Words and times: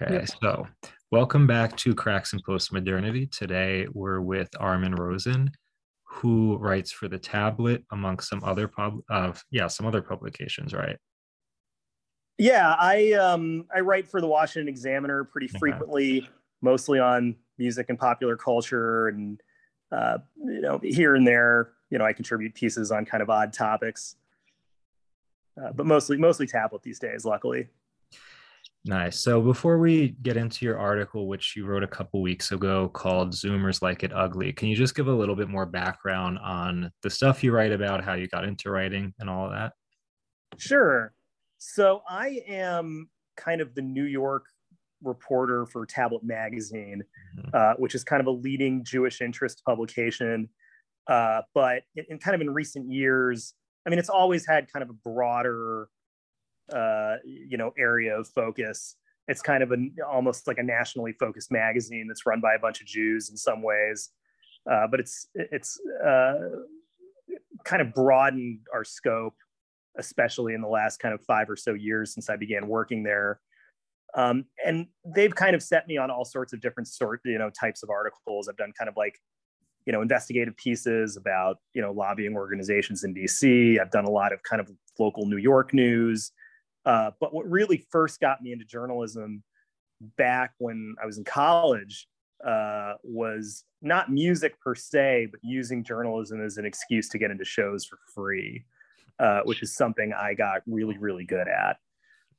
Okay, 0.00 0.24
so 0.40 0.64
welcome 1.10 1.48
back 1.48 1.76
to 1.78 1.92
Cracks 1.92 2.32
in 2.32 2.38
Postmodernity. 2.40 3.28
Today 3.32 3.88
we're 3.92 4.20
with 4.20 4.48
Armin 4.60 4.94
Rosen, 4.94 5.50
who 6.04 6.56
writes 6.58 6.92
for 6.92 7.08
the 7.08 7.18
Tablet, 7.18 7.82
amongst 7.90 8.28
some 8.28 8.44
other 8.44 8.68
pub, 8.68 9.00
uh, 9.10 9.32
yeah, 9.50 9.66
some 9.66 9.86
other 9.86 10.00
publications, 10.00 10.72
right? 10.72 10.96
Yeah, 12.36 12.76
I 12.78 13.14
um 13.14 13.66
I 13.74 13.80
write 13.80 14.06
for 14.06 14.20
the 14.20 14.28
Washington 14.28 14.68
Examiner 14.68 15.24
pretty 15.24 15.48
frequently, 15.48 16.18
okay. 16.18 16.30
mostly 16.62 17.00
on 17.00 17.34
music 17.58 17.86
and 17.88 17.98
popular 17.98 18.36
culture, 18.36 19.08
and 19.08 19.40
uh, 19.90 20.18
you 20.36 20.60
know 20.60 20.78
here 20.80 21.16
and 21.16 21.26
there, 21.26 21.72
you 21.90 21.98
know, 21.98 22.04
I 22.04 22.12
contribute 22.12 22.54
pieces 22.54 22.92
on 22.92 23.04
kind 23.04 23.20
of 23.20 23.30
odd 23.30 23.52
topics, 23.52 24.14
uh, 25.60 25.72
but 25.72 25.86
mostly 25.86 26.18
mostly 26.18 26.46
tablet 26.46 26.84
these 26.84 27.00
days, 27.00 27.24
luckily. 27.24 27.68
Nice. 28.84 29.20
So 29.20 29.40
before 29.40 29.78
we 29.78 30.16
get 30.22 30.36
into 30.36 30.64
your 30.64 30.78
article, 30.78 31.26
which 31.26 31.54
you 31.56 31.66
wrote 31.66 31.82
a 31.82 31.88
couple 31.88 32.22
weeks 32.22 32.52
ago 32.52 32.88
called 32.88 33.32
Zoomers 33.32 33.82
Like 33.82 34.02
It 34.02 34.12
Ugly, 34.14 34.52
can 34.54 34.68
you 34.68 34.76
just 34.76 34.94
give 34.94 35.08
a 35.08 35.12
little 35.12 35.36
bit 35.36 35.48
more 35.48 35.66
background 35.66 36.38
on 36.38 36.90
the 37.02 37.10
stuff 37.10 37.42
you 37.42 37.52
write 37.52 37.72
about, 37.72 38.04
how 38.04 38.14
you 38.14 38.28
got 38.28 38.44
into 38.44 38.70
writing 38.70 39.12
and 39.18 39.28
all 39.28 39.46
of 39.46 39.52
that? 39.52 39.72
Sure. 40.56 41.12
So 41.58 42.02
I 42.08 42.40
am 42.46 43.10
kind 43.36 43.60
of 43.60 43.74
the 43.74 43.82
New 43.82 44.04
York 44.04 44.46
reporter 45.02 45.66
for 45.66 45.84
Tablet 45.84 46.24
Magazine, 46.24 47.02
mm-hmm. 47.38 47.50
uh, 47.52 47.74
which 47.78 47.94
is 47.94 48.04
kind 48.04 48.20
of 48.20 48.26
a 48.26 48.30
leading 48.30 48.84
Jewish 48.84 49.20
interest 49.20 49.62
publication. 49.66 50.48
Uh, 51.06 51.42
but 51.54 51.82
in, 51.96 52.04
in, 52.10 52.18
kind 52.18 52.34
of 52.34 52.40
in 52.40 52.50
recent 52.50 52.90
years, 52.90 53.54
I 53.86 53.90
mean, 53.90 53.98
it's 53.98 54.08
always 54.08 54.46
had 54.46 54.72
kind 54.72 54.82
of 54.82 54.90
a 54.90 54.92
broader 54.92 55.88
uh, 56.72 57.16
you 57.24 57.56
know 57.56 57.72
area 57.78 58.18
of 58.18 58.28
focus. 58.28 58.96
It's 59.26 59.42
kind 59.42 59.62
of 59.62 59.72
an 59.72 59.94
almost 60.10 60.46
like 60.46 60.58
a 60.58 60.62
nationally 60.62 61.12
focused 61.12 61.52
magazine 61.52 62.06
that's 62.08 62.24
run 62.24 62.40
by 62.40 62.54
a 62.54 62.58
bunch 62.58 62.80
of 62.80 62.86
Jews 62.86 63.30
in 63.30 63.36
some 63.36 63.62
ways, 63.62 64.10
uh, 64.70 64.86
but 64.90 65.00
it's 65.00 65.28
it's 65.34 65.78
uh, 66.04 66.34
kind 67.64 67.82
of 67.82 67.92
broadened 67.92 68.60
our 68.72 68.84
scope, 68.84 69.34
especially 69.98 70.54
in 70.54 70.60
the 70.60 70.68
last 70.68 70.98
kind 70.98 71.14
of 71.14 71.20
five 71.26 71.50
or 71.50 71.56
so 71.56 71.74
years 71.74 72.14
since 72.14 72.30
I 72.30 72.36
began 72.36 72.68
working 72.68 73.02
there. 73.02 73.40
Um, 74.14 74.46
and 74.64 74.86
they've 75.04 75.34
kind 75.34 75.54
of 75.54 75.62
set 75.62 75.86
me 75.86 75.98
on 75.98 76.10
all 76.10 76.24
sorts 76.24 76.54
of 76.54 76.60
different 76.60 76.88
sort 76.88 77.20
you 77.24 77.38
know 77.38 77.50
types 77.50 77.82
of 77.82 77.90
articles. 77.90 78.48
I've 78.48 78.56
done 78.56 78.72
kind 78.78 78.88
of 78.88 78.96
like 78.96 79.18
you 79.84 79.92
know 79.92 80.02
investigative 80.02 80.56
pieces 80.56 81.16
about 81.16 81.58
you 81.74 81.82
know 81.82 81.92
lobbying 81.92 82.34
organizations 82.34 83.04
in 83.04 83.14
DC. 83.14 83.80
I've 83.80 83.90
done 83.90 84.04
a 84.04 84.10
lot 84.10 84.32
of 84.32 84.42
kind 84.42 84.60
of 84.60 84.70
local 84.98 85.26
New 85.26 85.36
York 85.36 85.74
news. 85.74 86.32
Uh, 86.84 87.10
but 87.20 87.34
what 87.34 87.48
really 87.48 87.86
first 87.90 88.20
got 88.20 88.42
me 88.42 88.52
into 88.52 88.64
journalism 88.64 89.42
back 90.16 90.52
when 90.58 90.94
I 91.02 91.06
was 91.06 91.18
in 91.18 91.24
college 91.24 92.08
uh, 92.44 92.94
was 93.02 93.64
not 93.82 94.10
music 94.10 94.58
per 94.60 94.74
se, 94.74 95.28
but 95.30 95.40
using 95.42 95.84
journalism 95.84 96.44
as 96.44 96.56
an 96.56 96.64
excuse 96.64 97.08
to 97.10 97.18
get 97.18 97.30
into 97.30 97.44
shows 97.44 97.84
for 97.84 97.98
free, 98.14 98.64
uh, 99.18 99.40
which 99.44 99.62
is 99.62 99.74
something 99.74 100.12
I 100.12 100.34
got 100.34 100.62
really, 100.66 100.98
really 100.98 101.24
good 101.24 101.48
at. 101.48 101.78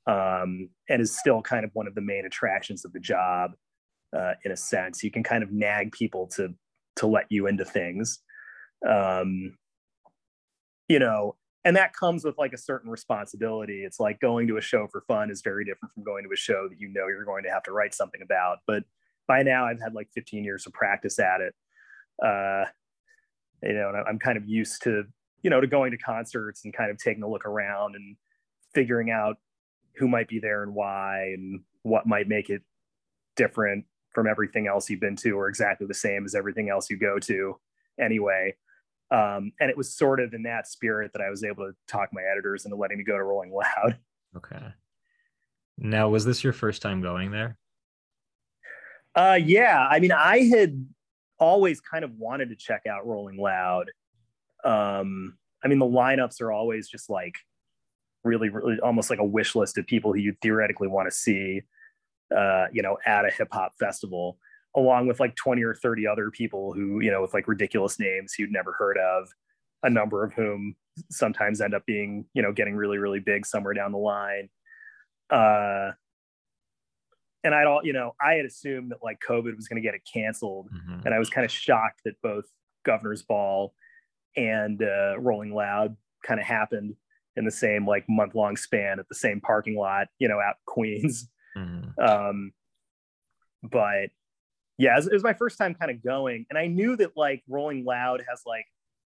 Um, 0.07 0.69
and 0.89 1.01
is 1.01 1.15
still 1.15 1.41
kind 1.41 1.63
of 1.63 1.71
one 1.73 1.85
of 1.85 1.93
the 1.93 2.01
main 2.01 2.25
attractions 2.25 2.83
of 2.83 2.93
the 2.93 2.99
job 2.99 3.51
uh, 4.17 4.33
in 4.43 4.51
a 4.51 4.57
sense. 4.57 5.03
You 5.03 5.11
can 5.11 5.23
kind 5.23 5.43
of 5.43 5.51
nag 5.51 5.91
people 5.91 6.27
to 6.35 6.53
to 6.95 7.07
let 7.07 7.25
you 7.29 7.47
into 7.47 7.63
things. 7.63 8.19
Um, 8.87 9.55
you 10.87 10.99
know, 10.99 11.35
and 11.65 11.75
that 11.75 11.93
comes 11.93 12.23
with 12.23 12.37
like 12.37 12.53
a 12.53 12.57
certain 12.57 12.89
responsibility. 12.89 13.83
It's 13.83 13.99
like 13.99 14.19
going 14.19 14.47
to 14.47 14.57
a 14.57 14.61
show 14.61 14.87
for 14.87 15.01
fun 15.01 15.29
is 15.29 15.41
very 15.41 15.65
different 15.65 15.93
from 15.93 16.03
going 16.03 16.23
to 16.23 16.31
a 16.33 16.37
show 16.37 16.67
that 16.69 16.79
you 16.79 16.87
know 16.89 17.07
you're 17.07 17.25
going 17.25 17.43
to 17.43 17.49
have 17.49 17.63
to 17.63 17.71
write 17.71 17.93
something 17.93 18.21
about 18.21 18.59
but 18.65 18.83
by 19.29 19.43
now 19.43 19.65
i've 19.65 19.79
had 19.79 19.93
like 19.93 20.09
15 20.13 20.43
years 20.43 20.65
of 20.65 20.73
practice 20.73 21.19
at 21.19 21.39
it. 21.41 21.55
Uh 22.21 22.65
you 23.63 23.73
know 23.73 23.91
i'm 24.07 24.19
kind 24.19 24.37
of 24.37 24.47
used 24.47 24.81
to 24.83 25.03
you 25.43 25.49
know 25.49 25.61
to 25.61 25.67
going 25.67 25.91
to 25.91 25.97
concerts 25.97 26.65
and 26.65 26.73
kind 26.73 26.91
of 26.91 26.97
taking 26.97 27.23
a 27.23 27.29
look 27.29 27.45
around 27.45 27.95
and 27.95 28.15
figuring 28.73 29.11
out 29.11 29.37
who 29.95 30.07
might 30.07 30.27
be 30.27 30.39
there 30.39 30.63
and 30.63 30.73
why 30.73 31.31
and 31.33 31.61
what 31.83 32.07
might 32.07 32.27
make 32.27 32.49
it 32.49 32.61
different 33.35 33.85
from 34.13 34.27
everything 34.27 34.67
else 34.67 34.89
you've 34.89 34.99
been 34.99 35.15
to 35.15 35.31
or 35.31 35.47
exactly 35.47 35.87
the 35.87 35.93
same 35.93 36.25
as 36.25 36.35
everything 36.35 36.69
else 36.69 36.89
you 36.89 36.97
go 36.97 37.19
to 37.19 37.57
anyway 37.99 38.53
um, 39.11 39.51
and 39.59 39.69
it 39.69 39.77
was 39.77 39.93
sort 39.93 40.19
of 40.19 40.33
in 40.33 40.43
that 40.43 40.67
spirit 40.67 41.11
that 41.13 41.21
I 41.21 41.29
was 41.29 41.43
able 41.43 41.65
to 41.65 41.71
talk 41.87 42.09
my 42.13 42.21
editors 42.21 42.65
into 42.65 42.77
letting 42.77 42.97
me 42.97 43.03
go 43.03 43.17
to 43.17 43.23
Rolling 43.23 43.51
Loud. 43.51 43.97
Okay. 44.37 44.61
Now, 45.79 46.09
was 46.09 46.23
this 46.23 46.43
your 46.43 46.53
first 46.53 46.83
time 46.83 47.01
going 47.01 47.31
there? 47.31 47.57
Uh, 49.15 49.39
yeah. 49.43 49.87
I 49.89 49.99
mean, 49.99 50.11
I 50.11 50.43
had 50.43 50.85
always 51.39 51.81
kind 51.81 52.05
of 52.05 52.11
wanted 52.11 52.49
to 52.49 52.55
check 52.55 52.83
out 52.87 53.07
Rolling 53.07 53.37
Loud. 53.37 53.89
Um, 54.63 55.35
I 55.63 55.67
mean, 55.67 55.79
the 55.79 55.85
lineups 55.85 56.41
are 56.41 56.51
always 56.51 56.87
just 56.87 57.09
like 57.09 57.37
really, 58.23 58.49
really 58.49 58.79
almost 58.81 59.09
like 59.09 59.17
a 59.17 59.25
wish 59.25 59.55
list 59.55 59.79
of 59.79 59.87
people 59.87 60.13
who 60.13 60.19
you 60.19 60.35
theoretically 60.43 60.87
want 60.87 61.09
to 61.09 61.15
see, 61.15 61.63
uh, 62.35 62.67
you 62.71 62.83
know, 62.83 62.99
at 63.03 63.25
a 63.25 63.31
hip 63.31 63.47
hop 63.51 63.71
festival 63.79 64.37
along 64.75 65.07
with 65.07 65.19
like 65.19 65.35
20 65.35 65.63
or 65.63 65.73
30 65.73 66.07
other 66.07 66.29
people 66.31 66.73
who, 66.73 66.99
you 66.99 67.11
know, 67.11 67.21
with 67.21 67.33
like 67.33 67.47
ridiculous 67.47 67.99
names 67.99 68.35
you'd 68.37 68.51
never 68.51 68.73
heard 68.73 68.97
of, 68.97 69.29
a 69.83 69.89
number 69.89 70.23
of 70.23 70.33
whom 70.33 70.75
sometimes 71.09 71.61
end 71.61 71.73
up 71.73 71.85
being, 71.85 72.25
you 72.33 72.41
know, 72.41 72.51
getting 72.51 72.75
really, 72.75 72.97
really 72.97 73.19
big 73.19 73.45
somewhere 73.45 73.73
down 73.73 73.91
the 73.91 73.97
line. 73.97 74.49
Uh, 75.29 75.91
and 77.43 77.55
I'd 77.55 77.67
all, 77.67 77.81
you 77.83 77.93
know, 77.93 78.15
I 78.21 78.33
had 78.33 78.45
assumed 78.45 78.91
that 78.91 78.99
like 79.01 79.19
COVID 79.27 79.55
was 79.55 79.67
going 79.67 79.81
to 79.81 79.85
get 79.85 79.95
it 79.95 80.01
canceled. 80.11 80.69
Mm-hmm. 80.71 81.05
And 81.05 81.13
I 81.13 81.19
was 81.19 81.29
kind 81.29 81.45
of 81.45 81.51
shocked 81.51 82.01
that 82.05 82.21
both 82.21 82.45
Governor's 82.85 83.23
Ball 83.23 83.73
and 84.35 84.81
uh, 84.83 85.17
Rolling 85.19 85.53
Loud 85.53 85.95
kind 86.23 86.39
of 86.39 86.45
happened 86.45 86.95
in 87.35 87.45
the 87.45 87.51
same 87.51 87.87
like 87.87 88.03
month 88.09 88.35
long 88.35 88.57
span 88.57 88.99
at 88.99 89.07
the 89.07 89.15
same 89.15 89.39
parking 89.39 89.77
lot, 89.77 90.07
you 90.19 90.27
know, 90.27 90.39
out 90.39 90.55
Queens. 90.65 91.29
Mm-hmm. 91.57 92.01
Um, 92.01 92.51
but 93.63 94.09
yeah, 94.79 94.93
it 94.93 94.95
was, 94.95 95.07
it 95.07 95.13
was 95.13 95.23
my 95.23 95.33
first 95.33 95.57
time 95.57 95.75
kind 95.75 95.91
of 95.91 96.01
going, 96.01 96.45
and 96.49 96.57
I 96.57 96.67
knew 96.67 96.95
that 96.95 97.15
like 97.15 97.43
Rolling 97.47 97.83
Loud 97.85 98.23
has 98.27 98.41
like 98.45 98.65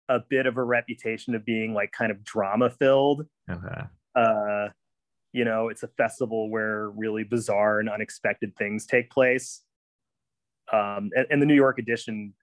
a 0.08 0.20
bit 0.28 0.46
of 0.46 0.58
a 0.58 0.62
reputation 0.62 1.34
of 1.34 1.44
being 1.44 1.72
like 1.72 1.90
kind 1.92 2.12
of 2.12 2.22
drama 2.22 2.70
filled. 2.70 3.26
Okay. 3.50 3.82
Uh, 4.14 4.68
you 5.32 5.44
know, 5.44 5.68
it's 5.68 5.82
a 5.82 5.88
festival 5.88 6.50
where 6.50 6.90
really 6.90 7.24
bizarre 7.24 7.80
and 7.80 7.88
unexpected 7.88 8.54
things 8.56 8.84
take 8.84 9.10
place. 9.10 9.62
Um, 10.72 11.10
and, 11.16 11.26
and 11.30 11.40
the 11.40 11.46
New 11.46 11.54
York 11.54 11.78
edition 11.78 12.34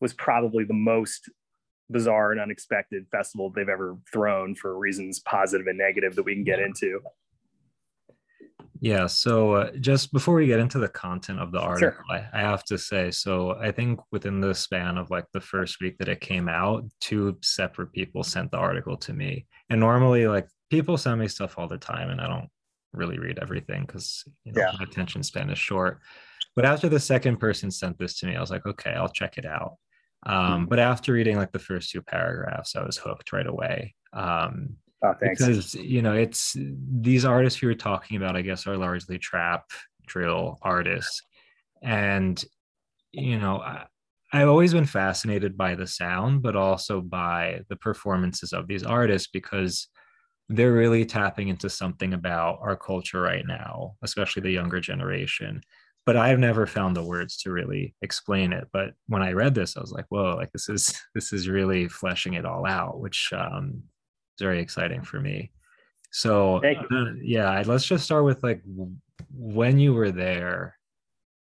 was 0.00 0.12
probably 0.12 0.64
the 0.64 0.74
most 0.74 1.30
bizarre 1.88 2.32
and 2.32 2.40
unexpected 2.40 3.06
festival 3.12 3.50
they've 3.50 3.68
ever 3.68 3.96
thrown 4.12 4.56
for 4.56 4.76
reasons 4.76 5.20
positive 5.20 5.68
and 5.68 5.78
negative 5.78 6.16
that 6.16 6.24
we 6.24 6.34
can 6.34 6.44
get 6.44 6.58
into. 6.58 7.00
Yeah. 8.80 9.06
So 9.06 9.52
uh, 9.52 9.70
just 9.80 10.12
before 10.12 10.34
we 10.34 10.46
get 10.46 10.60
into 10.60 10.78
the 10.78 10.88
content 10.88 11.40
of 11.40 11.52
the 11.52 11.60
article, 11.60 12.02
sure. 12.08 12.32
I, 12.32 12.38
I, 12.38 12.40
have 12.40 12.64
to 12.64 12.78
say, 12.78 13.10
so 13.10 13.56
I 13.60 13.72
think 13.72 14.00
within 14.12 14.40
the 14.40 14.54
span 14.54 14.98
of 14.98 15.10
like 15.10 15.26
the 15.32 15.40
first 15.40 15.80
week 15.80 15.98
that 15.98 16.08
it 16.08 16.20
came 16.20 16.48
out, 16.48 16.84
two 17.00 17.38
separate 17.42 17.92
people 17.92 18.22
sent 18.22 18.50
the 18.50 18.58
article 18.58 18.96
to 18.98 19.12
me. 19.12 19.46
And 19.70 19.80
normally, 19.80 20.26
like 20.26 20.48
people 20.70 20.98
send 20.98 21.20
me 21.20 21.28
stuff 21.28 21.58
all 21.58 21.68
the 21.68 21.78
time, 21.78 22.10
and 22.10 22.20
I 22.20 22.28
don't 22.28 22.48
really 22.92 23.18
read 23.18 23.38
everything 23.40 23.82
because 23.82 24.24
you 24.44 24.52
know, 24.52 24.62
yeah. 24.62 24.72
my 24.78 24.84
attention 24.84 25.22
span 25.22 25.50
is 25.50 25.58
short. 25.58 26.00
But 26.54 26.64
after 26.64 26.88
the 26.88 27.00
second 27.00 27.36
person 27.36 27.70
sent 27.70 27.98
this 27.98 28.18
to 28.18 28.26
me, 28.26 28.36
I 28.36 28.40
was 28.40 28.50
like, 28.50 28.66
okay, 28.66 28.90
I'll 28.90 29.08
check 29.08 29.38
it 29.38 29.46
out. 29.46 29.76
Um, 30.24 30.34
mm-hmm. 30.34 30.64
but 30.66 30.78
after 30.78 31.12
reading 31.12 31.36
like 31.36 31.52
the 31.52 31.58
first 31.58 31.90
two 31.90 32.02
paragraphs, 32.02 32.74
I 32.74 32.82
was 32.82 32.96
hooked 32.96 33.32
right 33.32 33.46
away. 33.46 33.94
Um, 34.12 34.76
Oh, 35.02 35.14
thanks. 35.20 35.44
Because 35.44 35.74
you 35.74 36.02
know, 36.02 36.14
it's 36.14 36.56
these 36.56 37.24
artists 37.24 37.60
you 37.60 37.68
were 37.68 37.74
talking 37.74 38.16
about. 38.16 38.36
I 38.36 38.42
guess 38.42 38.66
are 38.66 38.76
largely 38.76 39.18
trap 39.18 39.70
drill 40.06 40.58
artists, 40.62 41.22
and 41.82 42.42
you 43.12 43.38
know, 43.38 43.60
I, 43.60 43.86
I've 44.32 44.48
always 44.48 44.72
been 44.72 44.86
fascinated 44.86 45.56
by 45.56 45.74
the 45.74 45.86
sound, 45.86 46.42
but 46.42 46.56
also 46.56 47.00
by 47.00 47.60
the 47.68 47.76
performances 47.76 48.52
of 48.52 48.66
these 48.66 48.82
artists 48.82 49.28
because 49.32 49.88
they're 50.48 50.72
really 50.72 51.04
tapping 51.04 51.48
into 51.48 51.68
something 51.68 52.12
about 52.14 52.58
our 52.62 52.76
culture 52.76 53.20
right 53.20 53.46
now, 53.46 53.96
especially 54.02 54.42
the 54.42 54.50
younger 54.50 54.80
generation. 54.80 55.60
But 56.04 56.16
I've 56.16 56.38
never 56.38 56.66
found 56.66 56.94
the 56.94 57.02
words 57.02 57.36
to 57.38 57.50
really 57.50 57.94
explain 58.00 58.52
it. 58.52 58.68
But 58.72 58.90
when 59.08 59.22
I 59.22 59.32
read 59.32 59.54
this, 59.54 59.76
I 59.76 59.80
was 59.80 59.90
like, 59.92 60.06
"Whoa! 60.08 60.36
Like 60.36 60.52
this 60.52 60.68
is 60.68 60.94
this 61.14 61.32
is 61.32 61.48
really 61.48 61.88
fleshing 61.88 62.34
it 62.34 62.44
all 62.46 62.64
out," 62.66 63.00
which 63.00 63.32
um, 63.32 63.82
very 64.40 64.60
exciting 64.60 65.02
for 65.02 65.20
me. 65.20 65.50
So 66.10 66.56
uh, 66.64 67.12
yeah, 67.20 67.62
let's 67.66 67.84
just 67.84 68.04
start 68.04 68.24
with 68.24 68.42
like 68.42 68.62
when 69.30 69.78
you 69.78 69.94
were 69.94 70.10
there. 70.10 70.76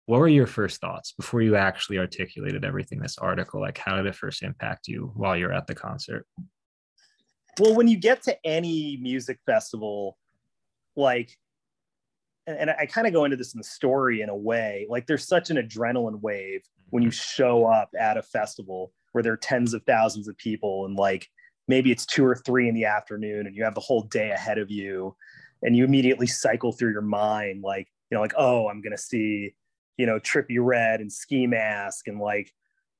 What 0.07 0.19
were 0.19 0.29
your 0.29 0.49
first 0.49 0.81
thoughts 0.81 1.13
before 1.13 1.41
you 1.41 1.55
actually 1.55 1.99
articulated 1.99 2.65
everything 2.65 2.99
this 2.99 3.17
article? 3.19 3.61
Like, 3.61 3.79
how 3.79 3.97
did 3.97 4.07
it 4.07 4.17
first 4.17 4.43
impact 4.43 4.89
you 4.89 5.13
while 5.15 5.37
you're 5.37 5.53
at 5.53 5.69
the 5.69 5.75
concert? 5.75 6.27
Well, 7.61 7.77
when 7.77 7.87
you 7.87 7.97
get 7.97 8.23
to 8.23 8.37
any 8.45 8.99
music 9.01 9.39
festival, 9.47 10.19
like 10.97 11.37
and, 12.47 12.59
and 12.59 12.71
I 12.71 12.87
kind 12.87 13.07
of 13.07 13.13
go 13.13 13.25
into 13.25 13.37
this 13.37 13.55
in 13.55 13.59
the 13.59 13.65
story 13.65 14.23
in 14.23 14.29
a 14.29 14.37
way. 14.37 14.87
Like 14.89 15.07
there's 15.07 15.27
such 15.27 15.51
an 15.51 15.57
adrenaline 15.57 16.21
wave 16.21 16.63
when 16.91 17.03
you 17.03 17.11
show 17.11 17.67
up 17.67 17.91
at 17.99 18.17
a 18.17 18.23
festival 18.23 18.93
where 19.13 19.23
there 19.23 19.33
are 19.33 19.39
tens 19.39 19.75
of 19.75 19.83
thousands 19.85 20.29
of 20.29 20.37
people 20.37 20.87
and 20.87 20.97
like 20.97 21.29
maybe 21.71 21.91
it's 21.91 22.05
two 22.05 22.25
or 22.27 22.35
three 22.35 22.69
in 22.69 22.75
the 22.75 22.85
afternoon 22.85 23.47
and 23.47 23.57
you 23.57 23.65
have 23.65 23.75
the 23.75 23.81
whole 23.81 24.03
day 24.03 24.31
ahead 24.31 24.59
of 24.59 24.71
you 24.71 25.17
and 25.63 25.77
you 25.77 25.85
immediately 25.85 26.27
cycle 26.27 26.73
through 26.73 26.93
your 26.93 27.01
mind 27.01 27.63
like 27.63 27.89
you 28.11 28.17
know 28.17 28.21
like 28.21 28.35
oh 28.37 28.69
i'm 28.69 28.83
gonna 28.83 28.99
see 28.99 29.55
you 30.01 30.07
know 30.07 30.19
Trippie 30.19 30.59
Redd 30.59 31.01
and 31.01 31.13
ski 31.13 31.47
mask 31.47 32.09
and 32.09 32.19
like 32.19 32.51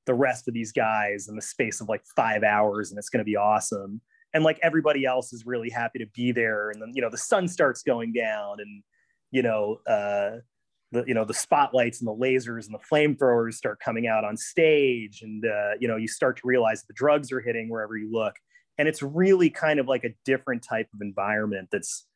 the 0.05 0.13
rest 0.13 0.47
of 0.47 0.53
these 0.53 0.71
guys 0.71 1.27
in 1.27 1.35
the 1.35 1.41
space 1.41 1.81
of 1.81 1.89
like 1.89 2.03
five 2.15 2.43
hours 2.43 2.91
and 2.91 2.99
it's 2.99 3.09
gonna 3.09 3.23
be 3.23 3.35
awesome. 3.35 4.01
And 4.33 4.43
like 4.43 4.59
everybody 4.61 5.03
else 5.03 5.33
is 5.33 5.45
really 5.45 5.69
happy 5.69 5.99
to 5.99 6.05
be 6.13 6.31
there 6.31 6.69
and 6.69 6.81
then 6.81 6.91
you 6.93 7.01
know 7.01 7.09
the 7.09 7.17
sun 7.17 7.47
starts 7.47 7.81
going 7.81 8.13
down 8.13 8.59
and 8.59 8.83
you 9.31 9.41
know 9.41 9.79
uh 9.87 10.37
the 10.91 11.03
you 11.07 11.13
know 11.13 11.25
the 11.25 11.33
spotlights 11.33 12.01
and 12.01 12.07
the 12.07 12.15
lasers 12.15 12.67
and 12.67 12.75
the 12.75 12.79
flamethrowers 12.89 13.55
start 13.55 13.79
coming 13.79 14.07
out 14.07 14.23
on 14.23 14.37
stage 14.37 15.21
and 15.23 15.43
uh, 15.45 15.71
you 15.79 15.87
know 15.87 15.97
you 15.97 16.07
start 16.07 16.37
to 16.37 16.43
realize 16.45 16.83
the 16.83 16.93
drugs 16.93 17.31
are 17.31 17.41
hitting 17.41 17.67
wherever 17.67 17.97
you 17.97 18.11
look 18.11 18.35
and 18.81 18.87
it's 18.87 19.03
really 19.03 19.51
kind 19.51 19.79
of 19.79 19.87
like 19.87 20.03
a 20.03 20.09
different 20.25 20.63
type 20.63 20.87
of 20.91 21.01
environment 21.01 21.69
that's 21.71 22.07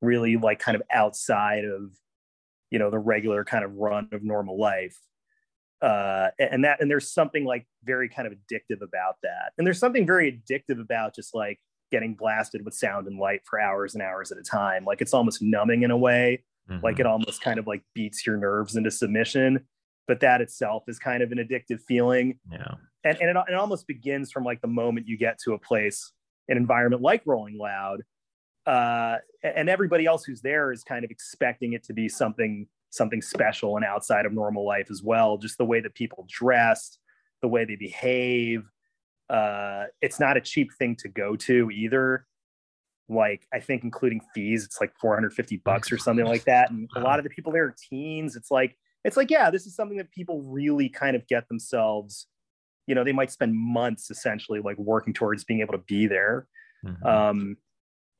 really 0.00 0.38
like 0.38 0.58
kind 0.58 0.74
of 0.74 0.82
outside 0.90 1.66
of 1.66 1.90
you 2.70 2.78
know 2.78 2.88
the 2.90 2.98
regular 2.98 3.44
kind 3.44 3.62
of 3.66 3.74
run 3.74 4.08
of 4.12 4.24
normal 4.24 4.58
life. 4.58 4.96
Uh 5.82 6.28
and 6.38 6.64
that 6.64 6.80
and 6.80 6.90
there's 6.90 7.12
something 7.12 7.44
like 7.44 7.66
very 7.84 8.08
kind 8.08 8.26
of 8.26 8.32
addictive 8.32 8.80
about 8.80 9.16
that. 9.24 9.52
And 9.58 9.66
there's 9.66 9.78
something 9.78 10.06
very 10.06 10.32
addictive 10.32 10.80
about 10.80 11.14
just 11.14 11.34
like 11.34 11.60
getting 11.92 12.14
blasted 12.14 12.64
with 12.64 12.72
sound 12.72 13.06
and 13.06 13.18
light 13.18 13.42
for 13.44 13.60
hours 13.60 13.92
and 13.92 14.02
hours 14.02 14.32
at 14.32 14.38
a 14.38 14.42
time. 14.42 14.86
Like 14.86 15.02
it's 15.02 15.12
almost 15.12 15.42
numbing 15.42 15.82
in 15.82 15.90
a 15.90 15.98
way. 15.98 16.44
Mm-hmm. 16.70 16.82
like 16.82 16.98
it 16.98 17.04
almost 17.06 17.42
kind 17.42 17.60
of 17.60 17.66
like 17.66 17.82
beats 17.94 18.26
your 18.26 18.38
nerves 18.38 18.74
into 18.74 18.90
submission. 18.90 19.66
But 20.08 20.20
that 20.20 20.40
itself 20.40 20.84
is 20.88 20.98
kind 20.98 21.22
of 21.22 21.30
an 21.30 21.38
addictive 21.38 21.80
feeling. 21.86 22.40
Yeah 22.50 22.76
and, 23.06 23.18
and 23.20 23.30
it, 23.30 23.36
it 23.48 23.54
almost 23.54 23.86
begins 23.86 24.30
from 24.30 24.44
like 24.44 24.60
the 24.60 24.68
moment 24.68 25.06
you 25.06 25.16
get 25.16 25.38
to 25.44 25.54
a 25.54 25.58
place 25.58 26.12
an 26.48 26.56
environment 26.56 27.02
like 27.02 27.22
rolling 27.26 27.58
loud 27.58 28.02
uh, 28.66 29.16
and 29.42 29.68
everybody 29.68 30.06
else 30.06 30.24
who's 30.24 30.40
there 30.40 30.72
is 30.72 30.82
kind 30.82 31.04
of 31.04 31.10
expecting 31.10 31.72
it 31.72 31.84
to 31.84 31.92
be 31.92 32.08
something 32.08 32.66
something 32.90 33.20
special 33.20 33.76
and 33.76 33.84
outside 33.84 34.26
of 34.26 34.32
normal 34.32 34.64
life 34.64 34.88
as 34.90 35.02
well 35.02 35.36
just 35.36 35.58
the 35.58 35.64
way 35.64 35.80
that 35.80 35.94
people 35.94 36.26
dress 36.28 36.98
the 37.42 37.48
way 37.48 37.64
they 37.64 37.76
behave 37.76 38.64
uh, 39.28 39.84
it's 40.00 40.20
not 40.20 40.36
a 40.36 40.40
cheap 40.40 40.72
thing 40.78 40.94
to 40.94 41.08
go 41.08 41.34
to 41.34 41.70
either 41.70 42.26
like 43.08 43.46
I 43.52 43.60
think 43.60 43.84
including 43.84 44.20
fees, 44.34 44.64
it's 44.64 44.80
like 44.80 44.92
450 44.98 45.58
bucks 45.58 45.92
or 45.92 45.98
something 45.98 46.26
like 46.26 46.44
that. 46.44 46.70
And 46.70 46.88
a 46.96 47.00
lot 47.00 47.18
of 47.18 47.24
the 47.24 47.30
people 47.30 47.52
there 47.52 47.64
are 47.64 47.74
teens. 47.88 48.36
It's 48.36 48.50
like, 48.50 48.76
it's 49.04 49.16
like, 49.16 49.30
yeah, 49.30 49.50
this 49.50 49.66
is 49.66 49.76
something 49.76 49.98
that 49.98 50.10
people 50.10 50.42
really 50.42 50.88
kind 50.88 51.14
of 51.14 51.26
get 51.28 51.48
themselves, 51.48 52.26
you 52.86 52.94
know, 52.94 53.04
they 53.04 53.12
might 53.12 53.30
spend 53.30 53.54
months 53.54 54.10
essentially 54.10 54.60
like 54.60 54.78
working 54.78 55.12
towards 55.12 55.44
being 55.44 55.60
able 55.60 55.72
to 55.72 55.84
be 55.86 56.06
there. 56.06 56.46
Mm-hmm. 56.84 57.06
Um, 57.06 57.56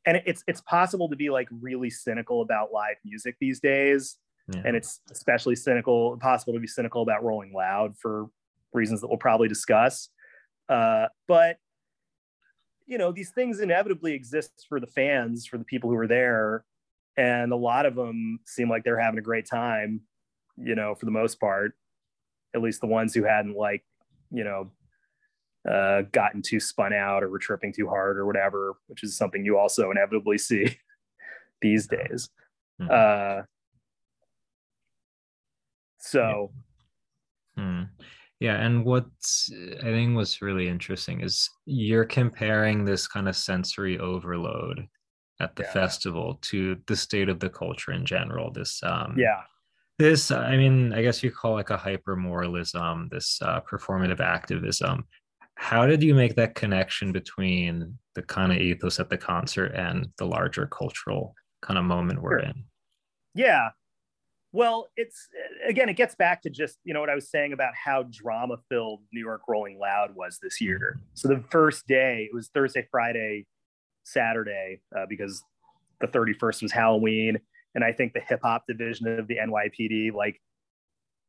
and 0.06 0.22
it's 0.24 0.44
it's 0.46 0.60
possible 0.60 1.08
to 1.08 1.16
be 1.16 1.30
like 1.30 1.48
really 1.50 1.90
cynical 1.90 2.42
about 2.42 2.72
live 2.72 2.96
music 3.04 3.36
these 3.40 3.60
days. 3.60 4.16
Yeah. 4.52 4.62
And 4.64 4.76
it's 4.76 5.00
especially 5.10 5.56
cynical, 5.56 6.16
possible 6.18 6.54
to 6.54 6.60
be 6.60 6.68
cynical 6.68 7.02
about 7.02 7.24
Rolling 7.24 7.52
Loud 7.52 7.96
for 8.00 8.26
reasons 8.72 9.00
that 9.00 9.08
we'll 9.08 9.18
probably 9.18 9.48
discuss. 9.48 10.08
Uh, 10.68 11.06
but 11.26 11.58
you 12.86 12.98
know 12.98 13.12
these 13.12 13.30
things 13.30 13.60
inevitably 13.60 14.14
exist 14.14 14.66
for 14.68 14.80
the 14.80 14.86
fans 14.86 15.46
for 15.46 15.58
the 15.58 15.64
people 15.64 15.90
who 15.90 15.96
are 15.96 16.06
there 16.06 16.64
and 17.16 17.52
a 17.52 17.56
lot 17.56 17.84
of 17.86 17.94
them 17.94 18.38
seem 18.46 18.70
like 18.70 18.84
they're 18.84 18.98
having 18.98 19.18
a 19.18 19.22
great 19.22 19.46
time 19.46 20.00
you 20.56 20.74
know 20.74 20.94
for 20.94 21.04
the 21.04 21.10
most 21.10 21.38
part 21.40 21.72
at 22.54 22.62
least 22.62 22.80
the 22.80 22.86
ones 22.86 23.12
who 23.12 23.24
hadn't 23.24 23.56
like 23.56 23.84
you 24.30 24.44
know 24.44 24.70
uh, 25.70 26.02
gotten 26.12 26.42
too 26.42 26.60
spun 26.60 26.92
out 26.92 27.24
or 27.24 27.28
were 27.28 27.38
tripping 27.38 27.72
too 27.72 27.88
hard 27.88 28.18
or 28.18 28.26
whatever 28.26 28.74
which 28.86 29.02
is 29.02 29.16
something 29.16 29.44
you 29.44 29.58
also 29.58 29.90
inevitably 29.90 30.38
see 30.38 30.78
these 31.62 31.86
days 31.86 32.28
mm-hmm. 32.80 32.90
uh, 32.90 33.42
so 35.98 36.50
mm. 37.58 37.88
Yeah, 38.38 38.56
and 38.56 38.84
what 38.84 39.06
I 39.52 39.82
think 39.82 40.14
was 40.14 40.42
really 40.42 40.68
interesting 40.68 41.22
is 41.22 41.48
you're 41.64 42.04
comparing 42.04 42.84
this 42.84 43.08
kind 43.08 43.28
of 43.28 43.36
sensory 43.36 43.98
overload 43.98 44.86
at 45.40 45.56
the 45.56 45.62
yeah. 45.62 45.72
festival 45.72 46.38
to 46.42 46.76
the 46.86 46.96
state 46.96 47.28
of 47.28 47.40
the 47.40 47.48
culture 47.48 47.92
in 47.92 48.04
general. 48.04 48.50
This 48.50 48.82
um 48.82 49.14
yeah. 49.16 49.42
This 49.98 50.30
I 50.30 50.56
mean, 50.56 50.92
I 50.92 51.02
guess 51.02 51.22
you 51.22 51.30
call 51.30 51.54
like 51.54 51.70
a 51.70 51.76
hyper 51.76 52.16
moralism, 52.16 53.08
this 53.10 53.40
uh, 53.42 53.60
performative 53.60 54.20
activism. 54.20 55.06
How 55.54 55.86
did 55.86 56.02
you 56.02 56.14
make 56.14 56.34
that 56.36 56.54
connection 56.54 57.12
between 57.12 57.98
the 58.14 58.22
kind 58.22 58.52
of 58.52 58.58
ethos 58.58 59.00
at 59.00 59.08
the 59.08 59.16
concert 59.16 59.72
and 59.74 60.08
the 60.18 60.26
larger 60.26 60.66
cultural 60.66 61.34
kind 61.62 61.78
of 61.78 61.84
moment 61.84 62.20
we're 62.20 62.40
in? 62.40 62.64
Yeah, 63.34 63.70
well, 64.56 64.88
it's 64.96 65.28
again, 65.68 65.90
it 65.90 65.98
gets 65.98 66.14
back 66.14 66.40
to 66.42 66.50
just 66.50 66.78
you 66.82 66.94
know 66.94 67.00
what 67.00 67.10
I 67.10 67.14
was 67.14 67.28
saying 67.30 67.52
about 67.52 67.74
how 67.74 68.04
drama 68.04 68.56
filled 68.70 69.02
New 69.12 69.20
York 69.20 69.42
Rolling 69.46 69.78
Loud 69.78 70.14
was 70.14 70.38
this 70.42 70.62
year. 70.62 70.98
So 71.12 71.28
the 71.28 71.44
first 71.50 71.86
day, 71.86 72.28
it 72.30 72.34
was 72.34 72.48
Thursday, 72.48 72.88
Friday, 72.90 73.44
Saturday, 74.04 74.80
uh, 74.96 75.04
because 75.10 75.42
the 76.00 76.06
31st 76.06 76.62
was 76.62 76.72
Halloween, 76.72 77.38
and 77.76 77.84
I 77.84 77.92
think 77.92 78.14
the 78.14 78.20
hip 78.20 78.40
hop 78.42 78.64
division 78.66 79.06
of 79.06 79.28
the 79.28 79.36
NYPD 79.36 80.12
like 80.12 80.40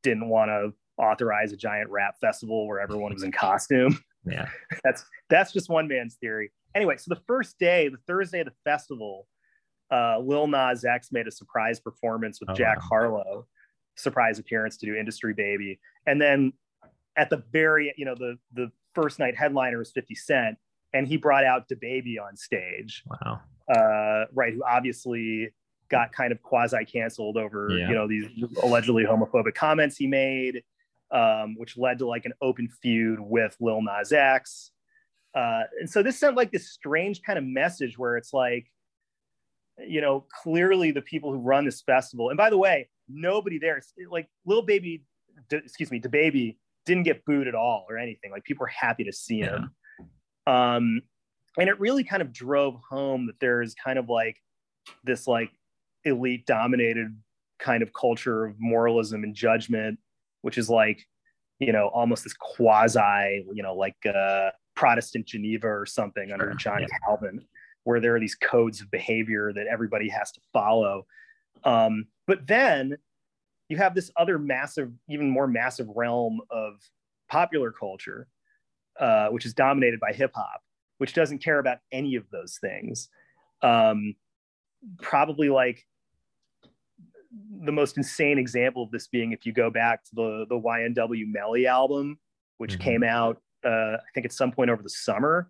didn't 0.02 0.30
want 0.30 0.50
to 0.50 0.74
authorize 0.98 1.52
a 1.52 1.58
giant 1.58 1.92
rap 1.92 2.16
festival 2.20 2.68
where 2.68 2.80
everyone 2.80 3.14
was 3.14 3.22
in 3.22 3.32
costume. 3.32 4.00
Yeah, 4.26 4.48
that's 4.84 5.06
that's 5.30 5.52
just 5.52 5.70
one 5.70 5.88
man's 5.88 6.16
theory. 6.16 6.52
Anyway, 6.74 6.96
so 6.98 7.14
the 7.14 7.22
first 7.28 7.60
day, 7.60 7.90
the 7.90 7.98
Thursday 8.08 8.40
of 8.40 8.46
the 8.46 8.54
festival, 8.64 9.28
uh, 9.92 10.20
Lil 10.20 10.48
Nas 10.48 10.86
X 10.86 11.10
made 11.12 11.28
a 11.28 11.32
surprise 11.32 11.80
performance 11.80 12.40
with 12.40 12.50
oh, 12.50 12.54
Jack 12.54 12.78
wow. 12.78 12.88
Harlow, 12.88 13.48
surprise 13.96 14.40
appearance 14.40 14.78
to 14.78 14.86
do 14.86 14.96
Industry 14.96 15.34
Baby, 15.34 15.80
and 16.08 16.20
then 16.20 16.54
at 17.18 17.30
the 17.30 17.44
very 17.52 17.94
you 17.98 18.06
know 18.06 18.16
the 18.16 18.38
the 18.54 18.72
first 18.96 19.20
night 19.20 19.36
headliner 19.36 19.80
was 19.80 19.92
50 19.92 20.16
Cent, 20.16 20.58
and 20.94 21.08
he 21.08 21.18
brought 21.18 21.44
out 21.44 21.68
DaBaby 21.68 22.16
on 22.26 22.38
stage. 22.38 23.04
Wow. 23.06 23.42
Uh, 23.70 24.26
right, 24.34 24.54
who 24.54 24.64
obviously 24.64 25.50
got 25.90 26.12
kind 26.12 26.32
of 26.32 26.42
quasi 26.42 26.84
canceled 26.86 27.38
over 27.38 27.70
yeah. 27.70 27.90
you 27.90 27.96
know 27.96 28.08
these 28.08 28.26
allegedly 28.64 29.04
homophobic 29.04 29.56
comments 29.56 29.98
he 29.98 30.08
made, 30.08 30.64
um, 31.12 31.56
which 31.58 31.78
led 31.78 32.00
to 32.00 32.08
like 32.08 32.26
an 32.26 32.34
open 32.42 32.68
feud 32.82 33.20
with 33.20 33.56
Lil 33.60 33.82
Nas 33.82 34.12
X. 34.12 34.72
Uh, 35.36 35.64
and 35.80 35.90
so 35.90 36.02
this 36.02 36.20
sent 36.20 36.36
like 36.36 36.52
this 36.52 36.72
strange 36.72 37.22
kind 37.22 37.38
of 37.38 37.46
message 37.46 37.98
where 37.98 38.18
it's 38.18 38.34
like 38.34 38.68
you 39.80 40.02
know, 40.02 40.26
clearly 40.42 40.92
the 40.92 41.02
people 41.02 41.32
who 41.32 41.40
run 41.40 41.66
this 41.66 41.82
festival, 41.82 42.30
and 42.30 42.38
by 42.38 42.50
the 42.50 42.58
way, 42.58 42.90
nobody 43.08 43.60
there, 43.60 43.82
like 44.10 44.28
Lil 44.46 44.64
Baby, 44.64 45.04
excuse 45.52 45.92
me, 45.92 46.00
DaBaby 46.00 46.58
didn't 46.86 47.04
get 47.04 47.24
booed 47.26 47.48
at 47.48 47.56
all 47.56 47.86
or 47.90 47.98
anything. 47.98 48.32
Like 48.32 48.44
people 48.44 48.62
were 48.62 48.68
happy 48.68 49.04
to 49.04 49.14
see 49.14 49.40
him. 49.40 49.72
Yeah. 50.46 50.76
Um, 50.76 51.02
and 51.60 51.70
it 51.70 51.80
really 51.80 52.04
kind 52.04 52.22
of 52.22 52.32
drove 52.32 52.80
home 52.90 53.28
that 53.28 53.40
there's 53.40 53.76
kind 53.76 54.00
of 54.00 54.10
like 54.10 54.38
this 55.04 55.28
like 55.28 55.52
elite 56.08 56.46
dominated 56.46 57.16
kind 57.60 57.84
of 57.84 57.94
culture 57.94 58.46
of 58.46 58.56
moralism 58.60 59.24
and 59.24 59.36
judgment, 59.36 60.00
which 60.42 60.58
is 60.58 60.70
like, 60.70 61.08
you 61.60 61.72
know, 61.72 61.88
almost 61.88 62.24
this 62.24 62.34
quasi, 62.34 63.46
you 63.54 63.64
know, 63.64 63.74
like 63.74 63.96
uh, 64.06 64.52
Protestant 64.76 65.26
Geneva 65.26 65.68
or 65.68 65.86
something 65.86 66.32
under 66.32 66.54
John 66.54 66.82
yeah. 66.82 66.88
Calvin 67.06 67.46
where 67.88 68.02
there 68.02 68.14
are 68.14 68.20
these 68.20 68.36
codes 68.36 68.82
of 68.82 68.92
behavior 68.92 69.54
that 69.54 69.66
everybody 69.66 70.10
has 70.10 70.30
to 70.30 70.42
follow. 70.52 71.06
Um, 71.64 72.08
but 72.28 72.46
then 72.46 72.98
you 73.70 73.78
have 73.78 73.96
this 73.96 74.12
other 74.18 74.38
massive, 74.38 74.92
even 75.08 75.30
more 75.30 75.48
massive 75.48 75.88
realm 75.96 76.42
of 76.52 76.74
popular 77.30 77.72
culture, 77.72 78.28
uh, 79.00 79.30
which 79.30 79.46
is 79.46 79.54
dominated 79.54 80.02
by 80.02 80.12
hip 80.12 80.32
hop, 80.36 80.62
which 80.98 81.14
doesn't 81.14 81.42
care 81.42 81.60
about 81.60 81.78
any 81.94 82.16
of 82.16 82.30
those 82.30 82.58
things. 82.60 83.08
Um, 83.62 84.16
probably 85.02 85.48
like 85.48 85.88
the 87.64 87.72
most 87.72 87.98
insane 87.98 88.38
example 88.38 88.84
of 88.84 88.92
this 88.92 89.08
being 89.08 89.32
if 89.32 89.46
you 89.46 89.54
go 89.54 89.70
back 89.70 90.04
to 90.06 90.12
the 90.16 90.46
the 90.50 90.56
YNW 90.56 91.26
Melly 91.32 91.68
album, 91.68 92.18
which 92.58 92.74
mm-hmm. 92.74 92.84
came 92.84 93.04
out 93.04 93.42
uh, 93.66 93.98
I 93.98 94.10
think 94.14 94.26
at 94.26 94.34
some 94.34 94.52
point 94.52 94.70
over 94.70 94.84
the 94.84 94.90
summer, 94.90 95.50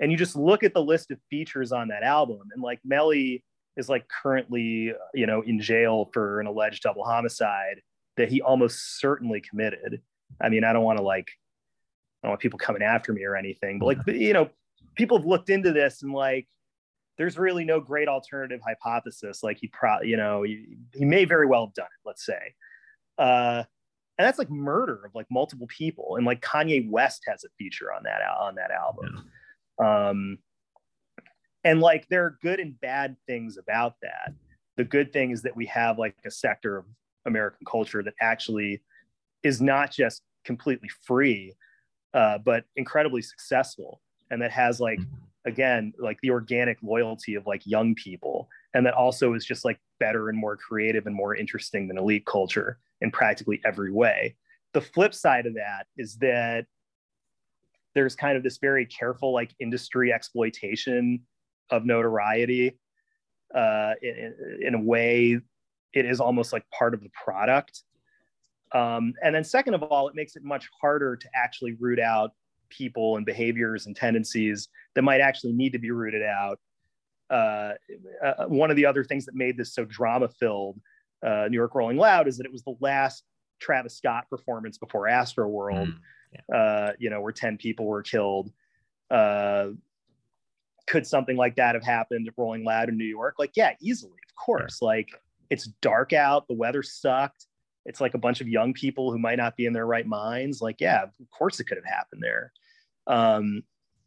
and 0.00 0.10
you 0.10 0.18
just 0.18 0.36
look 0.36 0.62
at 0.64 0.74
the 0.74 0.82
list 0.82 1.10
of 1.10 1.18
features 1.30 1.72
on 1.72 1.88
that 1.88 2.02
album 2.02 2.40
and 2.52 2.62
like 2.62 2.80
Melly 2.84 3.44
is 3.76 3.88
like 3.88 4.06
currently 4.08 4.92
you 5.14 5.26
know 5.26 5.42
in 5.42 5.60
jail 5.60 6.10
for 6.12 6.40
an 6.40 6.46
alleged 6.46 6.82
double 6.82 7.04
homicide 7.04 7.80
that 8.16 8.28
he 8.28 8.40
almost 8.40 9.00
certainly 9.00 9.40
committed. 9.40 10.00
I 10.40 10.48
mean 10.48 10.64
i 10.64 10.72
don't 10.72 10.84
want 10.84 10.98
to 10.98 11.04
like 11.04 11.28
i 12.22 12.26
don't 12.26 12.30
want 12.30 12.40
people 12.40 12.58
coming 12.58 12.82
after 12.82 13.12
me 13.12 13.24
or 13.24 13.36
anything 13.36 13.78
but 13.78 13.86
like 13.86 13.98
you 14.06 14.32
know 14.32 14.48
people 14.96 15.18
have 15.18 15.26
looked 15.26 15.50
into 15.50 15.72
this 15.72 16.02
and 16.02 16.12
like 16.12 16.48
there's 17.16 17.38
really 17.38 17.64
no 17.64 17.80
great 17.80 18.08
alternative 18.08 18.60
hypothesis. 18.66 19.42
Like 19.42 19.58
he 19.58 19.68
probably, 19.68 20.08
you 20.08 20.16
know, 20.16 20.42
he, 20.42 20.76
he 20.92 21.04
may 21.04 21.24
very 21.24 21.46
well 21.46 21.66
have 21.66 21.74
done 21.74 21.86
it, 21.86 22.08
let's 22.08 22.26
say. 22.26 22.54
Uh, 23.18 23.64
and 24.18 24.26
that's 24.26 24.38
like 24.38 24.50
murder 24.50 25.02
of 25.04 25.14
like 25.14 25.26
multiple 25.30 25.66
people. 25.68 26.16
And 26.16 26.26
like 26.26 26.40
Kanye 26.40 26.88
West 26.88 27.22
has 27.26 27.44
a 27.44 27.48
feature 27.58 27.92
on 27.92 28.02
that 28.04 28.20
on 28.22 28.54
that 28.56 28.70
album. 28.70 29.30
Yeah. 29.78 30.08
Um, 30.08 30.38
and 31.64 31.80
like 31.80 32.06
there 32.08 32.24
are 32.24 32.38
good 32.42 32.60
and 32.60 32.78
bad 32.80 33.16
things 33.26 33.56
about 33.58 33.94
that. 34.02 34.32
The 34.76 34.84
good 34.84 35.12
thing 35.12 35.30
is 35.30 35.42
that 35.42 35.56
we 35.56 35.66
have 35.66 35.98
like 35.98 36.16
a 36.24 36.30
sector 36.30 36.76
of 36.76 36.84
American 37.26 37.64
culture 37.66 38.02
that 38.02 38.14
actually 38.20 38.82
is 39.42 39.60
not 39.60 39.90
just 39.90 40.22
completely 40.44 40.90
free, 41.06 41.54
uh, 42.12 42.38
but 42.38 42.64
incredibly 42.76 43.22
successful, 43.22 44.00
and 44.30 44.42
that 44.42 44.50
has 44.50 44.80
like 44.80 44.98
mm-hmm 44.98 45.24
again 45.46 45.92
like 45.98 46.18
the 46.22 46.30
organic 46.30 46.78
loyalty 46.82 47.34
of 47.34 47.46
like 47.46 47.62
young 47.66 47.94
people. 47.94 48.48
And 48.72 48.84
that 48.86 48.94
also 48.94 49.34
is 49.34 49.44
just 49.44 49.64
like 49.64 49.78
better 50.00 50.28
and 50.28 50.38
more 50.38 50.56
creative 50.56 51.06
and 51.06 51.14
more 51.14 51.34
interesting 51.34 51.88
than 51.88 51.98
elite 51.98 52.26
culture 52.26 52.78
in 53.00 53.10
practically 53.10 53.60
every 53.64 53.92
way. 53.92 54.36
The 54.72 54.80
flip 54.80 55.14
side 55.14 55.46
of 55.46 55.54
that 55.54 55.86
is 55.96 56.16
that 56.16 56.66
there's 57.94 58.16
kind 58.16 58.36
of 58.36 58.42
this 58.42 58.58
very 58.58 58.86
careful 58.86 59.32
like 59.32 59.54
industry 59.60 60.12
exploitation 60.12 61.20
of 61.70 61.84
notoriety 61.84 62.78
uh, 63.54 63.94
in, 64.02 64.34
in 64.60 64.74
a 64.74 64.80
way 64.80 65.40
it 65.92 66.04
is 66.04 66.20
almost 66.20 66.52
like 66.52 66.64
part 66.70 66.92
of 66.92 67.02
the 67.02 67.10
product. 67.24 67.84
Um, 68.72 69.14
and 69.22 69.32
then 69.34 69.44
second 69.44 69.74
of 69.74 69.84
all 69.84 70.08
it 70.08 70.16
makes 70.16 70.34
it 70.34 70.42
much 70.42 70.68
harder 70.80 71.16
to 71.16 71.28
actually 71.34 71.76
root 71.78 72.00
out 72.00 72.32
people 72.76 73.16
and 73.16 73.26
behaviors 73.26 73.86
and 73.86 73.96
tendencies 73.96 74.68
that 74.94 75.02
might 75.02 75.20
actually 75.20 75.52
need 75.52 75.72
to 75.72 75.78
be 75.78 75.90
rooted 75.90 76.22
out. 76.22 76.58
Uh, 77.30 77.72
uh, 78.22 78.46
one 78.46 78.70
of 78.70 78.76
the 78.76 78.86
other 78.86 79.04
things 79.04 79.24
that 79.24 79.34
made 79.34 79.56
this 79.56 79.74
so 79.74 79.84
drama 79.84 80.28
filled, 80.28 80.80
uh, 81.24 81.46
New 81.48 81.56
York 81.56 81.74
Rolling 81.74 81.96
Loud, 81.96 82.28
is 82.28 82.36
that 82.36 82.46
it 82.46 82.52
was 82.52 82.62
the 82.62 82.76
last 82.80 83.24
Travis 83.60 83.96
Scott 83.96 84.28
performance 84.28 84.78
before 84.78 85.06
Astroworld, 85.06 85.86
mm, 85.86 85.98
yeah. 86.32 86.56
Uh, 86.56 86.92
you 86.98 87.10
know, 87.10 87.20
where 87.20 87.32
10 87.32 87.56
people 87.56 87.86
were 87.86 88.02
killed. 88.02 88.52
Uh, 89.10 89.68
could 90.86 91.06
something 91.06 91.36
like 91.36 91.56
that 91.56 91.74
have 91.74 91.84
happened 91.84 92.28
at 92.28 92.34
Rolling 92.36 92.64
Loud 92.64 92.88
in 92.88 92.98
New 92.98 93.04
York? 93.04 93.36
Like, 93.38 93.52
yeah, 93.54 93.72
easily, 93.80 94.18
of 94.28 94.34
course. 94.34 94.80
Yeah. 94.82 94.86
Like, 94.86 95.08
it's 95.50 95.66
dark 95.80 96.12
out, 96.12 96.46
the 96.48 96.54
weather 96.54 96.82
sucked 96.82 97.46
it's 97.86 98.00
like 98.00 98.14
a 98.14 98.18
bunch 98.18 98.40
of 98.40 98.48
young 98.48 98.72
people 98.72 99.12
who 99.12 99.18
might 99.18 99.36
not 99.36 99.56
be 99.56 99.66
in 99.66 99.72
their 99.72 99.86
right 99.86 100.06
minds. 100.06 100.62
Like, 100.62 100.80
yeah, 100.80 101.02
of 101.02 101.30
course 101.30 101.60
it 101.60 101.64
could 101.64 101.76
have 101.76 101.84
happened 101.84 102.22
there. 102.22 102.52
Um, 103.06 103.62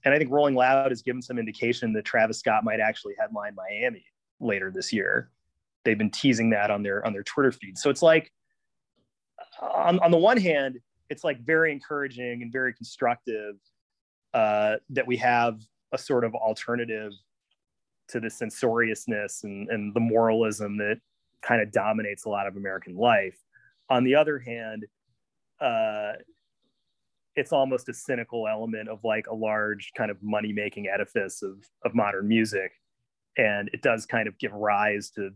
and 0.05 0.13
I 0.13 0.17
think 0.17 0.31
Rolling 0.31 0.55
Loud 0.55 0.91
has 0.91 1.01
given 1.01 1.21
some 1.21 1.37
indication 1.37 1.93
that 1.93 2.05
Travis 2.05 2.39
Scott 2.39 2.63
might 2.63 2.79
actually 2.79 3.15
headline 3.19 3.55
Miami 3.55 4.05
later 4.39 4.71
this 4.71 4.93
year. 4.93 5.31
They've 5.83 5.97
been 5.97 6.11
teasing 6.11 6.49
that 6.51 6.71
on 6.71 6.83
their 6.83 7.05
on 7.05 7.13
their 7.13 7.23
Twitter 7.23 7.51
feed. 7.51 7.77
So 7.77 7.89
it's 7.89 8.01
like, 8.01 8.31
on, 9.61 9.99
on 9.99 10.11
the 10.11 10.17
one 10.17 10.37
hand, 10.37 10.79
it's 11.09 11.23
like 11.23 11.39
very 11.41 11.71
encouraging 11.71 12.41
and 12.41 12.51
very 12.51 12.73
constructive 12.73 13.55
uh, 14.33 14.75
that 14.89 15.07
we 15.07 15.17
have 15.17 15.59
a 15.91 15.97
sort 15.97 16.23
of 16.23 16.35
alternative 16.35 17.13
to 18.09 18.19
the 18.19 18.29
censoriousness 18.29 19.43
and, 19.43 19.69
and 19.69 19.93
the 19.93 19.99
moralism 19.99 20.77
that 20.77 20.99
kind 21.41 21.61
of 21.61 21.71
dominates 21.71 22.25
a 22.25 22.29
lot 22.29 22.47
of 22.47 22.55
American 22.55 22.95
life. 22.95 23.37
On 23.89 24.03
the 24.03 24.15
other 24.15 24.39
hand, 24.39 24.85
uh, 25.59 26.13
it's 27.37 27.53
almost 27.53 27.87
a 27.87 27.93
cynical 27.93 28.47
element 28.47 28.89
of 28.89 29.03
like 29.03 29.27
a 29.27 29.33
large 29.33 29.91
kind 29.95 30.09
of 30.09 30.17
money 30.23 30.51
making 30.51 30.87
edifice 30.87 31.43
of, 31.43 31.63
of 31.85 31.93
modern 31.93 32.27
music. 32.27 32.71
And 33.37 33.69
it 33.71 33.83
does 33.83 34.07
kind 34.07 34.27
of 34.27 34.37
give 34.39 34.51
rise 34.51 35.11
to, 35.11 35.29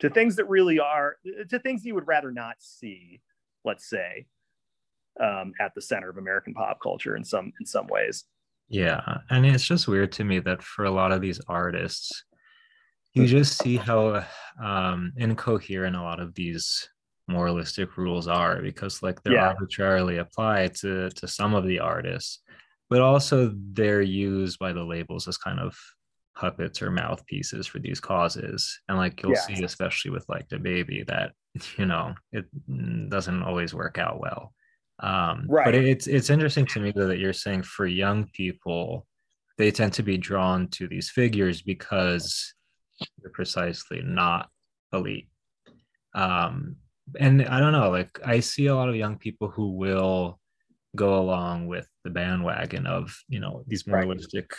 to 0.00 0.10
things 0.10 0.36
that 0.36 0.48
really 0.50 0.78
are, 0.78 1.16
to 1.48 1.58
things 1.58 1.84
you 1.84 1.94
would 1.94 2.06
rather 2.06 2.30
not 2.30 2.56
see, 2.58 3.22
let's 3.64 3.88
say, 3.88 4.26
um, 5.18 5.54
at 5.58 5.74
the 5.74 5.80
center 5.80 6.10
of 6.10 6.18
American 6.18 6.52
pop 6.52 6.78
culture 6.82 7.16
in 7.16 7.24
some, 7.24 7.50
in 7.58 7.64
some 7.64 7.86
ways. 7.86 8.24
Yeah. 8.68 9.00
And 9.30 9.46
it's 9.46 9.64
just 9.64 9.88
weird 9.88 10.12
to 10.12 10.24
me 10.24 10.40
that 10.40 10.62
for 10.62 10.84
a 10.84 10.90
lot 10.90 11.10
of 11.10 11.22
these 11.22 11.40
artists, 11.48 12.24
you 13.14 13.26
just 13.26 13.56
see 13.62 13.76
how 13.76 14.26
um, 14.62 15.10
incoherent 15.16 15.96
a 15.96 16.02
lot 16.02 16.20
of 16.20 16.34
these 16.34 16.86
moralistic 17.28 17.96
rules 17.96 18.28
are 18.28 18.62
because 18.62 19.02
like 19.02 19.22
they're 19.22 19.34
yeah. 19.34 19.48
arbitrarily 19.48 20.18
applied 20.18 20.74
to 20.74 21.10
to 21.10 21.26
some 21.26 21.54
of 21.54 21.66
the 21.66 21.80
artists 21.80 22.40
but 22.88 23.00
also 23.00 23.52
they're 23.72 24.02
used 24.02 24.58
by 24.58 24.72
the 24.72 24.82
labels 24.82 25.26
as 25.26 25.36
kind 25.36 25.58
of 25.58 25.76
puppets 26.36 26.82
or 26.82 26.90
mouthpieces 26.90 27.66
for 27.66 27.78
these 27.78 27.98
causes 27.98 28.80
and 28.88 28.98
like 28.98 29.20
you'll 29.22 29.32
yeah. 29.32 29.40
see 29.40 29.64
especially 29.64 30.10
with 30.10 30.24
like 30.28 30.48
DaBaby 30.48 31.06
that 31.06 31.32
you 31.78 31.86
know 31.86 32.14
it 32.32 32.44
doesn't 33.08 33.42
always 33.42 33.74
work 33.74 33.98
out 33.98 34.20
well 34.20 34.52
um 35.00 35.46
right. 35.48 35.64
but 35.64 35.74
it's 35.74 36.06
it's 36.06 36.30
interesting 36.30 36.66
to 36.66 36.80
me 36.80 36.92
though 36.94 37.08
that 37.08 37.18
you're 37.18 37.32
saying 37.32 37.62
for 37.62 37.86
young 37.86 38.26
people 38.32 39.06
they 39.58 39.70
tend 39.70 39.92
to 39.94 40.02
be 40.02 40.18
drawn 40.18 40.68
to 40.68 40.86
these 40.86 41.10
figures 41.10 41.62
because 41.62 42.54
they're 43.18 43.32
precisely 43.32 44.02
not 44.02 44.48
elite 44.92 45.28
um 46.14 46.76
and 47.18 47.46
I 47.46 47.60
don't 47.60 47.72
know, 47.72 47.90
like 47.90 48.18
I 48.24 48.40
see 48.40 48.66
a 48.66 48.74
lot 48.74 48.88
of 48.88 48.96
young 48.96 49.16
people 49.16 49.48
who 49.48 49.72
will 49.72 50.40
go 50.94 51.18
along 51.18 51.66
with 51.66 51.88
the 52.04 52.10
bandwagon 52.10 52.86
of, 52.86 53.16
you 53.28 53.40
know, 53.40 53.62
these 53.66 53.86
moralistic 53.86 54.50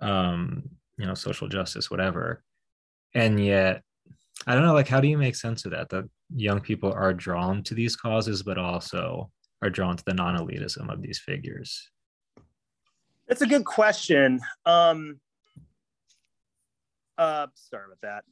um, 0.00 0.62
you 0.98 1.06
know, 1.06 1.14
social 1.14 1.48
justice, 1.48 1.90
whatever. 1.90 2.42
And 3.14 3.42
yet, 3.42 3.82
I 4.46 4.54
don't 4.54 4.64
know, 4.64 4.74
like 4.74 4.88
how 4.88 5.00
do 5.00 5.08
you 5.08 5.18
make 5.18 5.36
sense 5.36 5.64
of 5.64 5.72
that? 5.72 5.88
That 5.90 6.08
young 6.34 6.60
people 6.60 6.92
are 6.92 7.14
drawn 7.14 7.62
to 7.64 7.74
these 7.74 7.96
causes, 7.96 8.42
but 8.42 8.58
also 8.58 9.30
are 9.62 9.70
drawn 9.70 9.96
to 9.96 10.04
the 10.04 10.14
non-elitism 10.14 10.92
of 10.92 11.02
these 11.02 11.18
figures? 11.18 11.90
That's 13.28 13.42
a 13.42 13.46
good 13.46 13.64
question. 13.64 14.40
Um 14.64 15.20
uh 17.18 17.46
sorry 17.54 17.84
about 17.86 18.22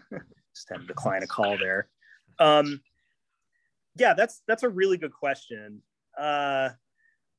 that. 0.00 0.20
Just 0.54 0.68
had 0.70 0.80
to 0.80 0.86
decline 0.86 1.22
a 1.22 1.26
call 1.26 1.56
there. 1.56 1.88
Um, 2.38 2.80
yeah, 3.96 4.14
that's 4.14 4.42
that's 4.46 4.62
a 4.62 4.68
really 4.68 4.96
good 4.96 5.12
question. 5.12 5.82
Uh, 6.18 6.70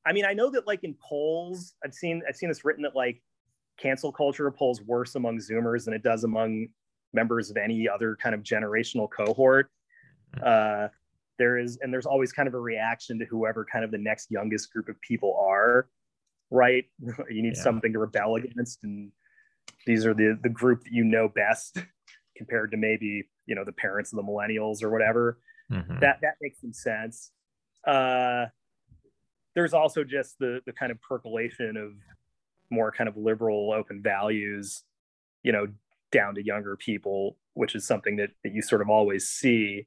I 0.06 0.12
mean, 0.12 0.24
I 0.24 0.32
know 0.32 0.50
that 0.50 0.66
like 0.66 0.84
in 0.84 0.94
polls, 0.94 1.74
I've 1.84 1.94
seen 1.94 2.22
I've 2.28 2.36
seen 2.36 2.48
this 2.48 2.64
written 2.64 2.82
that 2.84 2.94
like 2.94 3.22
cancel 3.76 4.12
culture 4.12 4.50
polls 4.50 4.80
worse 4.82 5.14
among 5.14 5.38
Zoomers 5.38 5.84
than 5.84 5.94
it 5.94 6.02
does 6.02 6.24
among 6.24 6.68
members 7.12 7.50
of 7.50 7.56
any 7.56 7.88
other 7.88 8.16
kind 8.16 8.34
of 8.34 8.42
generational 8.42 9.08
cohort. 9.10 9.70
Uh, 10.42 10.88
there 11.38 11.58
is, 11.58 11.78
and 11.82 11.92
there's 11.92 12.06
always 12.06 12.32
kind 12.32 12.48
of 12.48 12.54
a 12.54 12.60
reaction 12.60 13.18
to 13.18 13.26
whoever 13.26 13.64
kind 13.70 13.84
of 13.84 13.90
the 13.90 13.98
next 13.98 14.30
youngest 14.30 14.72
group 14.72 14.88
of 14.88 15.00
people 15.02 15.36
are, 15.38 15.88
right? 16.50 16.84
you 17.30 17.42
need 17.42 17.56
yeah. 17.56 17.62
something 17.62 17.92
to 17.92 17.98
rebel 17.98 18.36
against, 18.36 18.78
and 18.84 19.10
these 19.86 20.06
are 20.06 20.14
the 20.14 20.38
the 20.42 20.48
group 20.48 20.84
that 20.84 20.92
you 20.92 21.04
know 21.04 21.28
best 21.28 21.78
compared 22.36 22.70
to 22.72 22.76
maybe 22.76 23.28
you 23.46 23.54
know 23.54 23.64
the 23.64 23.72
parents 23.72 24.12
of 24.12 24.16
the 24.16 24.22
millennials 24.22 24.82
or 24.82 24.90
whatever. 24.90 25.38
Mm-hmm. 25.70 25.98
that 26.00 26.18
that 26.22 26.34
makes 26.40 26.60
some 26.60 26.72
sense. 26.72 27.30
Uh 27.86 28.46
there's 29.54 29.72
also 29.74 30.04
just 30.04 30.38
the 30.38 30.60
the 30.66 30.72
kind 30.72 30.92
of 30.92 31.00
percolation 31.00 31.76
of 31.76 31.92
more 32.70 32.92
kind 32.92 33.08
of 33.08 33.16
liberal 33.16 33.72
open 33.72 34.02
values 34.02 34.82
you 35.42 35.52
know 35.52 35.66
down 36.12 36.34
to 36.34 36.44
younger 36.44 36.76
people 36.76 37.36
which 37.56 37.74
is 37.74 37.86
something 37.86 38.16
that, 38.16 38.30
that 38.44 38.52
you 38.52 38.60
sort 38.60 38.82
of 38.82 38.90
always 38.90 39.28
see. 39.28 39.86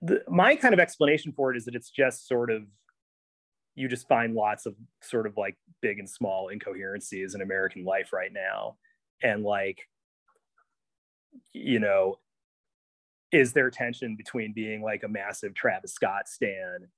The, 0.00 0.22
my 0.28 0.56
kind 0.56 0.72
of 0.72 0.80
explanation 0.80 1.32
for 1.36 1.52
it 1.52 1.58
is 1.58 1.66
that 1.66 1.74
it's 1.74 1.90
just 1.90 2.26
sort 2.26 2.50
of 2.50 2.62
you 3.74 3.86
just 3.86 4.08
find 4.08 4.34
lots 4.34 4.64
of 4.64 4.74
sort 5.02 5.26
of 5.26 5.36
like 5.36 5.56
big 5.82 5.98
and 5.98 6.08
small 6.08 6.50
incoherencies 6.52 7.34
in 7.34 7.42
american 7.42 7.84
life 7.84 8.12
right 8.12 8.32
now. 8.32 8.76
And 9.22 9.44
like 9.44 9.86
you 11.52 11.78
know 11.78 12.18
is 13.30 13.52
there 13.52 13.70
tension 13.70 14.16
between 14.16 14.52
being 14.54 14.82
like 14.82 15.02
a 15.02 15.08
massive 15.08 15.54
Travis 15.54 15.92
Scott 15.92 16.28
stan 16.28 16.88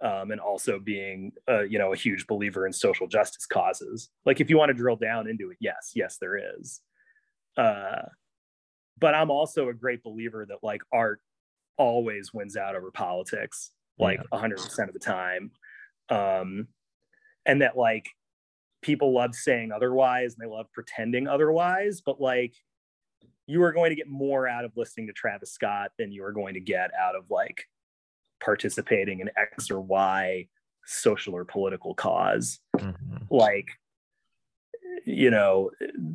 um, 0.00 0.30
and 0.32 0.40
also 0.40 0.78
being 0.78 1.32
uh, 1.48 1.62
you 1.62 1.78
know 1.78 1.92
a 1.92 1.96
huge 1.96 2.26
believer 2.26 2.66
in 2.66 2.72
social 2.72 3.06
justice 3.06 3.46
causes? 3.46 4.08
Like 4.26 4.40
if 4.40 4.50
you 4.50 4.58
want 4.58 4.70
to 4.70 4.74
drill 4.74 4.96
down 4.96 5.28
into 5.28 5.50
it 5.50 5.58
yes 5.60 5.92
yes 5.94 6.18
there 6.20 6.58
is. 6.58 6.80
Uh, 7.56 8.02
but 9.00 9.14
i'm 9.14 9.30
also 9.30 9.68
a 9.68 9.74
great 9.74 10.02
believer 10.02 10.44
that 10.46 10.58
like 10.62 10.82
art 10.92 11.20
always 11.76 12.34
wins 12.34 12.56
out 12.56 12.74
over 12.74 12.90
politics 12.90 13.70
like 13.98 14.20
yeah. 14.32 14.38
100% 14.38 14.88
of 14.88 14.92
the 14.92 15.00
time. 15.00 15.50
Um, 16.08 16.68
and 17.46 17.62
that 17.62 17.76
like 17.76 18.08
people 18.82 19.12
love 19.12 19.34
saying 19.34 19.72
otherwise 19.72 20.34
and 20.34 20.42
they 20.42 20.50
love 20.50 20.66
pretending 20.72 21.26
otherwise 21.26 22.00
but 22.00 22.20
like 22.20 22.54
you 23.48 23.62
are 23.62 23.72
going 23.72 23.90
to 23.90 23.96
get 23.96 24.08
more 24.08 24.46
out 24.46 24.64
of 24.64 24.76
listening 24.76 25.06
to 25.06 25.12
Travis 25.12 25.52
Scott 25.52 25.90
than 25.98 26.12
you 26.12 26.22
are 26.22 26.32
going 26.32 26.54
to 26.54 26.60
get 26.60 26.90
out 26.94 27.16
of 27.16 27.24
like 27.30 27.64
participating 28.40 29.20
in 29.20 29.30
X 29.36 29.70
or 29.70 29.80
Y 29.80 30.46
social 30.84 31.34
or 31.34 31.44
political 31.44 31.94
because 31.94 32.60
mm-hmm. 32.76 33.16
Like, 33.30 33.66
you 35.04 35.30
know 35.30 35.70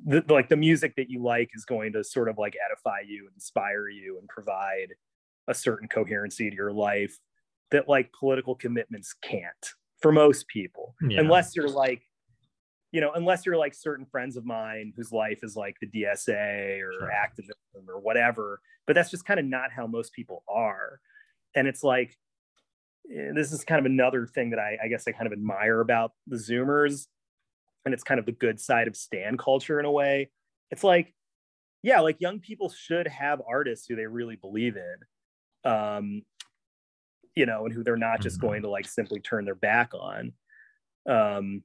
the, 0.05 0.23
like 0.29 0.49
the 0.49 0.57
music 0.57 0.95
that 0.97 1.09
you 1.09 1.21
like 1.23 1.49
is 1.53 1.65
going 1.65 1.93
to 1.93 2.03
sort 2.03 2.29
of 2.29 2.37
like 2.37 2.55
edify 2.69 2.99
you 3.05 3.29
inspire 3.33 3.87
you 3.87 4.17
and 4.19 4.27
provide 4.27 4.89
a 5.47 5.53
certain 5.53 5.87
coherency 5.87 6.49
to 6.49 6.55
your 6.55 6.71
life 6.71 7.17
that 7.71 7.87
like 7.87 8.11
political 8.17 8.55
commitments 8.55 9.15
can't 9.23 9.73
for 9.99 10.11
most 10.11 10.47
people 10.47 10.95
yeah. 11.07 11.19
unless 11.19 11.55
you're 11.55 11.69
like 11.69 12.03
you 12.93 13.01
know 13.01 13.11
unless 13.15 13.45
you're 13.45 13.57
like 13.57 13.73
certain 13.73 14.05
friends 14.05 14.37
of 14.37 14.45
mine 14.45 14.93
whose 14.95 15.11
life 15.11 15.39
is 15.43 15.57
like 15.57 15.75
the 15.81 15.87
dsa 15.87 16.79
or 16.81 16.93
sure. 16.93 17.11
activism 17.11 17.55
or 17.89 17.99
whatever 17.99 18.61
but 18.87 18.93
that's 18.93 19.11
just 19.11 19.25
kind 19.25 19.39
of 19.39 19.45
not 19.45 19.71
how 19.75 19.85
most 19.85 20.13
people 20.13 20.43
are 20.47 21.01
and 21.55 21.67
it's 21.67 21.83
like 21.83 22.15
eh, 23.13 23.31
this 23.35 23.51
is 23.51 23.65
kind 23.65 23.79
of 23.79 23.85
another 23.85 24.25
thing 24.25 24.51
that 24.51 24.59
I, 24.59 24.77
I 24.85 24.87
guess 24.87 25.03
i 25.07 25.11
kind 25.11 25.27
of 25.27 25.33
admire 25.33 25.81
about 25.81 26.11
the 26.27 26.37
zoomers 26.37 27.07
and 27.83 27.93
it's 27.93 28.03
kind 28.03 28.19
of 28.19 28.25
the 28.25 28.31
good 28.31 28.61
side 28.61 28.87
of 28.87 28.95
stan 28.95 29.37
culture 29.37 29.79
in 29.79 29.85
a 29.85 29.91
way 29.91 30.29
it's 30.71 30.83
like 30.83 31.13
yeah 31.81 31.99
like 31.99 32.21
young 32.21 32.39
people 32.39 32.69
should 32.69 33.07
have 33.07 33.41
artists 33.49 33.87
who 33.87 33.95
they 33.95 34.05
really 34.05 34.35
believe 34.35 34.77
in 34.77 35.69
um 35.69 36.21
you 37.35 37.47
know 37.47 37.65
and 37.65 37.73
who 37.73 37.83
they're 37.83 37.97
not 37.97 38.21
just 38.21 38.37
mm-hmm. 38.37 38.47
going 38.47 38.61
to 38.61 38.69
like 38.69 38.87
simply 38.87 39.19
turn 39.19 39.45
their 39.45 39.55
back 39.55 39.93
on 39.95 40.31
um 41.09 41.63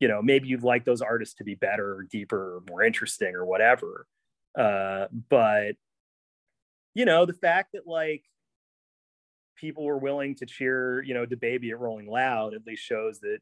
you 0.00 0.08
know 0.08 0.20
maybe 0.20 0.48
you'd 0.48 0.64
like 0.64 0.84
those 0.84 1.02
artists 1.02 1.36
to 1.36 1.44
be 1.44 1.54
better 1.54 1.94
or 1.94 2.02
deeper 2.02 2.56
or 2.56 2.62
more 2.68 2.82
interesting 2.82 3.34
or 3.34 3.44
whatever 3.44 4.06
uh 4.58 5.06
but 5.28 5.76
you 6.94 7.04
know 7.04 7.24
the 7.24 7.32
fact 7.32 7.70
that 7.72 7.86
like 7.86 8.24
people 9.56 9.84
were 9.84 9.98
willing 9.98 10.34
to 10.34 10.46
cheer 10.46 11.02
you 11.02 11.14
know 11.14 11.26
DaBaby 11.26 11.70
at 11.70 11.78
rolling 11.78 12.10
loud 12.10 12.54
at 12.54 12.66
least 12.66 12.82
shows 12.82 13.20
that 13.20 13.38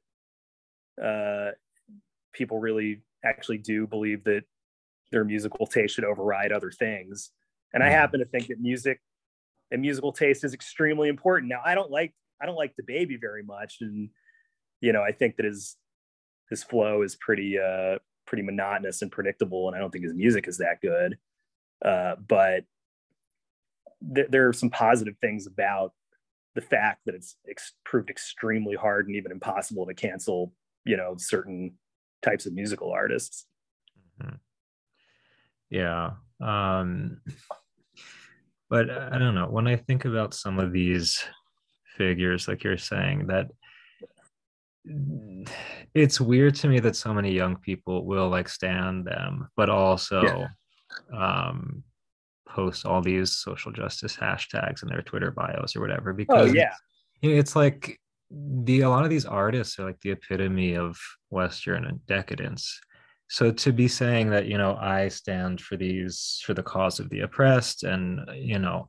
uh 1.03 1.53
people 2.33 2.59
really 2.59 3.00
actually 3.25 3.59
do 3.59 3.87
believe 3.87 4.25
that 4.25 4.43
their 5.11 5.25
musical 5.25 5.67
taste 5.67 5.95
should 5.95 6.05
override 6.05 6.53
other 6.53 6.71
things. 6.71 7.31
And 7.73 7.83
I 7.83 7.87
mm-hmm. 7.87 7.95
happen 7.97 8.21
to 8.21 8.27
think 8.27 8.49
that 8.49 8.61
music 8.61 9.00
and 9.71 9.81
musical 9.81 10.12
taste 10.12 10.45
is 10.45 10.55
extremely 10.55 11.09
important. 11.09 11.50
Now, 11.50 11.61
I 11.65 11.75
don't 11.75 11.91
like 11.91 12.15
I 12.41 12.47
don't 12.47 12.57
like 12.57 12.75
DaBaby 12.81 13.21
very 13.21 13.43
much, 13.43 13.79
and 13.81 14.11
you 14.81 14.93
know, 14.93 15.03
I 15.03 15.12
think 15.12 15.37
that 15.37 15.45
his 15.45 15.77
his 16.50 16.62
flow 16.62 17.02
is 17.02 17.17
pretty 17.17 17.59
uh 17.59 17.99
pretty 18.26 18.43
monotonous 18.43 19.02
and 19.02 19.11
predictable, 19.11 19.69
and 19.69 19.76
I 19.76 19.81
don't 19.81 19.90
think 19.90 20.05
his 20.05 20.14
music 20.14 20.47
is 20.49 20.59
that 20.59 20.81
good. 20.83 21.19
Uh, 21.85 22.17
but 22.17 22.64
th- 24.14 24.28
there 24.31 24.49
are 24.49 24.52
some 24.52 24.71
positive 24.71 25.14
things 25.21 25.47
about 25.47 25.93
the 26.55 26.61
fact 26.61 27.00
that 27.07 27.14
it's 27.14 27.37
ex- 27.49 27.73
proved 27.85 28.11
extremely 28.11 28.76
hard 28.76 29.07
and 29.07 29.17
even 29.17 29.33
impossible 29.33 29.87
to 29.87 29.95
cancel, 29.95 30.52
you 30.85 30.97
know, 30.97 31.14
certain 31.17 31.73
types 32.23 32.47
of 32.47 32.52
musical 32.52 32.93
artists. 32.93 33.47
Mm-hmm. 34.21 34.35
Yeah. 35.71 36.11
Um, 36.40 37.21
but 38.69 38.90
I 38.90 39.19
don't 39.19 39.35
know. 39.35 39.47
When 39.49 39.67
I 39.67 39.76
think 39.76 40.05
about 40.05 40.35
some 40.35 40.59
of 40.59 40.73
these 40.73 41.25
figures, 41.97 42.49
like 42.49 42.64
you're 42.64 42.76
saying, 42.76 43.28
that 43.28 43.47
it's 45.95 46.21
weird 46.21 46.55
to 46.57 46.69
me 46.69 46.81
that 46.81 46.97
so 46.97 47.13
many 47.13 47.33
young 47.33 47.57
people 47.57 48.07
will 48.07 48.29
like 48.29 48.49
stand 48.49 49.05
them, 49.05 49.49
but 49.57 49.69
also 49.69 50.23
yeah. 50.23 51.49
um, 51.49 51.83
post 52.49 52.87
all 52.87 53.03
these 53.03 53.37
social 53.37 53.73
justice 53.73 54.17
hashtags 54.17 54.83
in 54.83 54.89
their 54.89 55.03
Twitter 55.03 55.31
bios 55.31 55.77
or 55.77 55.81
whatever. 55.81 56.11
Oh, 56.11 56.14
because 56.14 56.51
oh, 56.51 56.55
yeah, 56.55 56.73
it's 57.23 57.57
like 57.57 57.99
the 58.31 58.83
a 58.83 58.91
lot 58.91 59.05
of 59.05 59.11
these 59.11 59.25
artists 59.25 59.79
are 59.79 59.85
like 59.85 60.01
the 60.01 60.12
epitome 60.12 60.75
of 60.75 60.99
Western 61.31 62.01
decadence. 62.07 62.81
So 63.31 63.53
to 63.53 63.73
be 63.73 63.88
saying 63.88 64.31
that, 64.31 64.47
you 64.47 64.57
know, 64.57 64.77
I 64.77 65.09
stand 65.09 65.61
for 65.61 65.77
these 65.77 66.43
for 66.45 66.55
the 66.55 66.62
cause 66.62 66.99
of 66.99 67.11
the 67.11 67.21
oppressed, 67.21 67.85
and 67.85 68.21
you 68.35 68.59
know, 68.59 68.88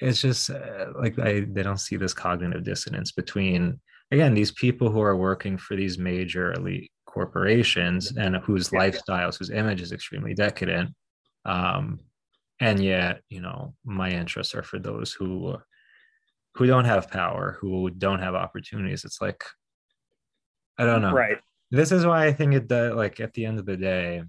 it's 0.00 0.20
just 0.20 0.50
uh, 0.50 0.86
like 0.98 1.18
I 1.18 1.40
they 1.40 1.62
don't 1.62 1.80
see 1.80 1.96
this 1.96 2.14
cognitive 2.14 2.64
dissonance 2.64 3.12
between 3.12 3.80
again 4.10 4.34
these 4.34 4.52
people 4.52 4.90
who 4.90 5.00
are 5.00 5.16
working 5.16 5.56
for 5.58 5.76
these 5.76 5.98
major 5.98 6.52
elite 6.52 6.90
corporations 7.06 8.16
and 8.16 8.36
whose 8.36 8.70
lifestyles, 8.70 9.38
whose 9.38 9.50
image 9.50 9.80
is 9.80 9.92
extremely 9.92 10.34
decadent, 10.34 10.90
um, 11.44 12.00
and 12.60 12.82
yet 12.82 13.20
you 13.28 13.40
know 13.40 13.74
my 13.84 14.10
interests 14.10 14.54
are 14.54 14.62
for 14.62 14.78
those 14.78 15.12
who 15.12 15.56
who 16.54 16.66
don't 16.66 16.84
have 16.84 17.10
power, 17.10 17.58
who 17.60 17.90
don't 17.90 18.20
have 18.20 18.34
opportunities. 18.34 19.04
It's 19.04 19.20
like 19.20 19.44
I 20.78 20.84
don't 20.84 21.02
know. 21.02 21.12
Right. 21.12 21.38
This 21.70 21.92
is 21.92 22.06
why 22.06 22.26
I 22.26 22.32
think 22.32 22.54
it 22.54 22.68
does 22.68 22.94
like 22.94 23.20
at 23.20 23.32
the 23.32 23.46
end 23.46 23.58
of 23.58 23.66
the 23.66 23.76
day, 23.76 24.22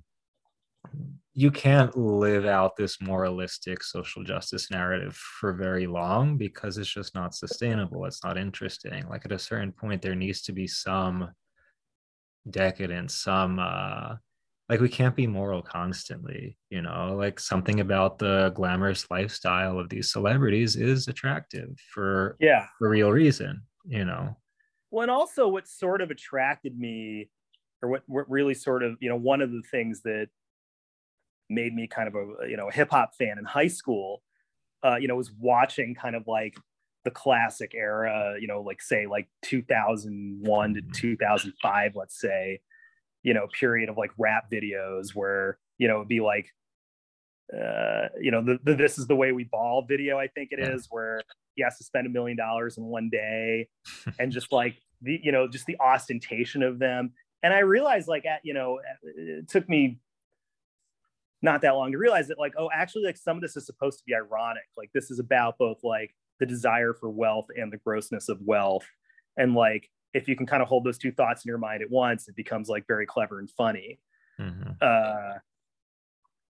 you 1.38 1.52
can't 1.52 1.96
live 1.98 2.46
out 2.46 2.78
this 2.78 3.02
moralistic 3.02 3.84
social 3.84 4.24
justice 4.24 4.72
narrative 4.72 5.16
for 5.16 5.52
very 5.54 5.86
long 5.86 6.38
because 6.38 6.78
it's 6.78 6.92
just 6.92 7.14
not 7.14 7.36
sustainable. 7.36 8.06
It's 8.06 8.24
not 8.24 8.38
interesting. 8.38 9.06
Like 9.10 9.26
at 9.26 9.34
a 9.34 9.40
certain 9.40 9.74
point, 9.74 10.02
there 10.02 10.16
needs 10.16 10.42
to 10.44 10.54
be 10.54 10.66
some 10.66 11.30
decadence, 12.50 13.16
some 13.16 13.60
uh 13.60 14.16
like 14.70 14.80
we 14.80 14.90
can't 14.90 15.16
be 15.16 15.28
moral 15.28 15.62
constantly 15.62 16.58
you 16.70 16.82
know 16.82 17.16
like 17.16 17.40
something 17.40 17.82
about 17.82 18.18
the 18.18 18.52
glamorous 18.56 19.06
lifestyle 19.12 19.78
of 19.80 19.90
these 19.90 20.12
celebrities 20.12 20.76
is 20.76 21.08
attractive 21.08 21.70
for 21.94 22.36
yeah 22.40 22.66
for 22.80 22.90
real 22.90 23.12
reason 23.12 23.62
you 23.86 24.06
know 24.06 24.36
well 24.90 25.04
and 25.04 25.12
also 25.12 25.48
what 25.48 25.68
sort 25.68 26.02
of 26.02 26.10
attracted 26.10 26.78
me 26.80 27.30
or 27.82 27.90
what, 27.90 28.04
what 28.08 28.30
really 28.30 28.54
sort 28.56 28.82
of 28.82 28.98
you 29.00 29.10
know 29.10 29.16
one 29.16 29.42
of 29.42 29.52
the 29.52 29.62
things 29.70 30.02
that 30.02 30.28
made 31.50 31.74
me 31.74 31.88
kind 31.88 32.08
of 32.08 32.16
a 32.16 32.50
you 32.50 32.58
know 32.58 32.70
a 32.70 32.72
hip-hop 32.72 33.14
fan 33.16 33.38
in 33.38 33.46
high 33.46 33.68
school 33.68 34.22
uh 34.84 34.96
you 34.96 35.08
know 35.08 35.16
was 35.16 35.32
watching 35.40 35.94
kind 35.94 36.16
of 36.16 36.28
like 36.28 36.56
the 37.04 37.12
classic 37.12 37.74
era 37.76 38.36
you 38.40 38.48
know 38.48 38.62
like 38.62 38.82
say 38.82 39.06
like 39.06 39.28
2001 39.44 40.74
to 40.74 40.82
mm-hmm. 40.82 40.92
2005 40.92 41.96
let's 41.96 42.20
say 42.20 42.60
you 43.24 43.34
know 43.34 43.48
period 43.58 43.90
of 43.90 43.98
like 43.98 44.12
rap 44.18 44.50
videos 44.52 45.14
where 45.14 45.58
you 45.78 45.88
know 45.88 45.98
it'd 45.98 46.08
be 46.08 46.20
like 46.20 46.48
uh 47.54 48.08
you 48.20 48.32
know 48.32 48.44
the, 48.44 48.60
the 48.64 48.76
this 48.76 48.98
is 48.98 49.06
the 49.08 49.16
way 49.16 49.32
we 49.32 49.44
ball 49.44 49.86
video 49.88 50.18
i 50.18 50.28
think 50.28 50.52
it 50.52 50.60
yeah. 50.60 50.72
is 50.72 50.88
where 50.90 51.22
he 51.56 51.64
has 51.64 51.78
to 51.78 51.84
spend 51.84 52.08
a 52.08 52.10
million 52.10 52.36
dollars 52.36 52.78
in 52.78 52.84
one 52.86 53.10
day 53.10 53.68
and 54.20 54.32
just 54.32 54.52
like 54.52 54.76
the 55.02 55.20
you 55.24 55.32
know 55.32 55.48
just 55.48 55.68
the 55.68 55.80
ostentation 55.80 56.64
of 56.64 56.80
them 56.80 57.12
and 57.44 57.54
i 57.54 57.60
realized 57.60 58.08
like 58.08 58.26
at 58.26 58.40
you 58.44 58.54
know 58.54 58.80
it 59.04 59.48
took 59.48 59.70
me 59.70 60.00
not 61.46 61.62
that 61.62 61.72
long 61.72 61.92
to 61.92 61.98
realize 61.98 62.28
that 62.28 62.40
like 62.40 62.54
oh 62.58 62.70
actually 62.74 63.04
like 63.04 63.18
some 63.18 63.38
of 63.38 63.42
this 63.42 63.56
is 63.56 63.66
supposed 63.66 64.00
to 64.00 64.04
be 64.06 64.14
ironic 64.14 64.64
like 64.76 64.90
this 64.94 65.10
is 65.12 65.20
about 65.20 65.58
both 65.58 65.78
like 65.84 66.14
the 66.40 66.46
desire 66.46 66.94
for 66.94 67.10
wealth 67.10 67.48
and 67.56 67.72
the 67.72 67.78
grossness 67.78 68.28
of 68.28 68.38
wealth 68.42 68.86
and 69.38 69.54
like 69.54 69.90
if 70.16 70.30
you 70.30 70.36
can 70.36 70.46
kind 70.46 70.64
of 70.64 70.70
hold 70.70 70.86
those 70.86 70.98
two 70.98 71.12
thoughts 71.12 71.44
in 71.44 71.50
your 71.50 71.58
mind 71.58 71.84
at 71.84 71.92
once, 71.92 72.30
it 72.30 72.38
becomes 72.38 72.70
like 72.70 72.88
very 72.88 73.06
clever 73.06 73.38
and 73.38 73.52
funny. 73.52 74.00
Mm-hmm. 74.40 74.72
Uh, 74.82 75.40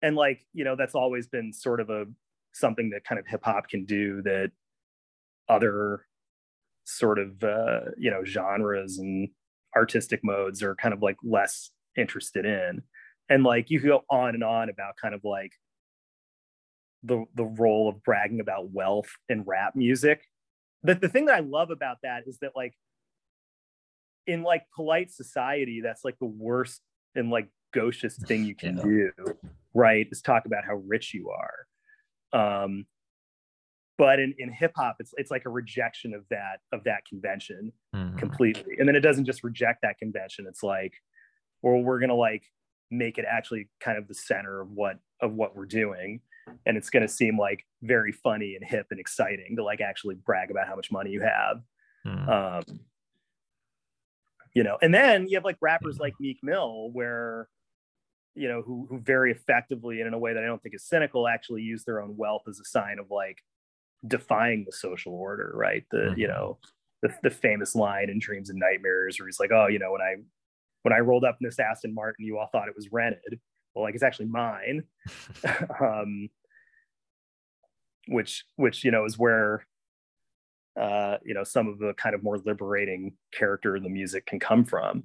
and 0.02 0.16
like, 0.16 0.44
you 0.52 0.64
know, 0.64 0.74
that's 0.74 0.96
always 0.96 1.28
been 1.28 1.52
sort 1.52 1.80
of 1.80 1.88
a 1.88 2.06
something 2.52 2.90
that 2.90 3.04
kind 3.04 3.20
of 3.20 3.26
hip 3.28 3.42
hop 3.44 3.68
can 3.68 3.84
do 3.84 4.20
that 4.22 4.50
other 5.48 6.06
sort 6.84 7.20
of, 7.20 7.42
uh, 7.44 7.92
you 7.96 8.10
know, 8.10 8.24
genres 8.24 8.98
and 8.98 9.28
artistic 9.76 10.24
modes 10.24 10.60
are 10.64 10.74
kind 10.74 10.92
of 10.92 11.00
like 11.00 11.16
less 11.22 11.70
interested 11.96 12.44
in. 12.44 12.82
And 13.32 13.44
like, 13.44 13.70
you 13.70 13.80
can 13.80 13.88
go 13.88 14.04
on 14.10 14.34
and 14.34 14.44
on 14.44 14.68
about 14.68 14.96
kind 15.00 15.14
of 15.14 15.24
like 15.24 15.52
the, 17.02 17.24
the 17.34 17.46
role 17.46 17.88
of 17.88 18.02
bragging 18.02 18.40
about 18.40 18.70
wealth 18.70 19.08
in 19.30 19.44
rap 19.44 19.74
music. 19.74 20.22
The, 20.82 20.94
the 20.94 21.08
thing 21.08 21.24
that 21.26 21.36
I 21.36 21.40
love 21.40 21.70
about 21.70 21.96
that 22.02 22.24
is 22.26 22.36
that 22.42 22.52
like 22.54 22.74
in 24.26 24.42
like 24.42 24.64
polite 24.76 25.10
society, 25.10 25.80
that's 25.80 26.04
like 26.04 26.18
the 26.18 26.26
worst 26.26 26.82
and 27.14 27.30
like 27.30 27.48
gauchest 27.72 28.20
thing 28.26 28.44
you 28.44 28.54
can 28.54 28.76
yeah. 28.76 28.82
do, 28.82 29.12
right? 29.72 30.06
Is 30.10 30.20
talk 30.20 30.44
about 30.44 30.66
how 30.66 30.74
rich 30.86 31.14
you 31.14 31.30
are. 31.30 32.64
Um, 32.64 32.84
but 33.96 34.20
in, 34.20 34.34
in 34.36 34.52
hip 34.52 34.72
hop, 34.76 34.96
it's 34.98 35.14
it's 35.16 35.30
like 35.30 35.46
a 35.46 35.50
rejection 35.50 36.12
of 36.12 36.24
that 36.28 36.60
of 36.70 36.84
that 36.84 37.06
convention 37.08 37.72
mm-hmm. 37.96 38.18
completely. 38.18 38.76
And 38.78 38.86
then 38.86 38.94
it 38.94 39.00
doesn't 39.00 39.24
just 39.24 39.42
reject 39.42 39.80
that 39.84 39.96
convention. 39.96 40.44
It's 40.46 40.62
like, 40.62 40.92
well, 41.62 41.80
we're 41.80 41.98
gonna 41.98 42.14
like 42.14 42.44
make 42.92 43.18
it 43.18 43.24
actually 43.28 43.68
kind 43.80 43.98
of 43.98 44.08
the 44.08 44.14
center 44.14 44.60
of 44.60 44.70
what 44.70 44.98
of 45.20 45.32
what 45.32 45.56
we're 45.56 45.66
doing. 45.66 46.20
And 46.66 46.76
it's 46.76 46.90
gonna 46.90 47.08
seem 47.08 47.38
like 47.38 47.64
very 47.82 48.12
funny 48.12 48.56
and 48.56 48.64
hip 48.64 48.86
and 48.90 49.00
exciting 49.00 49.56
to 49.56 49.64
like 49.64 49.80
actually 49.80 50.16
brag 50.16 50.50
about 50.50 50.68
how 50.68 50.76
much 50.76 50.90
money 50.90 51.10
you 51.10 51.20
have. 51.20 51.62
Mm-hmm. 52.06 52.28
Um, 52.28 52.80
you 54.54 54.62
know 54.62 54.78
and 54.82 54.92
then 54.92 55.26
you 55.28 55.36
have 55.36 55.44
like 55.44 55.56
rappers 55.60 55.98
like 55.98 56.14
meek 56.20 56.38
mill 56.42 56.90
where 56.92 57.48
you 58.34 58.48
know 58.48 58.62
who 58.62 58.86
who 58.88 58.98
very 59.00 59.30
effectively 59.30 60.00
and 60.00 60.08
in 60.08 60.14
a 60.14 60.18
way 60.18 60.32
that 60.34 60.42
i 60.42 60.46
don't 60.46 60.62
think 60.62 60.74
is 60.74 60.84
cynical 60.84 61.28
actually 61.28 61.62
use 61.62 61.84
their 61.84 62.00
own 62.00 62.16
wealth 62.16 62.42
as 62.48 62.60
a 62.60 62.64
sign 62.64 62.98
of 62.98 63.10
like 63.10 63.38
defying 64.06 64.64
the 64.64 64.72
social 64.72 65.12
order 65.12 65.52
right 65.54 65.84
the 65.90 65.98
mm-hmm. 65.98 66.20
you 66.20 66.28
know 66.28 66.58
the, 67.02 67.12
the 67.22 67.30
famous 67.30 67.74
line 67.74 68.10
in 68.10 68.18
dreams 68.18 68.50
and 68.50 68.58
nightmares 68.58 69.18
where 69.18 69.26
he's 69.26 69.40
like 69.40 69.52
oh 69.52 69.66
you 69.66 69.78
know 69.78 69.92
when 69.92 70.00
i 70.00 70.14
when 70.82 70.92
I 70.92 70.98
rolled 70.98 71.24
up 71.24 71.38
in 71.40 71.46
this 71.46 71.58
Aston 71.58 71.94
Martin, 71.94 72.24
you 72.24 72.38
all 72.38 72.48
thought 72.50 72.68
it 72.68 72.76
was 72.76 72.90
rented. 72.92 73.40
Well, 73.74 73.84
like 73.84 73.94
it's 73.94 74.02
actually 74.02 74.26
mine. 74.26 74.84
um, 75.80 76.28
which 78.08 78.44
which 78.56 78.84
you 78.84 78.90
know 78.90 79.04
is 79.04 79.18
where 79.18 79.66
uh, 80.80 81.18
you 81.24 81.34
know 81.34 81.44
some 81.44 81.68
of 81.68 81.78
the 81.78 81.94
kind 81.94 82.14
of 82.14 82.22
more 82.22 82.38
liberating 82.38 83.14
character 83.32 83.76
in 83.76 83.82
the 83.82 83.88
music 83.88 84.26
can 84.26 84.40
come 84.40 84.64
from. 84.64 85.04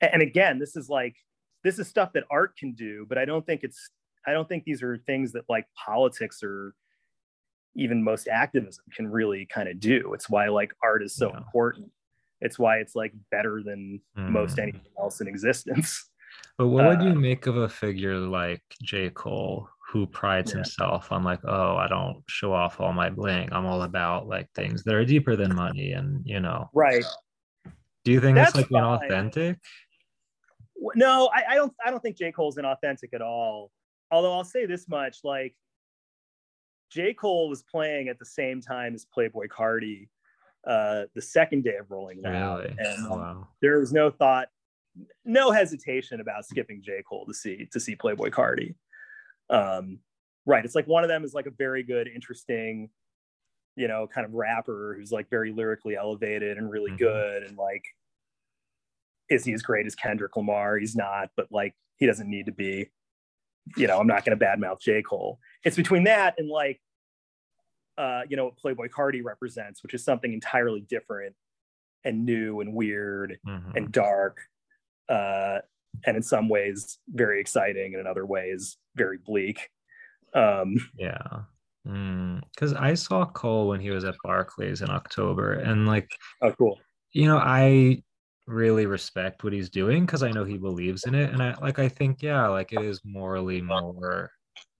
And 0.00 0.22
again, 0.22 0.58
this 0.58 0.76
is 0.76 0.88
like 0.88 1.16
this 1.62 1.78
is 1.78 1.88
stuff 1.88 2.12
that 2.14 2.24
art 2.30 2.56
can 2.56 2.72
do, 2.72 3.06
but 3.08 3.18
I 3.18 3.24
don't 3.24 3.44
think 3.44 3.62
it's 3.62 3.90
I 4.26 4.32
don't 4.32 4.48
think 4.48 4.64
these 4.64 4.82
are 4.82 4.98
things 4.98 5.32
that 5.32 5.44
like 5.48 5.66
politics 5.76 6.42
or 6.42 6.74
even 7.76 8.02
most 8.02 8.28
activism 8.28 8.84
can 8.94 9.06
really 9.06 9.46
kind 9.46 9.68
of 9.68 9.78
do. 9.78 10.12
It's 10.14 10.28
why 10.28 10.48
like 10.48 10.72
art 10.82 11.02
is 11.02 11.14
so 11.14 11.30
yeah. 11.30 11.38
important. 11.38 11.90
It's 12.40 12.58
why 12.58 12.78
it's 12.78 12.94
like 12.94 13.12
better 13.30 13.62
than 13.64 14.00
mm. 14.16 14.30
most 14.30 14.58
anything 14.58 14.80
else 14.98 15.20
in 15.20 15.28
existence. 15.28 16.10
But 16.58 16.68
what 16.68 16.86
would 16.86 17.02
you 17.02 17.12
uh, 17.12 17.14
make 17.14 17.46
of 17.46 17.56
a 17.56 17.68
figure 17.68 18.16
like 18.16 18.62
J. 18.82 19.10
Cole, 19.10 19.68
who 19.90 20.06
prides 20.06 20.50
yeah. 20.50 20.56
himself 20.56 21.10
on 21.10 21.24
like, 21.24 21.40
oh, 21.44 21.76
I 21.76 21.88
don't 21.88 22.22
show 22.28 22.52
off 22.52 22.80
all 22.80 22.92
my 22.92 23.10
bling. 23.10 23.48
I'm 23.52 23.66
all 23.66 23.82
about 23.82 24.28
like 24.28 24.48
things 24.54 24.84
that 24.84 24.94
are 24.94 25.04
deeper 25.04 25.36
than 25.36 25.54
money, 25.54 25.92
and 25.92 26.22
you 26.24 26.38
know, 26.38 26.68
right? 26.74 27.04
Do 28.04 28.12
you 28.12 28.20
think 28.20 28.36
That's 28.36 28.56
it's 28.56 28.70
like 28.70 28.82
inauthentic? 28.82 29.56
No, 30.94 31.30
I, 31.34 31.52
I 31.52 31.54
don't. 31.54 31.72
I 31.84 31.90
don't 31.90 32.00
think 32.00 32.16
J. 32.16 32.30
Cole's 32.32 32.56
inauthentic 32.56 33.12
at 33.14 33.22
all. 33.22 33.70
Although 34.10 34.32
I'll 34.32 34.44
say 34.44 34.66
this 34.66 34.88
much: 34.88 35.18
like 35.24 35.54
J. 36.90 37.14
Cole 37.14 37.48
was 37.48 37.62
playing 37.62 38.08
at 38.08 38.18
the 38.18 38.26
same 38.26 38.60
time 38.60 38.94
as 38.94 39.06
Playboi 39.16 39.48
Carti 39.48 40.08
uh, 40.66 41.04
the 41.14 41.22
second 41.22 41.64
day 41.64 41.76
of 41.76 41.90
Rolling 41.90 42.22
Loud. 42.22 42.64
Really? 42.64 42.76
And 42.78 43.06
oh, 43.08 43.16
wow. 43.16 43.48
there 43.62 43.78
was 43.78 43.92
no 43.92 44.10
thought, 44.10 44.48
no 45.24 45.50
hesitation 45.50 46.20
about 46.20 46.44
skipping 46.44 46.82
J. 46.82 47.02
Cole 47.08 47.26
to 47.26 47.34
see 47.34 47.68
to 47.72 47.80
see 47.80 47.96
Playboi 47.96 48.30
Carti. 48.30 48.74
Um, 49.48 50.00
right. 50.46 50.64
It's 50.64 50.74
like 50.74 50.86
one 50.86 51.04
of 51.04 51.08
them 51.08 51.24
is 51.24 51.34
like 51.34 51.46
a 51.46 51.50
very 51.50 51.82
good, 51.82 52.08
interesting, 52.08 52.90
you 53.76 53.88
know, 53.88 54.06
kind 54.06 54.26
of 54.26 54.34
rapper 54.34 54.94
who's 54.98 55.12
like 55.12 55.30
very 55.30 55.52
lyrically 55.52 55.96
elevated 55.96 56.58
and 56.58 56.70
really 56.70 56.90
mm-hmm. 56.90 57.04
good. 57.04 57.42
And 57.44 57.56
like, 57.56 57.82
is 59.28 59.44
he 59.44 59.52
as 59.52 59.62
great 59.62 59.86
as 59.86 59.94
Kendrick 59.94 60.36
Lamar? 60.36 60.76
He's 60.76 60.96
not, 60.96 61.30
but 61.36 61.46
like 61.50 61.74
he 61.96 62.06
doesn't 62.06 62.28
need 62.28 62.46
to 62.46 62.52
be. 62.52 62.90
You 63.76 63.86
know, 63.86 63.98
I'm 63.98 64.06
not 64.06 64.24
going 64.24 64.36
to 64.36 64.44
badmouth 64.44 64.80
J. 64.80 65.02
Cole. 65.02 65.38
It's 65.64 65.76
between 65.76 66.04
that 66.04 66.34
and 66.38 66.48
like 66.48 66.80
uh, 68.00 68.22
you 68.28 68.36
know, 68.36 68.46
what 68.46 68.56
Playboi 68.56 68.88
Carti 68.88 69.22
represents, 69.22 69.82
which 69.82 69.92
is 69.92 70.02
something 70.02 70.32
entirely 70.32 70.80
different 70.80 71.34
and 72.02 72.24
new 72.24 72.60
and 72.60 72.72
weird 72.72 73.38
mm-hmm. 73.46 73.76
and 73.76 73.92
dark. 73.92 74.38
Uh, 75.06 75.58
and 76.06 76.16
in 76.16 76.22
some 76.22 76.48
ways 76.48 76.98
very 77.08 77.40
exciting 77.40 77.92
and 77.92 78.00
in 78.00 78.06
other 78.06 78.24
ways 78.24 78.78
very 78.96 79.18
bleak. 79.18 79.68
Um, 80.34 80.76
yeah. 80.96 81.42
Because 81.84 82.72
mm, 82.72 82.80
I 82.80 82.94
saw 82.94 83.26
Cole 83.26 83.68
when 83.68 83.80
he 83.80 83.90
was 83.90 84.04
at 84.04 84.14
Barclays 84.22 84.80
in 84.80 84.90
October, 84.90 85.54
and 85.54 85.86
like, 85.86 86.10
oh, 86.42 86.52
cool. 86.52 86.78
You 87.12 87.26
know, 87.26 87.38
I 87.38 88.02
really 88.46 88.86
respect 88.86 89.44
what 89.44 89.52
he's 89.52 89.70
doing 89.70 90.06
because 90.06 90.22
I 90.22 90.30
know 90.30 90.44
he 90.44 90.58
believes 90.58 91.04
in 91.04 91.14
it, 91.14 91.32
and 91.32 91.42
I 91.42 91.54
like. 91.60 91.78
I 91.78 91.88
think, 91.88 92.22
yeah, 92.22 92.46
like 92.48 92.72
it 92.72 92.82
is 92.82 93.00
morally 93.02 93.62
more 93.62 94.30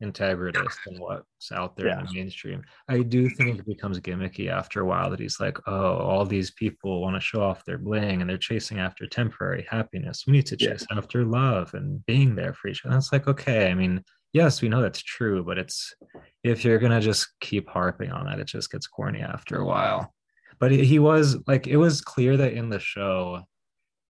integritist 0.03 0.77
than 0.87 0.99
what's 0.99 1.53
out 1.53 1.77
there 1.77 1.89
yeah. 1.89 2.01
in 2.01 2.07
the 2.07 2.13
mainstream. 2.15 2.63
I 2.89 3.03
do 3.03 3.29
think 3.29 3.59
it 3.59 3.67
becomes 3.67 4.01
gimmicky 4.01 4.49
after 4.49 4.81
a 4.81 4.85
while 4.87 5.11
that 5.11 5.21
he's 5.21 5.41
like, 5.41 5.59
oh, 5.67 5.97
all 5.97 6.25
these 6.25 6.51
people 6.53 7.01
want 7.01 7.17
to 7.17 7.21
show 7.21 7.43
off 7.43 7.65
their 7.65 7.79
bling 7.79 8.21
and 8.21 8.31
they're 8.31 8.39
chasing 8.39 8.79
after 8.79 9.07
temporary 9.07 9.67
happiness. 9.69 10.25
We 10.27 10.33
need 10.33 10.47
to 10.47 10.57
chase 10.57 10.87
yeah. 10.91 10.99
after 10.99 11.25
love 11.25 11.75
and 11.75 12.05
being 12.07 12.35
there 12.35 12.55
for 12.55 12.69
each 12.69 12.85
other. 12.85 12.95
And 12.95 13.03
it's 13.03 13.13
like, 13.13 13.29
okay, 13.29 13.71
I 13.71 13.75
mean, 13.75 14.03
yes, 14.33 14.63
we 14.63 14.69
know 14.69 14.83
that's 14.83 15.03
true, 15.03 15.45
but 15.45 15.59
it's 15.59 15.95
if 16.43 16.65
you're 16.65 16.79
gonna 16.79 17.01
just 17.01 17.29
keep 17.41 17.69
harping 17.69 18.11
on 18.11 18.27
that, 18.27 18.41
it 18.41 18.47
just 18.47 18.71
gets 18.71 18.87
corny 18.87 19.21
after 19.21 19.59
a 19.59 19.67
while. 19.67 20.15
But 20.59 20.73
he 20.73 20.99
was 20.99 21.39
like, 21.47 21.67
it 21.67 21.79
was 21.79 22.03
clear 22.03 22.37
that 22.37 22.53
in 22.53 22.69
the 22.69 22.79
show, 22.79 23.43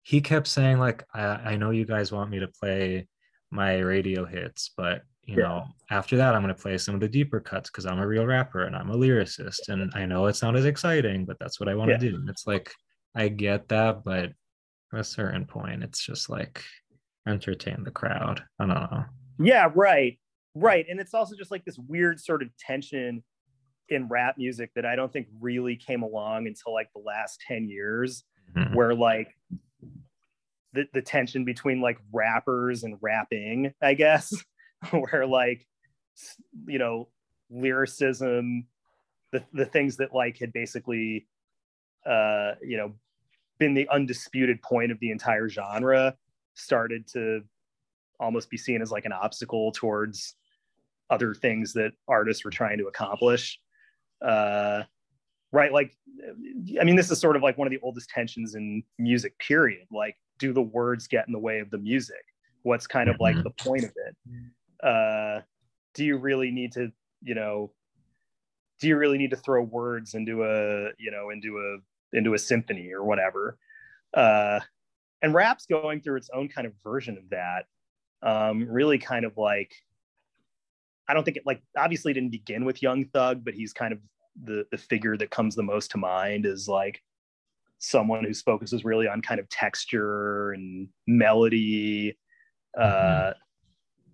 he 0.02 0.20
kept 0.20 0.48
saying, 0.48 0.78
like, 0.78 1.06
I, 1.14 1.24
I 1.24 1.56
know 1.56 1.70
you 1.70 1.86
guys 1.86 2.12
want 2.12 2.30
me 2.30 2.40
to 2.40 2.50
play 2.50 3.08
my 3.50 3.80
radio 3.80 4.26
hits, 4.26 4.72
but 4.76 5.04
you 5.26 5.38
yeah. 5.38 5.44
know 5.44 5.66
after 5.90 6.18
that 6.18 6.36
i'm 6.36 6.42
going 6.42 6.54
to 6.54 6.62
play 6.62 6.78
some 6.78 6.96
of 6.96 7.02
the 7.02 7.08
deeper 7.08 7.40
cuts 7.40 7.70
because 7.70 7.86
i'm 7.86 8.00
a 8.00 8.08
real 8.08 8.26
rapper 8.26 8.64
and 8.64 8.76
i'm 8.76 8.90
a 8.90 8.96
lyricist 8.96 9.70
and 9.70 9.92
i 9.96 10.06
know 10.06 10.26
it's 10.26 10.42
not 10.42 10.56
as 10.56 10.66
exciting 10.66 11.26
but 11.26 11.38
that's 11.40 11.60
what 11.60 11.70
i 11.70 11.76
want 11.76 11.90
to 11.90 11.94
yeah. 11.94 12.12
do 12.12 12.16
and 12.16 12.30
it's 12.30 12.46
like 12.46 12.72
i 13.16 13.28
get 13.28 13.68
that 13.68 14.04
but 14.04 14.32
at 14.94 15.00
a 15.00 15.04
certain 15.04 15.46
point 15.46 15.84
it's 15.84 16.04
just 16.04 16.30
like 16.30 16.64
entertain 17.28 17.84
the 17.84 17.92
crowd 17.92 18.44
i 18.60 18.66
don't 18.66 18.76
know 18.76 19.06
yeah 19.40 19.70
right 19.76 20.20
right 20.56 20.86
and 20.90 21.00
it's 21.00 21.14
also 21.14 21.36
just 21.36 21.52
like 21.52 21.64
this 21.66 21.80
weird 21.88 22.20
sort 22.20 22.42
of 22.42 22.50
tension 22.58 23.24
in 23.90 24.08
rap 24.08 24.36
music 24.38 24.72
that 24.76 24.86
i 24.86 24.96
don't 24.96 25.12
think 25.12 25.28
really 25.40 25.76
came 25.76 26.04
along 26.04 26.48
until 26.48 26.74
like 26.74 26.90
the 26.96 27.02
last 27.02 27.40
10 27.48 27.70
years 27.70 28.24
mm-hmm. 28.56 28.74
where 28.76 28.94
like 28.94 29.30
the, 30.74 30.86
the 30.94 31.02
tension 31.02 31.46
between 31.46 31.82
like 31.82 31.98
rappers 32.12 32.84
and 32.84 32.98
rapping 33.02 33.74
i 33.82 33.94
guess 33.94 34.34
where 34.92 35.26
like 35.26 35.66
you 36.68 36.80
know 36.80 37.10
lyricism 37.50 38.66
the, 39.32 39.44
the 39.54 39.66
things 39.66 39.98
that 39.98 40.14
like 40.14 40.38
had 40.38 40.54
basically 40.54 41.28
uh 42.06 42.52
you 42.62 42.78
know 42.78 42.94
been 43.60 43.74
the 43.74 43.88
undisputed 43.90 44.62
point 44.62 44.92
of 44.92 45.00
the 45.00 45.12
entire 45.12 45.48
genre 45.48 46.16
started 46.56 47.08
to 47.08 47.42
almost 48.20 48.50
be 48.50 48.58
seen 48.58 48.82
as 48.82 48.92
like 48.92 49.06
an 49.06 49.12
obstacle 49.12 49.72
towards 49.72 50.36
other 51.10 51.34
things 51.34 51.74
that 51.74 51.92
artists 52.08 52.44
were 52.44 52.52
trying 52.52 52.78
to 52.78 52.88
accomplish. 52.88 53.60
Uh 54.22 54.84
right 55.52 55.72
like 55.72 55.96
i 56.82 56.84
mean 56.84 56.96
this 56.96 57.12
is 57.12 57.20
sort 57.20 57.36
of 57.36 57.44
like 57.44 57.60
one 57.60 57.68
of 57.68 57.72
the 57.72 57.80
oldest 57.84 58.10
tensions 58.10 58.56
in 58.56 58.84
music 58.98 59.38
period. 59.40 59.86
Like 59.92 60.16
do 60.40 60.54
the 60.54 60.62
words 60.62 61.08
get 61.08 61.28
in 61.28 61.34
the 61.34 61.40
way 61.40 61.60
of 61.60 61.70
the 61.70 61.78
music? 61.78 62.24
What's 62.64 62.88
kind 62.88 63.10
of 63.10 63.18
like 63.20 63.36
mm-hmm. 63.36 63.44
the 63.44 63.64
point 63.64 63.84
of 63.84 63.92
it 63.92 64.16
uh, 64.84 65.42
do 65.94 66.04
you 66.04 66.18
really 66.18 66.52
need 66.52 66.74
to, 66.74 66.92
you 67.22 67.36
know, 67.36 67.72
do 68.80 68.88
you 68.88 68.98
really 68.98 69.18
need 69.18 69.32
to 69.32 69.38
throw 69.38 69.64
words 69.64 70.14
into 70.14 70.44
a, 70.44 70.90
you 71.00 71.10
know, 71.10 71.30
into 71.30 71.58
a 71.58 72.18
into 72.18 72.34
a 72.34 72.40
symphony 72.40 72.92
or 72.92 73.04
whatever? 73.04 73.58
Uh, 74.14 74.60
and 75.22 75.34
rap's 75.34 75.66
going 75.66 76.02
through 76.02 76.18
its 76.18 76.30
own 76.34 76.50
kind 76.50 76.68
of 76.68 76.74
version 76.84 77.18
of 77.18 77.30
that. 77.30 77.66
Um, 78.22 78.68
really 78.70 78.98
kind 78.98 79.26
of 79.26 79.38
like, 79.38 79.74
I 81.08 81.14
don't 81.14 81.24
think 81.24 81.38
it 81.38 81.44
like 81.46 81.62
obviously 81.78 82.14
didn't 82.14 82.32
begin 82.32 82.66
with 82.66 82.82
Young 82.82 83.06
Thug, 83.06 83.46
but 83.46 83.54
he's 83.54 83.74
kind 83.74 83.94
of 83.94 84.00
the 84.44 84.66
the 84.72 84.78
figure 84.78 85.16
that 85.16 85.30
comes 85.30 85.56
the 85.56 85.64
most 85.64 85.92
to 85.92 85.98
mind 85.98 86.46
is 86.46 86.68
like 86.68 87.02
someone 87.80 88.24
whose 88.24 88.42
focus 88.42 88.74
is 88.74 88.84
really 88.84 89.08
on 89.08 89.22
kind 89.22 89.40
of 89.40 89.48
texture 89.50 90.52
and 90.54 90.88
melody 91.06 92.18
uh, 92.78 92.84
mm-hmm 92.84 93.40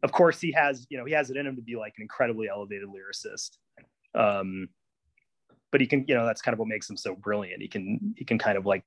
of 0.04 0.12
course 0.12 0.40
he 0.40 0.52
has 0.52 0.86
you 0.90 0.98
know 0.98 1.06
he 1.06 1.14
has 1.14 1.30
it 1.30 1.38
in 1.38 1.46
him 1.46 1.56
to 1.56 1.62
be 1.62 1.76
like 1.76 1.94
an 1.98 2.02
incredibly 2.02 2.48
elevated 2.50 2.88
lyricist. 2.88 3.58
Um 4.16 4.70
but 5.72 5.82
he 5.82 5.88
can 5.88 6.06
you 6.08 6.16
know 6.16 6.26
that's 6.26 6.42
kind 6.42 6.54
of 6.54 6.60
what 6.60 6.68
makes 6.68 6.90
him 6.90 6.98
so 6.98 7.16
brilliant. 7.16 7.62
He 7.62 7.68
can 7.68 8.14
he 8.18 8.26
can 8.26 8.38
kind 8.38 8.58
of 8.58 8.66
like 8.66 8.84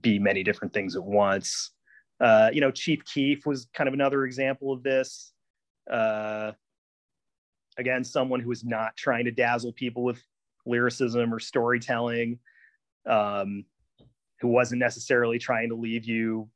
be 0.00 0.18
many 0.18 0.42
different 0.42 0.72
things 0.72 0.96
at 0.96 1.02
once. 1.02 1.72
Uh 2.20 2.50
you 2.52 2.60
know 2.60 2.70
chief 2.70 3.04
keef 3.04 3.46
was 3.46 3.66
kind 3.74 3.88
of 3.88 3.94
another 3.94 4.24
example 4.24 4.72
of 4.72 4.82
this. 4.82 5.32
Uh 5.90 6.52
again 7.78 8.04
someone 8.04 8.40
who 8.40 8.48
was 8.48 8.64
not 8.64 8.96
trying 8.96 9.24
to 9.24 9.30
dazzle 9.30 9.72
people 9.72 10.02
with 10.02 10.22
lyricism 10.66 11.32
or 11.32 11.38
storytelling 11.38 12.38
um 13.08 13.64
who 14.40 14.48
wasn't 14.48 14.78
necessarily 14.78 15.38
trying 15.38 15.68
to 15.68 15.74
leave 15.74 16.04
you 16.04 16.48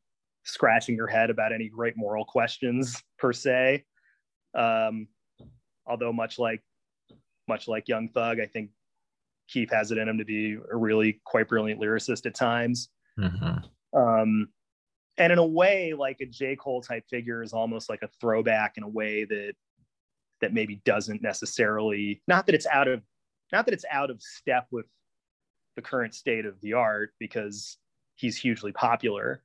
scratching 0.44 0.94
your 0.94 1.06
head 1.06 1.30
about 1.30 1.52
any 1.52 1.68
great 1.68 1.96
moral 1.96 2.24
questions 2.24 3.02
per 3.24 3.32
se. 3.32 3.82
Um, 4.54 5.08
although 5.86 6.12
much 6.12 6.38
like 6.38 6.62
much 7.48 7.68
like 7.68 7.88
Young 7.88 8.10
Thug, 8.10 8.38
I 8.38 8.44
think 8.44 8.68
Keef 9.48 9.70
has 9.70 9.90
it 9.90 9.96
in 9.96 10.06
him 10.06 10.18
to 10.18 10.26
be 10.26 10.58
a 10.70 10.76
really 10.76 11.22
quite 11.24 11.48
brilliant 11.48 11.80
lyricist 11.80 12.26
at 12.26 12.34
times. 12.34 12.90
Mm-hmm. 13.18 13.98
Um, 13.98 14.48
and 15.16 15.32
in 15.32 15.38
a 15.38 15.46
way, 15.46 15.94
like 15.94 16.18
a 16.20 16.26
J. 16.26 16.54
Cole 16.54 16.82
type 16.82 17.04
figure 17.08 17.42
is 17.42 17.54
almost 17.54 17.88
like 17.88 18.02
a 18.02 18.08
throwback 18.20 18.74
in 18.76 18.82
a 18.82 18.88
way 18.88 19.24
that 19.24 19.54
that 20.42 20.52
maybe 20.52 20.82
doesn't 20.84 21.22
necessarily 21.22 22.20
not 22.28 22.44
that 22.44 22.54
it's 22.54 22.66
out 22.66 22.88
of 22.88 23.00
not 23.52 23.64
that 23.64 23.72
it's 23.72 23.86
out 23.90 24.10
of 24.10 24.20
step 24.20 24.66
with 24.70 24.84
the 25.76 25.82
current 25.82 26.14
state 26.14 26.44
of 26.44 26.60
the 26.60 26.74
art 26.74 27.14
because 27.18 27.78
he's 28.16 28.36
hugely 28.36 28.72
popular 28.72 29.42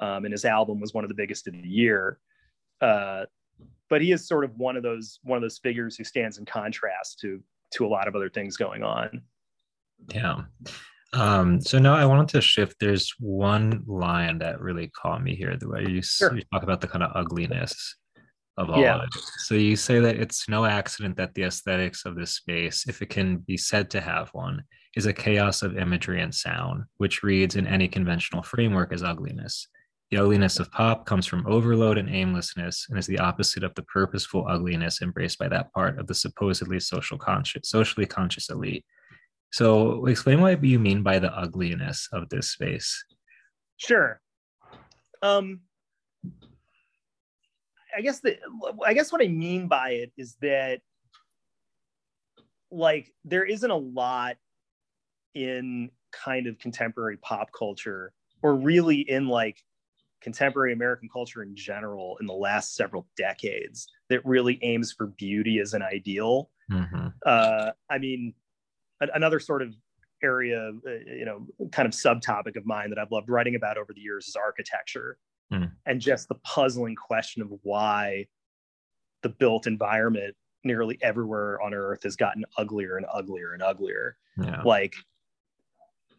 um, 0.00 0.24
and 0.24 0.32
his 0.32 0.44
album 0.44 0.80
was 0.80 0.92
one 0.92 1.04
of 1.04 1.08
the 1.08 1.14
biggest 1.14 1.46
of 1.46 1.52
the 1.52 1.68
year. 1.68 2.18
Uh, 2.80 3.24
but 3.88 4.00
he 4.00 4.12
is 4.12 4.26
sort 4.26 4.44
of 4.44 4.56
one 4.56 4.76
of 4.76 4.82
those 4.82 5.18
one 5.22 5.36
of 5.36 5.42
those 5.42 5.58
figures 5.58 5.96
who 5.96 6.04
stands 6.04 6.38
in 6.38 6.44
contrast 6.44 7.18
to 7.20 7.42
to 7.72 7.86
a 7.86 7.88
lot 7.88 8.08
of 8.08 8.16
other 8.16 8.30
things 8.30 8.56
going 8.56 8.82
on. 8.82 9.22
Yeah. 10.12 10.42
Um, 11.12 11.60
so 11.60 11.78
now 11.78 11.94
I 11.94 12.06
wanted 12.06 12.28
to 12.28 12.40
shift. 12.40 12.76
There's 12.80 13.12
one 13.18 13.82
line 13.86 14.38
that 14.38 14.60
really 14.60 14.88
caught 14.88 15.22
me 15.22 15.34
here, 15.34 15.56
the 15.56 15.68
way 15.68 15.84
you, 15.88 16.02
sure. 16.02 16.34
you 16.34 16.42
talk 16.52 16.62
about 16.62 16.80
the 16.80 16.88
kind 16.88 17.02
of 17.02 17.10
ugliness 17.14 17.96
of 18.56 18.70
all 18.70 18.80
yeah. 18.80 18.96
of 18.96 19.02
it. 19.04 19.10
So 19.38 19.54
you 19.54 19.74
say 19.76 19.98
that 19.98 20.16
it's 20.16 20.48
no 20.48 20.64
accident 20.64 21.16
that 21.16 21.34
the 21.34 21.44
aesthetics 21.44 22.04
of 22.04 22.14
this 22.14 22.36
space, 22.36 22.86
if 22.88 23.02
it 23.02 23.10
can 23.10 23.38
be 23.38 23.56
said 23.56 23.90
to 23.90 24.00
have 24.00 24.28
one, 24.30 24.62
is 24.96 25.06
a 25.06 25.12
chaos 25.12 25.62
of 25.62 25.76
imagery 25.76 26.20
and 26.20 26.34
sound, 26.34 26.84
which 26.98 27.22
reads 27.22 27.56
in 27.56 27.66
any 27.66 27.88
conventional 27.88 28.42
framework 28.42 28.92
as 28.92 29.02
ugliness. 29.02 29.66
The 30.10 30.16
ugliness 30.16 30.58
of 30.58 30.72
pop 30.72 31.06
comes 31.06 31.26
from 31.26 31.46
overload 31.46 31.96
and 31.96 32.08
aimlessness 32.08 32.86
and 32.88 32.98
is 32.98 33.06
the 33.06 33.20
opposite 33.20 33.62
of 33.62 33.74
the 33.74 33.84
purposeful 33.84 34.44
ugliness 34.48 35.02
embraced 35.02 35.38
by 35.38 35.48
that 35.48 35.72
part 35.72 36.00
of 36.00 36.08
the 36.08 36.14
supposedly 36.14 36.80
social 36.80 37.16
conscious, 37.16 37.68
socially 37.68 38.06
conscious 38.06 38.50
elite. 38.50 38.84
So 39.52 40.06
explain 40.06 40.40
what 40.40 40.62
you 40.64 40.80
mean 40.80 41.04
by 41.04 41.20
the 41.20 41.32
ugliness 41.32 42.08
of 42.12 42.28
this 42.28 42.50
space. 42.50 43.04
Sure. 43.76 44.20
Um, 45.22 45.60
I 47.96 48.00
guess 48.00 48.20
the 48.20 48.36
I 48.84 48.94
guess 48.94 49.12
what 49.12 49.22
I 49.22 49.28
mean 49.28 49.68
by 49.68 49.90
it 49.90 50.12
is 50.16 50.36
that 50.40 50.80
like 52.70 53.12
there 53.24 53.44
isn't 53.44 53.70
a 53.70 53.76
lot 53.76 54.36
in 55.34 55.90
kind 56.12 56.46
of 56.46 56.58
contemporary 56.58 57.16
pop 57.16 57.50
culture 57.56 58.12
or 58.42 58.54
really 58.56 59.00
in 59.00 59.28
like 59.28 59.58
contemporary 60.20 60.72
American 60.72 61.08
culture 61.08 61.42
in 61.42 61.54
general 61.54 62.16
in 62.20 62.26
the 62.26 62.34
last 62.34 62.74
several 62.74 63.08
decades 63.16 63.88
that 64.08 64.24
really 64.24 64.58
aims 64.62 64.92
for 64.92 65.06
beauty 65.06 65.58
as 65.58 65.74
an 65.74 65.82
ideal. 65.82 66.50
Mm-hmm. 66.70 67.08
Uh, 67.24 67.70
I 67.88 67.98
mean, 67.98 68.34
a- 69.00 69.08
another 69.14 69.40
sort 69.40 69.62
of 69.62 69.74
area, 70.22 70.72
uh, 70.86 70.90
you 71.06 71.24
know, 71.24 71.46
kind 71.72 71.86
of 71.86 71.92
subtopic 71.92 72.56
of 72.56 72.66
mine 72.66 72.90
that 72.90 72.98
I've 72.98 73.10
loved 73.10 73.28
writing 73.28 73.54
about 73.54 73.78
over 73.78 73.92
the 73.94 74.00
years 74.00 74.28
is 74.28 74.36
architecture 74.36 75.18
mm. 75.52 75.70
and 75.86 76.00
just 76.00 76.28
the 76.28 76.34
puzzling 76.36 76.94
question 76.94 77.42
of 77.42 77.48
why 77.62 78.26
the 79.22 79.30
built 79.30 79.66
environment 79.66 80.34
nearly 80.64 80.98
everywhere 81.00 81.60
on 81.62 81.72
earth 81.72 82.02
has 82.02 82.16
gotten 82.16 82.44
uglier 82.58 82.96
and 82.96 83.06
uglier 83.12 83.54
and 83.54 83.62
uglier. 83.62 84.16
Yeah. 84.36 84.62
Like, 84.62 84.94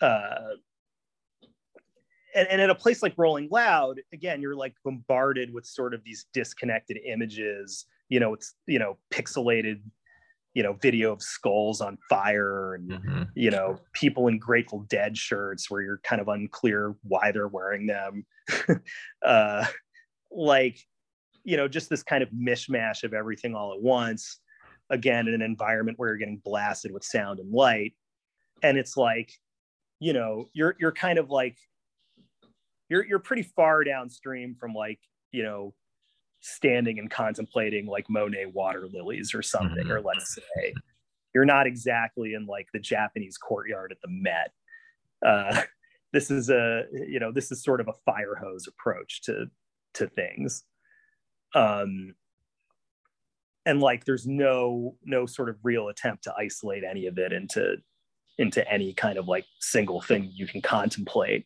uh, 0.02 0.56
and, 2.36 2.48
and 2.48 2.62
at 2.62 2.70
a 2.70 2.76
place 2.76 3.02
like 3.02 3.14
Rolling 3.18 3.48
Loud, 3.52 4.00
again, 4.14 4.42
you're 4.42 4.56
like 4.56 4.76
bombarded 4.84 5.54
with 5.54 5.66
sort 5.66 5.94
of 5.94 6.04
these 6.04 6.26
disconnected 6.34 6.98
images. 7.06 7.86
You 8.10 8.20
know, 8.20 8.34
it's 8.34 8.56
you 8.68 8.80
know 8.80 8.98
pixelated, 9.12 9.82
you 10.54 10.64
know, 10.64 10.74
video 10.74 11.14
of 11.14 11.22
skulls 11.22 11.82
on 11.82 11.98
fire, 12.10 12.76
and 12.76 12.92
mm-hmm. 12.92 13.24
you 13.36 13.52
know, 13.52 13.80
people 13.94 14.28
in 14.28 14.40
Grateful 14.40 14.86
Dead 14.90 15.18
shirts 15.18 15.70
where 15.70 15.82
you're 15.82 16.02
kind 16.04 16.22
of 16.22 16.28
unclear 16.28 16.96
why 17.04 17.32
they're 17.32 17.48
wearing 17.48 17.88
them. 17.88 18.26
uh, 19.26 19.66
like, 20.32 20.80
you 21.44 21.58
know, 21.58 21.68
just 21.68 21.90
this 21.90 22.04
kind 22.04 22.24
of 22.24 22.30
mishmash 22.30 23.04
of 23.04 23.14
everything 23.14 23.56
all 23.56 23.74
at 23.74 23.82
once. 23.82 24.40
Again, 24.90 25.30
in 25.30 25.34
an 25.34 25.42
environment 25.42 25.98
where 25.98 26.10
you're 26.10 26.18
getting 26.18 26.42
blasted 26.44 26.92
with 26.92 27.06
sound 27.06 27.40
and 27.40 27.50
light, 27.50 27.94
and 28.62 28.78
it's 28.78 28.98
like, 28.98 29.32
you 30.00 30.12
know, 30.12 30.50
you're 30.52 30.76
you're 30.80 30.92
kind 30.92 31.18
of 31.18 31.30
like 31.30 31.58
you're 32.92 33.06
you're 33.06 33.20
pretty 33.20 33.44
far 33.44 33.86
downstream 33.86 34.54
from 34.60 34.74
like 34.74 35.00
you 35.32 35.44
know 35.44 35.74
standing 36.42 37.00
and 37.00 37.10
contemplating 37.10 37.86
like 37.86 38.10
Monet 38.10 38.48
water 38.48 38.88
lilies 38.92 39.34
or 39.34 39.42
something, 39.42 39.86
mm-hmm. 39.86 39.92
or 39.92 40.02
let's 40.02 40.36
say 40.36 40.74
you're 41.34 41.46
not 41.46 41.68
exactly 41.68 42.34
in 42.34 42.46
like 42.46 42.68
the 42.74 42.80
Japanese 42.80 43.38
courtyard 43.38 43.94
at 43.94 44.02
the 44.02 44.10
Met. 44.10 44.52
Uh, 45.26 45.62
this 46.14 46.30
is 46.30 46.50
a 46.50 46.84
you 46.92 47.20
know 47.20 47.32
this 47.32 47.50
is 47.52 47.64
sort 47.64 47.80
of 47.80 47.88
a 47.88 47.94
fire 48.06 48.36
hose 48.36 48.68
approach 48.68 49.22
to 49.24 49.46
to 49.94 50.08
things. 50.08 50.64
Um, 51.56 52.14
and 53.66 53.80
like 53.80 54.04
there's 54.04 54.28
no 54.28 54.98
no 55.06 55.26
sort 55.26 55.48
of 55.48 55.56
real 55.64 55.88
attempt 55.88 56.26
to 56.26 56.34
isolate 56.38 56.84
any 56.84 57.08
of 57.08 57.18
it 57.18 57.32
into 57.32 57.78
into 58.38 58.70
any 58.70 58.94
kind 58.94 59.18
of 59.18 59.30
like 59.30 59.46
single 59.62 60.02
thing 60.02 60.30
you 60.34 60.48
can 60.48 60.62
contemplate 60.62 61.46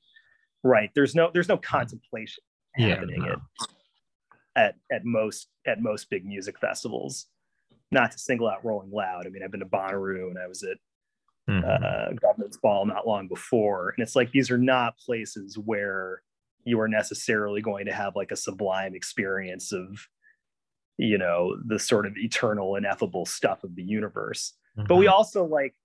right 0.65 0.89
there's 0.95 1.15
no 1.15 1.29
there's 1.33 1.47
no 1.47 1.57
contemplation 1.57 2.43
happening 2.73 3.21
no. 3.21 3.37
at, 4.55 4.65
at 4.65 4.75
at 4.91 5.05
most 5.05 5.47
at 5.65 5.79
most 5.79 6.09
big 6.09 6.25
music 6.25 6.59
festivals 6.59 7.27
not 7.91 8.11
to 8.11 8.17
single 8.17 8.49
out 8.49 8.65
rolling 8.65 8.91
loud 8.91 9.25
i 9.25 9.29
mean 9.29 9.43
i've 9.43 9.51
been 9.51 9.59
to 9.59 9.65
bonnaroo 9.65 10.27
and 10.27 10.39
i 10.39 10.47
was 10.47 10.63
at 10.63 10.77
mm-hmm. 11.49 11.63
uh, 11.63 12.13
Governor's 12.19 12.57
Ball 12.57 12.85
not 12.85 13.07
long 13.07 13.27
before 13.27 13.93
and 13.95 14.03
it's 14.03 14.15
like 14.15 14.31
these 14.31 14.49
are 14.49 14.57
not 14.57 14.97
places 14.97 15.57
where 15.57 16.23
you 16.65 16.79
are 16.79 16.87
necessarily 16.87 17.61
going 17.61 17.85
to 17.85 17.93
have 17.93 18.15
like 18.15 18.31
a 18.31 18.35
sublime 18.35 18.95
experience 18.95 19.71
of 19.71 20.07
you 20.97 21.19
know 21.19 21.55
the 21.67 21.77
sort 21.77 22.07
of 22.07 22.17
eternal 22.17 22.75
ineffable 22.75 23.25
stuff 23.25 23.63
of 23.63 23.75
the 23.75 23.83
universe 23.83 24.53
mm-hmm. 24.77 24.87
but 24.87 24.95
we 24.95 25.05
mm-hmm. 25.05 25.13
also 25.13 25.45
like 25.45 25.75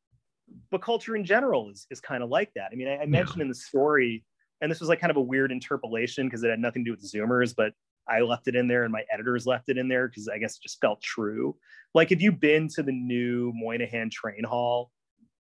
but 0.71 0.83
culture 0.83 1.15
in 1.15 1.25
general 1.25 1.69
is, 1.71 1.87
is 1.91 2.01
kind 2.01 2.23
of 2.23 2.31
like 2.31 2.51
that 2.55 2.71
i 2.73 2.75
mean 2.75 2.89
i, 2.89 2.97
I 2.99 3.07
mentioned 3.07 3.39
yeah. 3.39 3.43
in 3.43 3.49
the 3.49 3.55
story 3.55 4.25
and 4.61 4.71
this 4.71 4.81
was 4.81 4.89
like 4.89 5.01
kind 5.01 5.11
of 5.11 5.17
a 5.17 5.23
weird 5.23 5.53
interpolation 5.53 6.27
because 6.27 6.43
it 6.43 6.51
had 6.51 6.59
nothing 6.59 6.85
to 6.85 6.91
do 6.91 6.93
with 6.93 7.11
zoomers 7.11 7.55
but 7.57 7.73
i 8.09 8.21
left 8.21 8.49
it 8.49 8.55
in 8.55 8.67
there 8.67 8.85
and 8.85 8.93
my 8.93 9.03
editors 9.13 9.47
left 9.47 9.69
it 9.69 9.79
in 9.79 9.89
there 9.89 10.09
because 10.09 10.29
i 10.29 10.39
guess 10.39 10.57
it 10.57 10.63
just 10.63 10.81
felt 10.81 11.01
true 11.01 11.55
like 11.95 12.13
if 12.13 12.21
you've 12.21 12.41
been 12.41 12.69
to 12.69 12.83
the 12.83 12.93
new 12.93 13.53
moynihan 13.55 14.11
train 14.11 14.45
hall 14.45 14.91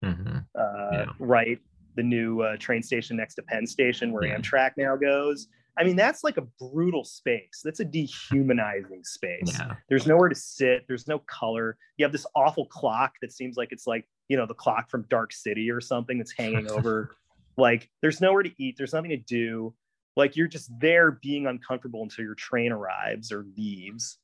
mm-hmm. 0.04 0.38
uh, 0.58 0.90
yeah. 0.92 1.06
right 1.18 1.58
the 1.96 2.02
new 2.02 2.40
uh, 2.40 2.56
train 2.56 2.82
station 2.82 3.16
next 3.16 3.34
to 3.34 3.42
penn 3.42 3.66
station 3.66 4.12
where 4.12 4.24
yeah. 4.24 4.36
amtrak 4.36 4.72
now 4.76 4.96
goes 4.96 5.48
i 5.78 5.84
mean 5.84 5.96
that's 5.96 6.22
like 6.22 6.36
a 6.36 6.46
brutal 6.58 7.04
space 7.04 7.60
that's 7.64 7.80
a 7.80 7.84
dehumanizing 7.84 9.02
space 9.04 9.58
yeah. 9.58 9.74
there's 9.88 10.06
nowhere 10.06 10.28
to 10.28 10.34
sit 10.34 10.84
there's 10.88 11.08
no 11.08 11.18
color 11.20 11.76
you 11.96 12.04
have 12.04 12.12
this 12.12 12.26
awful 12.34 12.66
clock 12.66 13.14
that 13.20 13.32
seems 13.32 13.56
like 13.56 13.72
it's 13.72 13.86
like 13.86 14.06
you 14.28 14.36
know 14.36 14.46
the 14.46 14.54
clock 14.54 14.88
from 14.88 15.04
dark 15.10 15.32
city 15.32 15.70
or 15.70 15.80
something 15.80 16.16
that's 16.16 16.32
hanging 16.32 16.70
over 16.70 17.16
like 17.56 17.90
there's 18.02 18.20
nowhere 18.20 18.42
to 18.42 18.52
eat, 18.58 18.76
there's 18.76 18.92
nothing 18.92 19.10
to 19.10 19.16
do. 19.16 19.74
Like 20.16 20.36
you're 20.36 20.48
just 20.48 20.70
there 20.80 21.12
being 21.22 21.46
uncomfortable 21.46 22.02
until 22.02 22.24
your 22.24 22.34
train 22.34 22.72
arrives 22.72 23.32
or 23.32 23.46
leaves. 23.56 24.18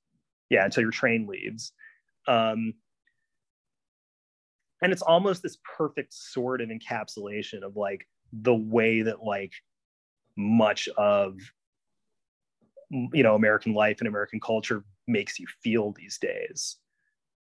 Yeah, 0.51 0.65
until 0.65 0.83
your 0.83 0.93
train 0.93 1.27
leaves. 1.27 1.73
Um, 2.29 2.75
and 4.83 4.93
it's 4.93 5.03
almost 5.03 5.43
this 5.43 5.59
perfect 5.77 6.13
sort 6.13 6.61
of 6.61 6.69
encapsulation 6.69 7.63
of 7.63 7.77
like 7.77 8.07
the 8.33 8.55
way 8.55 9.03
that 9.03 9.23
like 9.23 9.53
much 10.37 10.89
of 10.97 11.39
you 12.91 13.23
know 13.23 13.35
American 13.35 13.75
life 13.75 13.99
and 14.01 14.09
American 14.09 14.41
culture 14.41 14.85
makes 15.09 15.39
you 15.39 15.47
feel 15.63 15.93
these 15.93 16.19
days. 16.19 16.77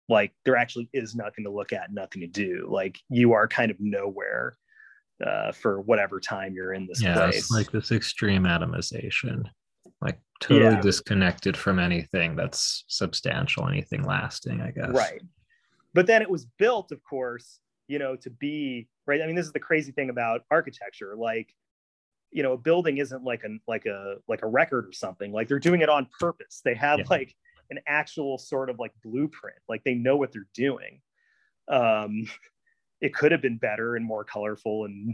Like 0.10 0.34
there 0.46 0.58
actually 0.58 0.90
is 0.94 1.16
nothing 1.16 1.46
to 1.46 1.52
look 1.52 1.74
at, 1.74 1.92
nothing 1.92 2.22
to 2.22 2.28
do. 2.28 2.68
Like 2.70 3.00
you 3.10 3.34
are 3.34 3.48
kind 3.48 3.72
of 3.72 3.78
nowhere 3.80 4.58
uh, 5.26 5.52
for 5.52 5.82
whatever 5.82 6.20
time 6.20 6.54
you're 6.54 6.74
in 6.74 6.88
this 6.88 7.02
yeah, 7.02 7.16
place. 7.16 7.38
It's 7.38 7.52
like 7.52 7.72
this 7.72 7.92
extreme 7.92 8.44
atomization, 8.44 9.44
like 10.02 10.20
totally 10.40 10.76
yeah. 10.76 10.82
disconnected 10.82 11.56
from 11.56 11.80
anything 11.80 12.36
that's 12.36 12.84
substantial, 12.88 13.68
anything 13.68 14.04
lasting, 14.04 14.62
I 14.62 14.72
guess. 14.72 14.90
Right. 14.90 15.22
But 15.94 16.08
then 16.08 16.22
it 16.22 16.30
was 16.30 16.46
built, 16.58 16.92
of 16.92 17.02
course, 17.04 17.60
you 17.88 18.00
know, 18.00 18.16
to 18.18 18.30
be 18.30 18.88
right. 19.06 19.22
I 19.22 19.28
mean, 19.28 19.36
this 19.36 19.46
is 19.46 19.54
the 19.54 19.60
crazy 19.60 19.92
thing 19.92 20.10
about 20.10 20.42
architecture. 20.50 21.16
Like, 21.16 21.54
you 22.32 22.44
know, 22.44 22.54
a 22.54 22.58
building 22.58 22.98
isn't 22.98 23.24
like 23.24 23.44
a 23.44 23.58
like 23.68 23.86
a 23.86 24.16
like 24.28 24.42
a 24.42 24.48
record 24.48 24.86
or 24.86 24.94
something. 24.94 25.32
Like 25.32 25.48
they're 25.48 25.60
doing 25.60 25.82
it 25.82 25.90
on 25.90 26.08
purpose. 26.20 26.62
They 26.66 26.76
have 26.76 27.00
yeah. 27.00 27.06
like 27.10 27.36
an 27.70 27.80
actual 27.88 28.38
sort 28.38 28.70
of 28.70 28.80
like 28.80 28.92
blueprint. 29.04 29.58
Like 29.70 29.84
they 29.84 29.94
know 29.94 30.18
what 30.18 30.32
they're 30.32 30.48
doing. 30.54 31.02
Um, 31.68 32.28
it 33.04 33.14
could 33.14 33.34
have 33.34 33.42
been 33.42 33.58
better 33.58 33.98
and 33.98 34.06
more 34.06 34.24
colorful 34.24 34.86
and 34.86 35.14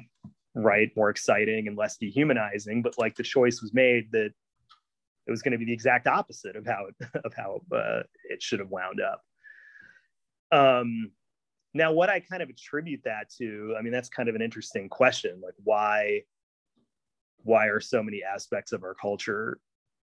right 0.53 0.91
more 0.95 1.09
exciting 1.09 1.67
and 1.67 1.75
less 1.75 1.97
dehumanizing 1.97 2.81
but 2.81 2.97
like 2.97 3.15
the 3.15 3.23
choice 3.23 3.61
was 3.61 3.73
made 3.73 4.11
that 4.11 4.31
it 5.27 5.31
was 5.31 5.41
going 5.41 5.51
to 5.51 5.57
be 5.57 5.65
the 5.65 5.73
exact 5.73 6.07
opposite 6.07 6.55
of 6.55 6.65
how 6.65 6.85
it, 6.87 7.07
of 7.25 7.33
how 7.33 7.59
uh, 7.75 8.01
it 8.29 8.41
should 8.41 8.59
have 8.59 8.69
wound 8.69 8.99
up. 9.01 9.21
Um 10.51 11.11
now 11.75 11.91
what 11.91 12.09
i 12.09 12.19
kind 12.19 12.41
of 12.41 12.49
attribute 12.49 13.01
that 13.03 13.29
to 13.29 13.75
i 13.77 13.81
mean 13.81 13.93
that's 13.93 14.09
kind 14.09 14.27
of 14.27 14.33
an 14.33 14.41
interesting 14.41 14.89
question 14.89 15.39
like 15.43 15.53
why 15.63 16.19
why 17.43 17.67
are 17.67 17.79
so 17.79 18.01
many 18.01 18.23
aspects 18.23 18.71
of 18.71 18.83
our 18.83 18.95
culture 18.95 19.59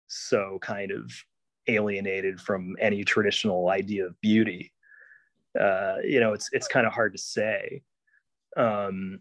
so 0.07 0.59
kind 0.61 0.91
of 0.91 1.11
alienated 1.67 2.39
from 2.39 2.75
any 2.79 3.03
traditional 3.03 3.69
idea 3.69 4.05
of 4.05 4.19
beauty 4.21 4.71
uh, 5.59 5.97
you 6.03 6.19
know, 6.19 6.33
it's 6.33 6.49
it's 6.51 6.67
kind 6.67 6.85
of 6.85 6.93
hard 6.93 7.13
to 7.13 7.19
say. 7.19 7.81
Um, 8.57 9.19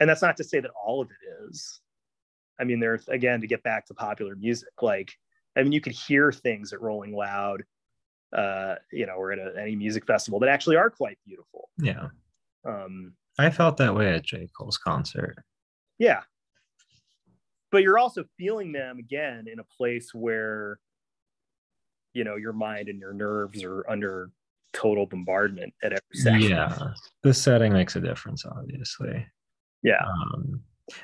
and 0.00 0.08
that's 0.08 0.22
not 0.22 0.36
to 0.36 0.44
say 0.44 0.60
that 0.60 0.70
all 0.86 1.00
of 1.00 1.08
it 1.10 1.48
is. 1.48 1.80
I 2.60 2.64
mean, 2.64 2.80
there's 2.80 3.08
again 3.08 3.40
to 3.40 3.46
get 3.46 3.62
back 3.62 3.86
to 3.86 3.94
popular 3.94 4.36
music, 4.36 4.82
like 4.82 5.12
I 5.56 5.62
mean, 5.62 5.72
you 5.72 5.80
could 5.80 5.92
hear 5.92 6.30
things 6.30 6.72
at 6.72 6.80
Rolling 6.80 7.12
Loud, 7.12 7.64
uh, 8.36 8.76
you 8.92 9.06
know, 9.06 9.14
or 9.14 9.32
at 9.32 9.38
a, 9.38 9.60
any 9.60 9.74
music 9.74 10.06
festival 10.06 10.38
that 10.40 10.48
actually 10.48 10.76
are 10.76 10.90
quite 10.90 11.18
beautiful. 11.26 11.68
Yeah. 11.78 12.08
Um, 12.64 13.14
I 13.38 13.50
felt 13.50 13.76
that 13.78 13.94
way 13.94 14.14
at 14.14 14.24
J. 14.24 14.48
Cole's 14.56 14.78
concert. 14.78 15.36
yeah 15.98 16.22
but 17.70 17.82
you're 17.82 17.98
also 17.98 18.24
feeling 18.38 18.72
them 18.72 18.98
again 18.98 19.46
in 19.50 19.58
a 19.58 19.64
place 19.64 20.14
where 20.14 20.78
you 22.14 22.24
know 22.24 22.36
your 22.36 22.52
mind 22.52 22.88
and 22.88 22.98
your 22.98 23.12
nerves 23.12 23.62
are 23.62 23.88
under 23.88 24.30
total 24.72 25.06
bombardment 25.06 25.72
at 25.82 25.92
every 25.92 26.02
second 26.14 26.42
yeah 26.42 26.92
the 27.22 27.32
setting 27.32 27.72
makes 27.72 27.96
a 27.96 28.00
difference 28.00 28.44
obviously 28.44 29.26
yeah 29.82 30.02
um, 30.04 30.60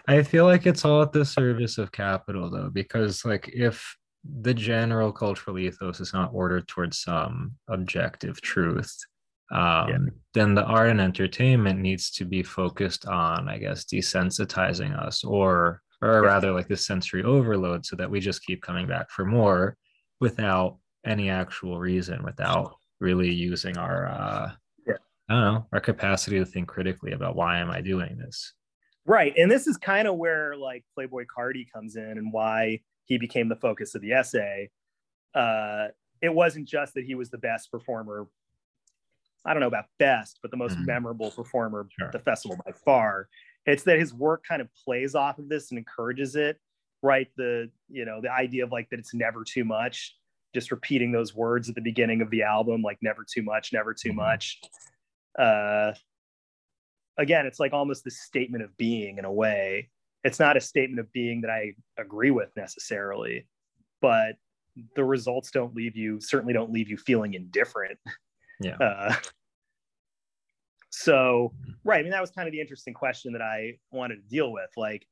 i 0.07 0.23
feel 0.23 0.45
like 0.45 0.67
it's 0.67 0.85
all 0.85 1.03
at 1.03 1.13
the 1.13 1.25
service 1.25 1.79
of 1.79 1.93
capital 1.93 2.51
though 2.51 2.71
because 2.71 3.25
like 3.25 3.49
if 3.49 3.97
the 4.43 4.55
general 4.55 5.13
cultural 5.13 5.59
ethos 5.59 6.01
is 6.01 6.13
not 6.13 6.31
ordered 6.33 6.67
towards 6.69 6.99
some 6.99 7.53
objective 7.69 8.41
truth 8.41 8.97
um, 9.53 9.89
yeah. 9.89 9.99
then 10.33 10.55
the 10.55 10.65
art 10.65 10.91
and 10.91 11.01
entertainment 11.01 11.79
needs 11.79 12.11
to 12.11 12.25
be 12.25 12.43
focused 12.43 13.07
on 13.07 13.49
i 13.49 13.59
guess 13.59 13.85
desensitizing 13.85 14.99
us 14.99 15.25
or 15.25 15.81
or 16.03 16.23
yeah. 16.23 16.29
rather 16.29 16.53
like 16.53 16.69
the 16.69 16.77
sensory 16.77 17.23
overload 17.23 17.85
so 17.85 17.97
that 17.97 18.11
we 18.11 18.21
just 18.21 18.45
keep 18.45 18.63
coming 18.63 18.87
back 18.87 19.11
for 19.11 19.25
more 19.25 19.77
without 20.21 20.79
any 21.05 21.29
actual 21.29 21.79
reason 21.79 22.23
without 22.23 22.77
really 23.01 23.33
using 23.33 23.77
our 23.77 24.07
uh 24.09 24.51
yeah. 24.87 24.95
i 25.29 25.35
don't 25.35 25.43
know 25.43 25.67
our 25.73 25.81
capacity 25.81 26.39
to 26.39 26.45
think 26.45 26.69
critically 26.69 27.13
about 27.13 27.37
why 27.37 27.59
am 27.59 27.71
i 27.71 27.81
doing 27.81 28.17
this 28.19 28.55
right 29.07 29.35
and 29.37 29.51
this 29.51 29.67
is 29.67 29.77
kind 29.77 30.09
of 30.09 30.17
where 30.17 30.57
like 30.57 30.85
Playboi 30.97 31.27
Carti 31.37 31.67
comes 31.73 31.97
in 31.97 32.19
and 32.19 32.33
why 32.33 32.81
he 33.05 33.19
became 33.19 33.49
the 33.49 33.57
focus 33.57 33.95
of 33.95 34.03
the 34.03 34.13
essay 34.13 34.71
uh 35.35 35.89
it 36.23 36.33
wasn't 36.33 36.67
just 36.67 36.95
that 36.95 37.05
he 37.05 37.15
was 37.15 37.31
the 37.31 37.39
best 37.39 37.71
performer 37.71 38.27
i 39.45 39.53
don't 39.53 39.61
know 39.61 39.67
about 39.67 39.87
best 39.99 40.39
but 40.41 40.51
the 40.51 40.57
most 40.57 40.75
mm-hmm. 40.75 40.87
memorable 40.87 41.31
performer 41.31 41.87
sure. 41.99 42.07
at 42.07 42.13
the 42.13 42.19
festival 42.19 42.57
by 42.65 42.73
far 42.85 43.29
it's 43.67 43.83
that 43.83 43.99
his 43.99 44.13
work 44.13 44.45
kind 44.47 44.61
of 44.61 44.69
plays 44.85 45.15
off 45.15 45.39
of 45.39 45.49
this 45.49 45.71
and 45.71 45.79
encourages 45.79 46.37
it 46.37 46.59
right 47.03 47.29
the 47.37 47.71
you 47.89 48.05
know 48.05 48.21
the 48.21 48.33
idea 48.33 48.65
of 48.65 48.73
like 48.73 48.89
that 48.91 48.99
it's 48.99 49.15
never 49.15 49.45
too 49.45 49.65
much 49.65 50.17
just 50.55 50.71
repeating 50.71 51.13
those 51.13 51.35
words 51.35 51.69
at 51.69 51.75
the 51.75 51.81
beginning 51.81 52.23
of 52.23 52.31
the 52.31 52.43
album 52.43 52.83
like 52.83 52.99
never 53.03 53.25
too 53.29 53.43
much 53.43 53.73
never 53.73 53.93
too 53.93 54.11
mm-hmm. 54.11 54.19
much. 54.19 54.61
Uh 55.39 55.93
again 57.19 57.47
it's 57.47 57.61
like 57.61 57.73
almost 57.73 58.05
this 58.05 58.21
statement 58.21 58.63
of 58.65 58.77
being 58.77 59.19
in 59.19 59.25
a 59.25 59.33
way. 59.33 59.91
It's 60.23 60.39
not 60.39 60.57
a 60.57 60.61
statement 60.61 61.01
of 61.01 61.13
being 61.13 61.43
that 61.43 61.51
i 61.51 61.75
agree 61.99 62.31
with 62.31 62.51
necessarily 62.57 63.47
but 64.01 64.37
the 64.97 65.05
results 65.05 65.51
don't 65.51 65.75
leave 65.75 65.97
you 65.97 66.21
certainly 66.21 66.53
don't 66.53 66.73
leave 66.73 66.89
you 66.89 66.97
feeling 66.97 67.35
indifferent. 67.35 67.99
Yeah. 68.61 68.77
Uh, 68.77 69.15
so 70.91 71.53
mm-hmm. 71.53 71.73
right 71.83 71.99
i 71.99 72.03
mean 72.03 72.13
that 72.13 72.21
was 72.21 72.31
kind 72.31 72.47
of 72.47 72.53
the 72.53 72.61
interesting 72.61 72.95
question 72.95 73.33
that 73.33 73.43
i 73.43 73.77
wanted 73.91 74.17
to 74.17 74.29
deal 74.29 74.53
with. 74.53 74.71
Like 74.77 75.07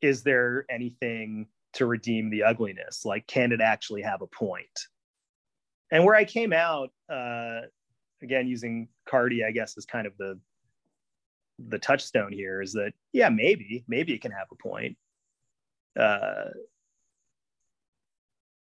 is 0.00 0.22
there 0.22 0.64
anything 0.70 1.46
to 1.72 1.86
redeem 1.86 2.30
the 2.30 2.42
ugliness 2.42 3.04
like 3.04 3.26
can 3.26 3.52
it 3.52 3.60
actually 3.60 4.02
have 4.02 4.22
a 4.22 4.26
point? 4.26 4.66
And 5.92 6.04
where 6.04 6.14
i 6.14 6.24
came 6.24 6.52
out 6.52 6.90
uh, 7.12 7.62
again 8.22 8.46
using 8.46 8.88
Carti 9.08 9.44
i 9.44 9.50
guess 9.50 9.76
is 9.76 9.84
kind 9.84 10.06
of 10.06 10.16
the 10.18 10.38
the 11.68 11.78
touchstone 11.78 12.32
here 12.32 12.62
is 12.62 12.72
that 12.72 12.92
yeah 13.12 13.28
maybe 13.28 13.84
maybe 13.88 14.14
it 14.14 14.22
can 14.22 14.32
have 14.32 14.46
a 14.50 14.56
point. 14.56 14.96
Uh, 15.98 16.50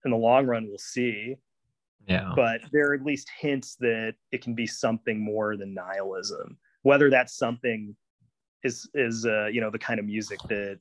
in 0.05 0.11
the 0.11 0.17
long 0.17 0.47
run 0.47 0.69
we'll 0.69 0.79
see. 0.79 1.37
Yeah. 2.07 2.33
But 2.37 2.61
there 2.73 2.91
are 2.91 2.95
at 2.95 3.03
least 3.03 3.29
hints 3.37 3.75
that 3.81 4.15
it 4.31 4.43
can 4.43 4.55
be 4.55 4.67
something 4.67 5.19
more 5.19 5.57
than 5.57 5.75
nihilism. 5.75 6.57
Whether 6.83 7.11
that's 7.11 7.37
something 7.37 7.97
is 8.63 8.89
is 8.95 9.27
uh, 9.27 9.47
you 9.47 9.61
know 9.61 9.71
the 9.71 9.79
kind 9.79 9.99
of 9.99 10.07
music 10.07 10.39
that 10.49 10.79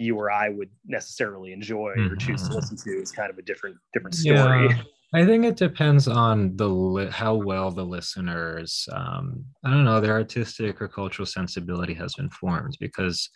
you 0.00 0.16
or 0.16 0.30
I 0.30 0.48
would 0.48 0.70
necessarily 0.86 1.52
enjoy 1.52 1.90
or 1.90 2.16
choose 2.16 2.42
to 2.42 2.48
mm-hmm. 2.48 2.54
listen 2.54 2.76
to 2.78 3.02
is 3.02 3.12
kind 3.12 3.30
of 3.30 3.38
a 3.38 3.42
different 3.42 3.76
different 3.92 4.14
story. 4.14 4.68
Yeah. 4.68 4.82
I 5.12 5.26
think 5.26 5.44
it 5.44 5.56
depends 5.56 6.06
on 6.06 6.56
the 6.56 6.68
li- 6.68 7.10
how 7.10 7.34
well 7.34 7.72
the 7.72 7.84
listeners, 7.84 8.88
um, 8.92 9.44
I 9.64 9.70
don't 9.70 9.84
know, 9.84 10.00
their 10.00 10.12
artistic 10.12 10.80
or 10.80 10.86
cultural 10.86 11.26
sensibility 11.26 11.94
has 11.94 12.14
been 12.14 12.30
formed. 12.30 12.76
Because, 12.78 13.28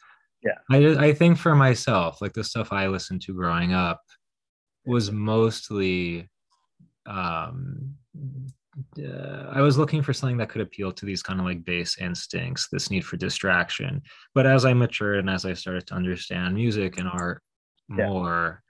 yeah, 0.45 0.59
I 0.71 1.09
I 1.09 1.13
think 1.13 1.37
for 1.37 1.57
myself, 1.57 2.23
like 2.23 2.33
the 2.33 2.45
stuff 2.45 2.73
I 2.73 2.87
listened 2.87 3.23
to 3.23 3.35
growing 3.35 3.75
up, 3.75 4.01
was 4.87 5.11
mostly, 5.11 6.31
um, 7.07 7.97
uh, 8.99 9.47
I 9.51 9.61
was 9.61 9.79
looking 9.79 10.03
for 10.03 10.13
something 10.13 10.37
that 10.39 10.49
could 10.49 10.61
appeal 10.61 10.93
to 10.93 11.07
these 11.07 11.23
kind 11.23 11.41
of 11.41 11.47
like 11.47 11.65
base 11.65 11.99
instincts, 11.99 12.69
this 12.71 12.91
need 12.91 13.05
for 13.05 13.17
distraction. 13.17 14.03
But 14.35 14.47
as 14.47 14.65
I 14.65 14.73
matured 14.73 15.19
and 15.19 15.31
as 15.31 15.45
I 15.45 15.55
started 15.55 15.87
to 15.89 15.95
understand 15.95 16.55
music 16.55 16.99
and 16.99 17.09
art 17.09 17.43
yeah. 17.89 18.07
more, 18.07 18.63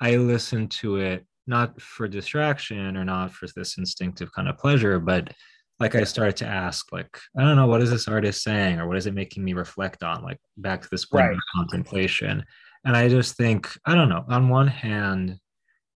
I 0.00 0.16
listened 0.16 0.70
to 0.72 0.96
it 0.96 1.26
not 1.46 1.80
for 1.80 2.06
distraction 2.08 2.96
or 2.96 3.04
not 3.04 3.32
for 3.32 3.48
this 3.56 3.78
instinctive 3.78 4.30
kind 4.32 4.48
of 4.48 4.58
pleasure, 4.58 5.00
but 5.00 5.32
like 5.80 5.94
I 5.94 6.04
started 6.04 6.36
to 6.38 6.46
ask, 6.46 6.92
like, 6.92 7.18
I 7.36 7.42
don't 7.42 7.56
know, 7.56 7.66
what 7.66 7.82
is 7.82 7.90
this 7.90 8.08
artist 8.08 8.42
saying 8.42 8.80
or 8.80 8.88
what 8.88 8.96
is 8.96 9.06
it 9.06 9.14
making 9.14 9.44
me 9.44 9.52
reflect 9.52 10.02
on? 10.02 10.22
Like 10.22 10.38
back 10.56 10.82
to 10.82 10.88
this 10.90 11.06
point 11.06 11.26
right. 11.26 11.32
of 11.32 11.40
contemplation. 11.54 12.44
And 12.84 12.96
I 12.96 13.08
just 13.08 13.36
think, 13.36 13.70
I 13.86 13.94
don't 13.94 14.08
know, 14.08 14.24
on 14.28 14.48
one 14.48 14.66
hand, 14.66 15.38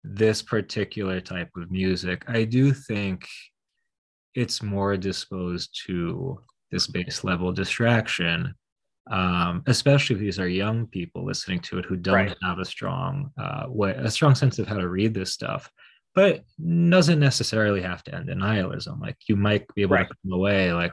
this 0.03 0.43
particular 0.43 1.21
type 1.21 1.51
of 1.57 1.71
music, 1.71 2.25
I 2.29 2.45
do 2.45 2.73
think 2.73 3.27
it's 4.35 4.63
more 4.63 4.97
disposed 4.97 5.79
to 5.87 6.41
this 6.71 6.87
base 6.87 7.25
level 7.25 7.53
distraction, 7.53 8.55
um, 9.11 9.63
especially 9.67 10.15
if 10.15 10.21
these 10.21 10.39
are 10.39 10.49
young 10.49 10.87
people 10.87 11.25
listening 11.25 11.61
to 11.61 11.79
it 11.79 11.85
who 11.85 11.97
don't 11.97 12.15
right. 12.15 12.37
have 12.43 12.59
a 12.59 12.65
strong 12.65 13.31
uh, 13.39 13.65
way, 13.69 13.93
a 13.93 14.11
strong 14.11 14.35
sense 14.35 14.59
of 14.59 14.69
how 14.69 14.77
to 14.77 14.89
read 14.89 15.15
this 15.15 15.33
stuff. 15.33 15.71
But 16.15 16.43
doesn't 16.59 17.21
necessarily 17.21 17.83
have 17.83 18.03
to 18.05 18.15
end 18.15 18.31
in 18.31 18.39
nihilism. 18.39 18.99
Like 19.01 19.17
you 19.29 19.37
might 19.37 19.73
be 19.75 19.83
able 19.83 19.95
right. 19.95 20.09
to 20.09 20.15
come 20.25 20.33
away 20.33 20.73
like 20.73 20.93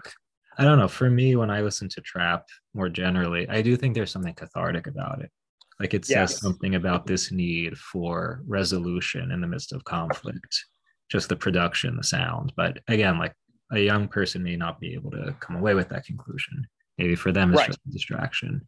I 0.60 0.63
don't 0.63 0.80
know. 0.80 0.88
For 0.88 1.10
me, 1.10 1.36
when 1.36 1.52
I 1.52 1.62
listen 1.62 1.88
to 1.89 2.02
trap 2.02 2.46
more 2.74 2.89
generally, 2.89 3.48
I 3.48 3.62
do 3.62 3.78
think 3.78 3.93
there's 3.93 4.12
something 4.12 4.34
cathartic 4.34 4.88
about 4.88 5.22
it. 5.22 5.32
Like 5.79 5.93
it 5.93 6.05
says 6.05 6.31
yes. 6.31 6.41
something 6.41 6.75
about 6.75 7.05
this 7.05 7.31
need 7.31 7.77
for 7.77 8.41
resolution 8.47 9.31
in 9.31 9.41
the 9.41 9.47
midst 9.47 9.73
of 9.73 9.83
conflict, 9.83 10.65
just 11.09 11.29
the 11.29 11.35
production, 11.35 11.95
the 11.95 12.03
sound. 12.03 12.51
But 12.55 12.79
again, 12.87 13.19
like 13.19 13.33
a 13.71 13.79
young 13.79 14.07
person 14.07 14.43
may 14.43 14.55
not 14.55 14.79
be 14.79 14.93
able 14.93 15.11
to 15.11 15.35
come 15.39 15.55
away 15.55 15.75
with 15.75 15.89
that 15.89 16.05
conclusion. 16.05 16.65
Maybe 16.97 17.15
for 17.15 17.31
them, 17.31 17.51
it's 17.51 17.59
right. 17.59 17.67
just 17.67 17.79
a 17.87 17.91
distraction. 17.91 18.67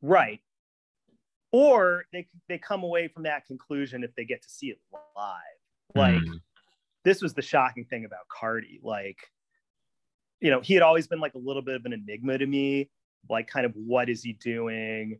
Right. 0.00 0.40
Or 1.52 2.04
they, 2.14 2.26
they 2.48 2.56
come 2.56 2.82
away 2.82 3.08
from 3.08 3.24
that 3.24 3.44
conclusion 3.46 4.04
if 4.04 4.14
they 4.14 4.24
get 4.24 4.42
to 4.42 4.48
see 4.48 4.68
it 4.68 4.78
live. 4.92 5.38
Like, 5.94 6.22
mm. 6.22 6.40
this 7.04 7.20
was 7.20 7.34
the 7.34 7.42
shocking 7.42 7.84
thing 7.84 8.06
about 8.06 8.20
Carti. 8.34 8.80
Like, 8.82 9.18
you 10.40 10.50
know, 10.50 10.60
he 10.60 10.72
had 10.72 10.82
always 10.82 11.06
been 11.06 11.20
like 11.20 11.34
a 11.34 11.38
little 11.38 11.60
bit 11.60 11.74
of 11.74 11.84
an 11.84 11.92
enigma 11.92 12.38
to 12.38 12.46
me. 12.46 12.88
Like, 13.28 13.48
kind 13.48 13.66
of 13.66 13.72
what 13.74 14.08
is 14.08 14.22
he 14.22 14.32
doing? 14.32 15.18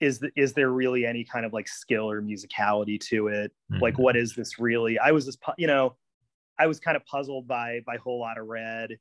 Is 0.00 0.18
the, 0.18 0.30
is 0.36 0.52
there 0.52 0.70
really 0.70 1.06
any 1.06 1.24
kind 1.24 1.46
of 1.46 1.52
like 1.52 1.68
skill 1.68 2.10
or 2.10 2.20
musicality 2.20 3.00
to 3.08 3.28
it? 3.28 3.52
Mm-hmm. 3.72 3.82
like 3.82 3.98
what 3.98 4.16
is 4.16 4.34
this 4.34 4.58
really 4.58 4.98
i 4.98 5.10
was 5.10 5.24
just 5.24 5.38
you 5.56 5.66
know 5.66 5.96
i 6.58 6.66
was 6.66 6.78
kind 6.78 6.96
of 6.96 7.04
puzzled 7.06 7.48
by 7.48 7.80
by 7.86 7.96
Whole 7.96 8.20
Lotta 8.20 8.42
Red 8.42 8.98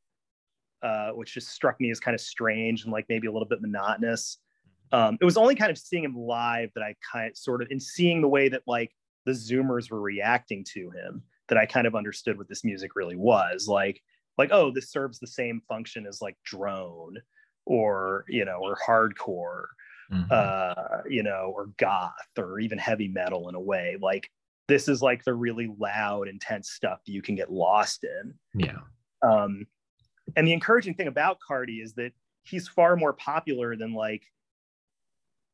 uh, 0.84 1.12
which 1.12 1.34
just 1.34 1.50
struck 1.50 1.80
me 1.80 1.90
as 1.90 2.00
kind 2.00 2.14
of 2.14 2.22
strange 2.22 2.84
and 2.84 2.92
like 2.92 3.06
maybe 3.08 3.28
a 3.28 3.32
little 3.32 3.48
bit 3.48 3.62
monotonous. 3.62 4.38
Um, 4.92 5.18
it 5.22 5.26
was 5.26 5.38
only 5.38 5.56
kind 5.56 5.72
of 5.72 5.78
seeing 5.78 6.04
him 6.04 6.16
live 6.16 6.70
that 6.76 6.84
i 6.84 6.94
kind 7.12 7.32
of 7.32 7.38
sort 7.38 7.62
of 7.62 7.70
in 7.72 7.80
seeing 7.80 8.22
the 8.22 8.28
way 8.28 8.50
that 8.50 8.62
like 8.68 8.92
the 9.26 9.32
zoomers 9.32 9.90
were 9.90 10.02
reacting 10.02 10.64
to 10.74 10.92
him 10.92 11.24
that 11.48 11.58
i 11.58 11.66
kind 11.66 11.88
of 11.88 11.96
understood 11.96 12.38
what 12.38 12.50
this 12.50 12.64
music 12.64 12.96
really 12.96 13.16
was. 13.16 13.68
Like 13.68 14.02
like 14.38 14.50
oh 14.52 14.72
this 14.72 14.92
serves 14.92 15.20
the 15.20 15.28
same 15.28 15.62
function 15.68 16.06
as 16.06 16.22
like 16.22 16.38
drone 16.44 17.18
or 17.66 18.26
you 18.28 18.46
know 18.46 18.60
or 18.62 18.78
hardcore 18.86 19.68
mm-hmm. 20.12 20.26
uh, 20.30 21.02
you 21.10 21.24
know, 21.24 21.54
or 21.56 21.68
goth 21.78 22.12
or 22.38 22.60
even 22.60 22.78
heavy 22.78 23.08
metal 23.08 23.50
in 23.50 23.56
a 23.56 23.60
way. 23.60 23.98
Like 24.02 24.30
this 24.68 24.88
is 24.88 25.02
like 25.02 25.24
the 25.24 25.34
really 25.34 25.74
loud, 25.78 26.28
intense 26.28 26.72
stuff 26.72 27.00
you 27.06 27.22
can 27.22 27.36
get 27.36 27.52
lost 27.52 28.04
in. 28.04 28.34
Yeah. 28.56 28.80
Um, 29.22 29.68
and 30.36 30.48
the 30.48 30.54
encouraging 30.54 30.94
thing 30.94 31.08
about 31.08 31.38
Carti 31.48 31.84
is 31.84 31.94
that 31.94 32.12
he's 32.44 32.68
far 32.68 32.96
more 32.96 33.14
popular 33.14 33.76
than 33.76 33.94
like, 33.94 34.24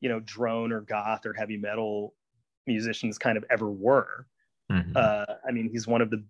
you 0.02 0.10
know, 0.10 0.20
drone 0.22 0.72
or 0.72 0.82
goth 0.82 1.26
or 1.26 1.34
heavy 1.34 1.58
metal 1.58 2.16
musicians 2.68 3.18
kind 3.18 3.38
of 3.38 3.43
ever 3.50 3.70
were. 3.70 4.28
Mm-hmm. 4.72 4.91
Uh, 4.95 5.26
I 5.47 5.52
mean, 5.52 5.70
he's 5.72 5.88
one 5.88 6.02
of 6.02 6.10
the, 6.12 6.24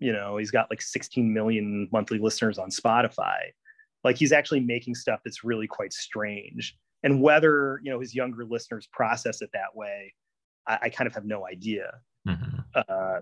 you 0.00 0.12
know, 0.12 0.38
he's 0.38 0.50
got 0.50 0.70
like 0.70 0.82
16 0.82 1.32
million 1.32 1.88
monthly 1.92 2.18
listeners 2.18 2.58
on 2.58 2.70
Spotify. 2.70 3.38
Like 4.02 4.16
he's 4.16 4.32
actually 4.32 4.60
making 4.60 4.94
stuff 4.94 5.20
that's 5.24 5.44
really 5.44 5.66
quite 5.66 5.92
strange 5.92 6.76
and 7.02 7.20
whether 7.20 7.80
you 7.82 7.90
know 7.90 8.00
his 8.00 8.14
younger 8.14 8.44
listeners 8.44 8.88
process 8.92 9.42
it 9.42 9.50
that 9.52 9.74
way 9.74 10.12
i, 10.66 10.78
I 10.82 10.88
kind 10.88 11.06
of 11.06 11.14
have 11.14 11.24
no 11.24 11.46
idea 11.46 11.92
mm-hmm. 12.26 12.58
uh, 12.74 13.20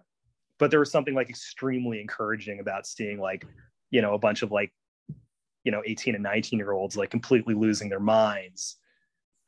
but 0.58 0.70
there 0.70 0.80
was 0.80 0.92
something 0.92 1.14
like 1.14 1.30
extremely 1.30 2.00
encouraging 2.00 2.60
about 2.60 2.86
seeing 2.86 3.18
like 3.18 3.46
you 3.90 4.02
know 4.02 4.14
a 4.14 4.18
bunch 4.18 4.42
of 4.42 4.52
like 4.52 4.72
you 5.64 5.72
know 5.72 5.82
18 5.84 6.14
and 6.14 6.22
19 6.22 6.58
year 6.58 6.72
olds 6.72 6.96
like 6.96 7.10
completely 7.10 7.54
losing 7.54 7.88
their 7.88 8.00
minds 8.00 8.76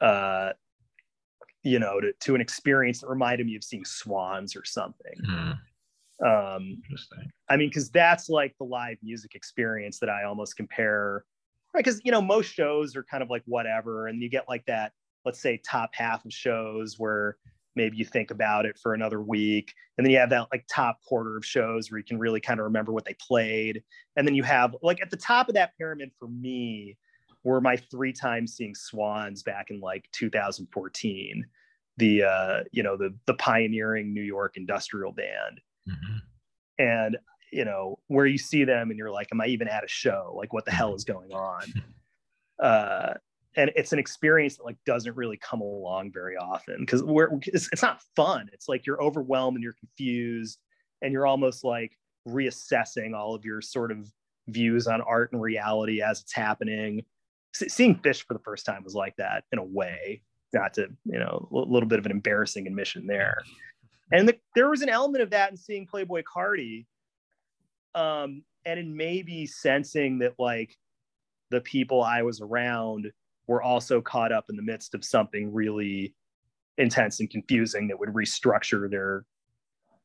uh 0.01 0.51
you 1.63 1.79
know 1.79 2.01
to, 2.01 2.13
to 2.21 2.35
an 2.35 2.41
experience 2.41 3.01
that 3.01 3.09
reminded 3.09 3.47
me 3.47 3.57
of 3.57 3.63
seeing 3.63 3.85
swans 3.85 4.57
or 4.57 4.65
something 4.65 5.15
Mm, 5.25 5.59
um 6.25 6.83
interesting. 6.85 7.31
i 7.49 7.57
mean 7.57 7.69
because 7.69 7.91
that's 7.91 8.29
like 8.29 8.55
the 8.59 8.65
live 8.65 8.99
music 9.03 9.35
experience 9.35 9.99
that 10.01 10.09
i 10.09 10.25
almost 10.25 10.57
compare 10.57 11.25
right 11.75 11.85
because 11.85 12.01
you 12.05 12.13
know 12.13 12.23
most 12.23 12.53
shows 12.53 12.97
are 12.97 13.05
kind 13.05 13.23
of 13.23 13.31
like 13.31 13.43
whatever 13.47 14.07
and 14.07 14.23
you 14.23 14.29
get 14.29 14.49
like 14.49 14.65
that 14.67 14.93
let's 15.25 15.41
say 15.41 15.61
top 15.65 15.91
half 15.95 16.25
of 16.25 16.33
shows 16.33 16.99
where 16.99 17.37
maybe 17.75 17.97
you 17.97 18.05
think 18.05 18.31
about 18.31 18.67
it 18.67 18.79
for 18.79 18.95
another 18.95 19.23
week 19.23 19.73
and 19.97 20.07
then 20.07 20.13
you 20.13 20.19
have 20.19 20.31
that 20.31 20.47
like 20.53 20.65
top 20.69 20.99
quarter 21.07 21.37
of 21.37 21.45
shows 21.45 21.91
where 21.91 21.99
you 21.99 22.05
can 22.05 22.19
really 22.19 22.41
kind 22.41 22.61
of 22.61 22.65
remember 22.65 22.93
what 22.93 23.05
they 23.05 23.17
played 23.27 23.83
and 24.17 24.27
then 24.27 24.35
you 24.35 24.43
have 24.43 24.77
like 24.83 25.01
at 25.01 25.11
the 25.11 25.17
top 25.17 25.49
of 25.49 25.55
that 25.55 25.77
pyramid 25.79 26.11
for 26.19 26.29
me 26.29 26.97
were 27.45 27.61
my 27.61 27.77
three 27.77 28.13
times 28.13 28.55
seeing 28.55 28.75
swans 28.75 29.43
back 29.43 29.71
in 29.71 29.81
like 29.81 30.09
2014 30.13 31.45
the 31.99 32.23
uh 32.23 32.61
you 32.73 32.83
know 32.83 32.97
the 32.97 33.15
the 33.27 33.35
pioneering 33.35 34.13
new 34.13 34.23
york 34.23 34.57
industrial 34.57 35.13
band 35.13 35.61
Mhm. 35.89 36.21
and 36.79 37.17
you 37.53 37.65
know 37.65 37.99
where 38.09 38.27
you 38.27 38.39
see 38.39 38.65
them 38.65 38.91
and 38.91 38.99
you're 38.99 39.11
like 39.11 39.29
am 39.33 39.41
i 39.41 39.47
even 39.47 39.69
at 39.69 39.85
a 39.85 39.89
show? 39.89 40.35
Like 40.37 40.53
what 40.53 40.65
the 40.65 40.71
hell 40.71 40.95
is 40.95 41.05
going 41.05 41.33
on? 41.33 41.63
Uh 42.63 43.15
and 43.57 43.71
it's 43.75 43.93
an 43.93 43.99
experience 43.99 44.57
that 44.57 44.65
like 44.65 44.77
doesn't 44.87 45.17
really 45.17 45.37
come 45.37 45.61
along 45.61 46.13
very 46.13 46.37
often 46.37 46.77
because 46.81 47.03
we're 47.03 47.29
it's, 47.47 47.69
it's 47.73 47.83
not 47.83 48.01
fun. 48.15 48.49
It's 48.53 48.69
like 48.69 48.87
you're 48.87 49.03
overwhelmed 49.03 49.57
and 49.57 49.65
you're 49.65 49.75
confused 49.75 50.59
and 51.01 51.13
you're 51.13 51.27
almost 51.27 51.65
like 51.65 51.99
reassessing 52.29 53.17
all 53.17 53.35
of 53.35 53.45
your 53.45 53.61
sort 53.61 53.91
of 53.91 54.09
views 54.49 54.87
on 54.87 55.01
art 55.03 55.33
and 55.33 55.43
reality 55.43 56.03
as 56.03 56.21
it's 56.21 56.33
happening. 56.33 57.05
Se- 57.55 57.69
seeing 57.69 57.97
Phish 57.97 58.25
for 58.25 58.35
the 58.35 58.41
first 58.45 58.65
time 58.65 58.85
was 58.85 58.95
like 58.95 59.17
that 59.17 59.45
in 59.51 59.59
a 59.59 59.65
way 59.65 60.23
not 60.53 60.75
to 60.75 60.89
you 61.05 61.19
know 61.19 61.49
a 61.53 61.57
little 61.57 61.89
bit 61.89 61.99
of 61.99 62.07
an 62.07 62.13
embarrassing 62.13 62.67
admission 62.67 63.07
there. 63.07 63.43
And 64.13 64.29
the, 64.29 64.39
there 64.55 64.69
was 64.69 64.83
an 64.83 64.89
element 64.89 65.23
of 65.23 65.31
that 65.31 65.51
in 65.51 65.57
seeing 65.57 65.87
Playboi 65.87 66.23
Carti 66.23 66.87
um 67.95 68.45
and 68.65 68.79
in 68.79 68.97
maybe 68.97 69.47
sensing 69.47 70.19
that 70.19 70.35
like 70.39 70.77
the 71.51 71.61
people 71.61 72.03
i 72.03 72.23
was 72.23 72.41
around 72.41 73.13
were 73.47 73.63
also 73.63 74.01
caught 74.01 74.33
up 74.33 74.47
in 74.49 74.57
the 74.57 74.63
midst 74.63 74.95
of 74.95 75.05
something 75.05 75.53
really 75.53 76.15
intense 76.79 77.21
and 77.21 77.31
confusing 77.31 77.89
that 77.89 77.99
would 77.99 78.11
restructure 78.11 78.91
their 78.91 79.27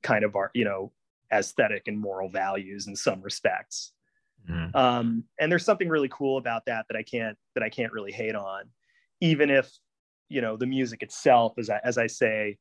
kind 0.03 0.23
of 0.23 0.35
art 0.35 0.51
you 0.53 0.65
know 0.65 0.91
aesthetic 1.33 1.83
and 1.87 1.99
moral 1.99 2.29
values 2.29 2.87
in 2.87 2.95
some 2.95 3.21
respects 3.21 3.93
Mhm. 4.47 4.75
um, 4.75 5.23
and 5.39 5.51
there's 5.51 5.65
something 5.65 5.89
really 5.89 6.09
cool 6.09 6.37
about 6.37 6.65
that 6.65 6.85
that 6.89 6.97
I 6.97 7.03
can't 7.03 7.37
that 7.55 7.63
I 7.63 7.69
can't 7.69 7.91
really 7.91 8.11
hate 8.11 8.35
on, 8.35 8.69
even 9.21 9.49
if 9.49 9.71
you 10.29 10.41
know 10.41 10.57
the 10.57 10.65
music 10.65 11.03
itself, 11.03 11.53
as 11.57 11.69
I, 11.69 11.79
as 11.83 11.97
I 11.97 12.07
say, 12.07 12.57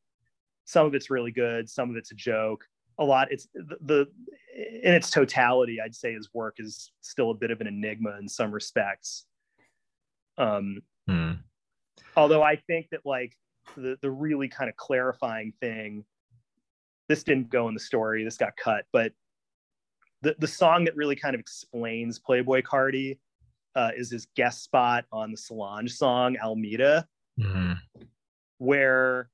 some 0.64 0.86
of 0.86 0.94
it's 0.94 1.10
really 1.10 1.32
good, 1.32 1.68
some 1.70 1.90
of 1.90 1.96
it's 1.96 2.12
a 2.12 2.16
joke. 2.16 2.66
A 2.98 3.04
lot, 3.04 3.30
it's 3.30 3.46
the, 3.54 3.76
the 3.82 4.08
in 4.82 4.94
its 4.94 5.10
totality, 5.10 5.80
I'd 5.80 5.94
say 5.94 6.14
his 6.14 6.30
work 6.32 6.56
is 6.58 6.90
still 7.02 7.30
a 7.30 7.34
bit 7.34 7.50
of 7.50 7.60
an 7.60 7.66
enigma 7.66 8.16
in 8.18 8.28
some 8.28 8.50
respects. 8.52 9.26
Um, 10.38 10.82
Mm. 11.08 11.38
although 12.16 12.42
I 12.42 12.56
think 12.56 12.88
that 12.90 13.06
like 13.06 13.36
the 13.76 13.96
the 14.00 14.10
really 14.10 14.48
kind 14.48 14.68
of 14.68 14.76
clarifying 14.76 15.52
thing, 15.60 16.04
this 17.08 17.22
didn't 17.22 17.48
go 17.50 17.68
in 17.68 17.74
the 17.74 17.80
story, 17.80 18.24
this 18.24 18.36
got 18.36 18.56
cut, 18.56 18.86
but 18.92 19.12
the 20.22 20.34
the 20.38 20.48
song 20.48 20.84
that 20.84 20.96
really 20.96 21.16
kind 21.16 21.34
of 21.34 21.40
explains 21.40 22.18
Playboi 22.18 22.62
Carti 22.62 23.18
uh, 23.74 23.90
is 23.94 24.10
his 24.10 24.26
guest 24.34 24.64
spot 24.64 25.04
on 25.12 25.30
the 25.30 25.36
Solange 25.36 25.92
song 25.92 26.36
Almeda, 26.42 27.06
Mhm. 27.38 27.78
where 28.58 29.30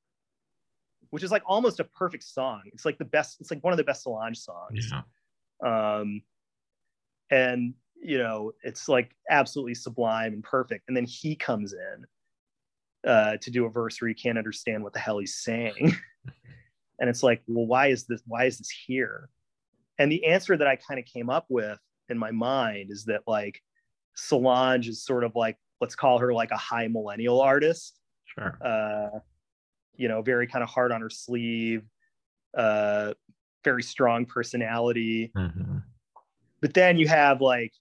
which 1.12 1.22
is 1.22 1.30
like 1.30 1.42
almost 1.46 1.78
a 1.78 1.84
perfect 1.84 2.24
song. 2.24 2.62
It's 2.72 2.84
like 2.84 2.98
the 2.98 3.04
best. 3.04 3.40
It's 3.40 3.50
like 3.50 3.62
one 3.62 3.72
of 3.72 3.76
the 3.76 3.84
best 3.84 4.02
Solange 4.02 4.38
songs. 4.38 4.90
Yeah. 4.90 5.02
um, 5.98 6.22
and 7.30 7.74
you 8.02 8.18
know 8.18 8.52
it's 8.62 8.88
like 8.88 9.14
absolutely 9.30 9.74
sublime 9.74 10.32
and 10.32 10.42
perfect 10.42 10.84
and 10.88 10.96
then 10.96 11.04
he 11.06 11.36
comes 11.36 11.72
in 11.72 13.08
uh, 13.08 13.36
to 13.40 13.50
do 13.50 13.64
a 13.64 13.70
verse 13.70 14.00
where 14.00 14.08
you 14.08 14.14
can't 14.14 14.38
understand 14.38 14.82
what 14.82 14.92
the 14.92 14.98
hell 14.98 15.18
he's 15.18 15.36
saying 15.36 15.94
and 16.98 17.08
it's 17.08 17.22
like 17.22 17.40
well 17.46 17.66
why 17.66 17.86
is 17.86 18.04
this 18.06 18.20
why 18.26 18.44
is 18.44 18.58
this 18.58 18.70
here 18.70 19.28
and 19.98 20.10
the 20.10 20.24
answer 20.26 20.56
that 20.56 20.66
i 20.66 20.74
kind 20.76 20.98
of 20.98 21.06
came 21.06 21.30
up 21.30 21.46
with 21.48 21.78
in 22.08 22.18
my 22.18 22.32
mind 22.32 22.90
is 22.90 23.04
that 23.04 23.22
like 23.26 23.62
solange 24.16 24.88
is 24.88 25.04
sort 25.04 25.22
of 25.24 25.34
like 25.36 25.56
let's 25.80 25.94
call 25.94 26.18
her 26.18 26.34
like 26.34 26.50
a 26.50 26.56
high 26.56 26.88
millennial 26.88 27.40
artist 27.40 27.98
Sure. 28.24 28.58
uh, 28.64 29.18
you 29.96 30.08
know, 30.08 30.22
very 30.22 30.46
kind 30.46 30.62
of 30.62 30.68
hard 30.68 30.92
on 30.92 31.00
her 31.00 31.10
sleeve, 31.10 31.84
uh, 32.56 33.14
very 33.64 33.82
strong 33.82 34.26
personality. 34.26 35.32
Mhm. 35.36 35.82
But 36.60 36.74
then 36.74 36.98
you 36.98 37.08
have 37.08 37.40
like 37.40 37.72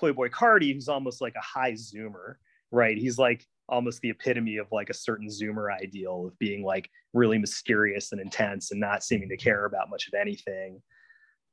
Playboi 0.00 0.30
Carti, 0.30 0.72
who's 0.72 0.88
almost 0.88 1.20
like 1.20 1.34
a 1.36 1.40
high 1.40 1.72
zoomer, 1.72 2.36
right? 2.70 2.96
He's 2.96 3.18
like 3.18 3.46
almost 3.68 4.00
the 4.00 4.10
epitome 4.10 4.56
of 4.56 4.66
like 4.72 4.90
a 4.90 4.94
certain 4.94 5.28
zoomer 5.28 5.72
ideal 5.72 6.26
of 6.26 6.38
being 6.38 6.64
like 6.64 6.90
really 7.12 7.38
mysterious 7.38 8.12
and 8.12 8.20
intense 8.20 8.70
and 8.70 8.80
not 8.80 9.04
seeming 9.04 9.28
to 9.28 9.36
care 9.36 9.64
about 9.64 9.90
much 9.90 10.08
of 10.08 10.14
anything. 10.14 10.82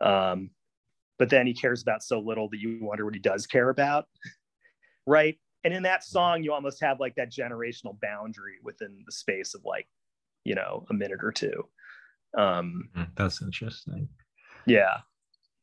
Um, 0.01 0.51
but 1.19 1.29
then 1.29 1.47
he 1.47 1.53
cares 1.53 1.81
about 1.81 2.03
so 2.03 2.19
little 2.19 2.49
that 2.49 2.59
you 2.59 2.79
wonder 2.81 3.05
what 3.05 3.13
he 3.13 3.19
does 3.19 3.47
care 3.47 3.69
about, 3.69 4.07
right? 5.07 5.37
And 5.67 5.75
in 5.75 5.83
that 5.83 6.01
song, 6.01 6.43
you 6.43 6.53
almost 6.53 6.81
have 6.81 7.01
like 7.01 7.15
that 7.15 7.29
generational 7.29 7.99
boundary 7.99 8.53
within 8.63 9.03
the 9.05 9.11
space 9.11 9.53
of 9.53 9.65
like, 9.65 9.85
you 10.45 10.55
know, 10.55 10.85
a 10.89 10.93
minute 10.93 11.19
or 11.21 11.33
two. 11.33 11.67
Um, 12.37 12.87
Mm, 12.95 13.07
That's 13.17 13.41
interesting. 13.41 14.07
yeah, 14.65 14.99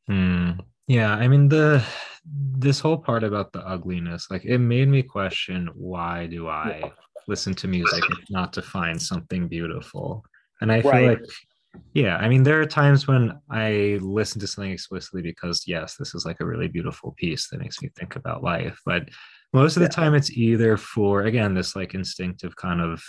Hmm. 0.07 0.51
Yeah, 0.85 1.11
I 1.15 1.27
mean 1.27 1.49
the 1.49 1.83
this 2.23 2.79
whole 2.79 2.99
part 2.99 3.23
about 3.23 3.51
the 3.51 3.65
ugliness, 3.67 4.29
like 4.29 4.45
it 4.45 4.59
made 4.59 4.89
me 4.89 5.01
question 5.01 5.71
why 5.73 6.27
do 6.27 6.49
I 6.49 6.91
listen 7.27 7.55
to 7.55 7.67
music 7.67 8.05
if 8.11 8.19
not 8.29 8.53
to 8.53 8.61
find 8.61 9.01
something 9.01 9.47
beautiful? 9.47 10.23
And 10.61 10.71
I 10.71 10.83
feel 10.83 10.91
Right. 10.91 11.17
like 11.17 11.25
yeah, 11.95 12.17
I 12.17 12.27
mean 12.29 12.43
there 12.43 12.61
are 12.61 12.65
times 12.67 13.07
when 13.07 13.31
I 13.49 13.97
listen 14.01 14.39
to 14.41 14.47
something 14.47 14.71
explicitly 14.71 15.21
because 15.23 15.63
yes, 15.65 15.95
this 15.95 16.13
is 16.13 16.25
like 16.25 16.41
a 16.41 16.45
really 16.45 16.67
beautiful 16.67 17.13
piece 17.17 17.49
that 17.49 17.59
makes 17.59 17.81
me 17.81 17.89
think 17.97 18.15
about 18.15 18.43
life, 18.43 18.79
but 18.85 19.09
most 19.55 19.77
of 19.77 19.81
the 19.81 19.85
Yeah. 19.85 20.01
time 20.01 20.13
it's 20.15 20.31
either 20.31 20.77
for 20.77 21.23
again 21.23 21.53
this 21.53 21.75
like 21.75 21.93
instinctive 21.93 22.55
kind 22.55 22.81
of 22.81 23.01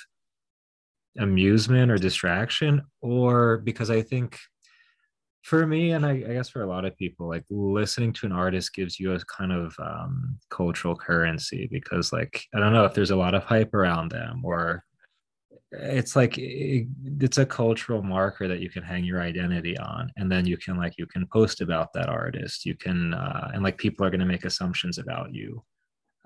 amusement 1.18 1.90
or 1.90 1.98
distraction 1.98 2.82
or 3.00 3.58
because 3.58 3.90
I 3.90 4.02
think 4.02 4.38
for 5.42 5.66
me 5.66 5.92
and 5.92 6.04
I, 6.04 6.10
I 6.10 6.32
guess 6.34 6.48
for 6.48 6.62
a 6.62 6.66
lot 6.74 6.84
of 6.84 6.96
people 6.96 7.28
like 7.28 7.44
listening 7.50 8.12
to 8.14 8.26
an 8.26 8.32
artist 8.32 8.74
gives 8.74 8.98
you 8.98 9.12
a 9.12 9.20
kind 9.38 9.52
of 9.52 9.74
um, 9.78 10.38
cultural 10.50 10.96
currency 10.96 11.68
because 11.70 12.12
like 12.12 12.44
i 12.52 12.58
don't 12.58 12.72
know 12.72 12.84
if 12.84 12.94
there's 12.94 13.12
a 13.12 13.22
lot 13.24 13.34
of 13.36 13.44
hype 13.44 13.72
around 13.72 14.10
them 14.10 14.44
or 14.44 14.84
it's 15.70 16.16
like 16.16 16.36
it, 16.36 16.88
it's 17.20 17.38
a 17.38 17.46
cultural 17.46 18.02
marker 18.02 18.48
that 18.48 18.60
you 18.60 18.68
can 18.68 18.82
hang 18.82 19.04
your 19.04 19.20
identity 19.20 19.78
on 19.78 20.10
and 20.16 20.30
then 20.32 20.46
you 20.46 20.56
can 20.56 20.76
like 20.76 20.94
you 20.98 21.06
can 21.06 21.24
post 21.32 21.60
about 21.60 21.92
that 21.92 22.08
artist 22.08 22.66
you 22.66 22.74
can 22.74 23.14
uh, 23.14 23.50
and 23.54 23.62
like 23.62 23.78
people 23.78 24.04
are 24.04 24.10
going 24.10 24.26
to 24.26 24.26
make 24.34 24.44
assumptions 24.44 24.98
about 24.98 25.32
you 25.32 25.62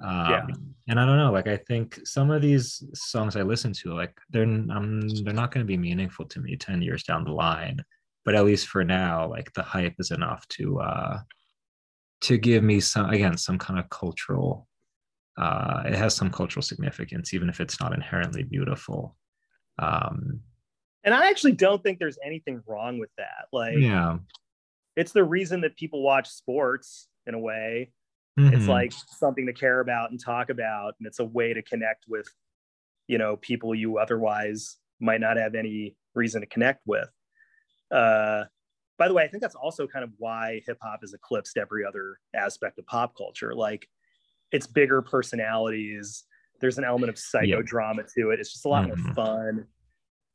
um, 0.03 0.31
Yeah. 0.31 0.47
and 0.89 1.01
i 1.01 1.07
don't 1.07 1.17
know 1.19 1.33
like 1.33 1.47
i 1.47 1.57
think 1.57 1.99
some 2.05 2.31
of 2.31 2.43
these 2.43 2.83
songs 2.95 3.37
i 3.37 3.43
listen 3.43 3.73
to 3.75 3.95
like 3.95 4.19
they're 4.31 4.45
um, 4.45 5.09
they're 5.09 5.35
not 5.35 5.53
going 5.53 5.65
to 5.65 5.69
be 5.69 5.77
meaningful 5.77 6.25
to 6.27 6.41
me 6.41 6.57
10 6.57 6.83
years 6.83 7.03
down 7.03 7.25
the 7.25 7.33
line 7.33 7.79
but 8.25 8.35
at 8.35 8.45
least 8.45 8.69
for 8.69 8.85
now 8.85 9.29
like 9.29 9.53
the 9.53 9.63
hype 9.63 9.95
is 9.99 10.11
enough 10.11 10.47
to 10.49 10.81
uh 10.81 11.19
to 12.21 12.37
give 12.39 12.63
me 12.63 12.81
some 12.81 13.11
again 13.11 13.37
some 13.37 13.59
kind 13.59 13.79
of 13.79 13.89
cultural 13.91 14.67
uh 15.39 15.83
it 15.87 15.95
has 15.95 16.15
some 16.15 16.31
cultural 16.31 16.63
significance 16.63 17.33
even 17.35 17.49
if 17.49 17.61
it's 17.61 17.81
not 17.81 17.95
inherently 17.95 18.43
beautiful 18.43 19.17
um 19.79 20.41
and 21.03 21.15
I 21.15 21.31
actually 21.31 21.53
don't 21.53 21.83
think 21.83 21.99
there's 21.99 22.19
anything 22.23 22.63
wrong 22.67 22.99
with 22.99 23.09
that. 23.17 23.47
Like, 23.55 23.79
yeah 23.79 24.19
it's 24.97 25.13
the 25.13 25.25
reason 25.25 25.63
that 25.63 25.77
people 25.77 26.03
watch 26.03 26.29
sports 26.29 27.09
in 27.27 27.35
a 27.35 27.39
way. 27.39 27.91
It's 28.37 28.67
Mhm. 28.67 28.69
like 28.69 28.93
something 28.93 29.47
to 29.47 29.53
care 29.53 29.81
about 29.81 30.11
and 30.11 30.21
talk 30.21 30.51
about, 30.51 30.95
and 30.99 31.07
it's 31.07 31.19
a 31.19 31.25
way 31.25 31.53
to 31.53 31.63
connect 31.63 32.07
with, 32.09 32.29
you 33.07 33.19
know, 33.19 33.37
people 33.37 33.75
you 33.75 33.99
otherwise 33.99 34.79
might 35.01 35.21
not 35.21 35.37
have 35.37 35.55
any 35.55 35.97
reason 36.15 36.41
to 36.41 36.47
connect 36.47 36.87
with. 36.87 37.09
Uh, 37.91 38.45
by 38.99 39.09
the 39.09 39.15
way, 39.15 39.25
I 39.25 39.29
think 39.29 39.43
that's 39.43 39.55
also 39.55 39.87
kind 39.87 40.05
of 40.05 40.13
why 40.19 40.63
hip 40.67 40.79
hop 40.83 41.01
has 41.01 41.13
eclipsed 41.15 41.57
every 41.57 41.85
other 41.85 42.19
aspect 42.35 42.79
of 42.79 42.87
pop 42.87 43.17
culture. 43.17 43.55
Like, 43.55 43.89
it's 44.53 44.67
bigger 44.67 45.03
personalities. 45.03 46.25
There's 46.61 46.79
an 46.79 46.85
element 46.85 47.11
of 47.11 47.17
psychodrama 47.17 48.13
to 48.15 48.31
it. 48.31 48.41
It's 48.41 48.53
just 48.53 48.65
a 48.65 48.69
lot 48.69 48.85
Mhm. 48.85 48.89
more 49.05 49.15
fun. 49.15 49.67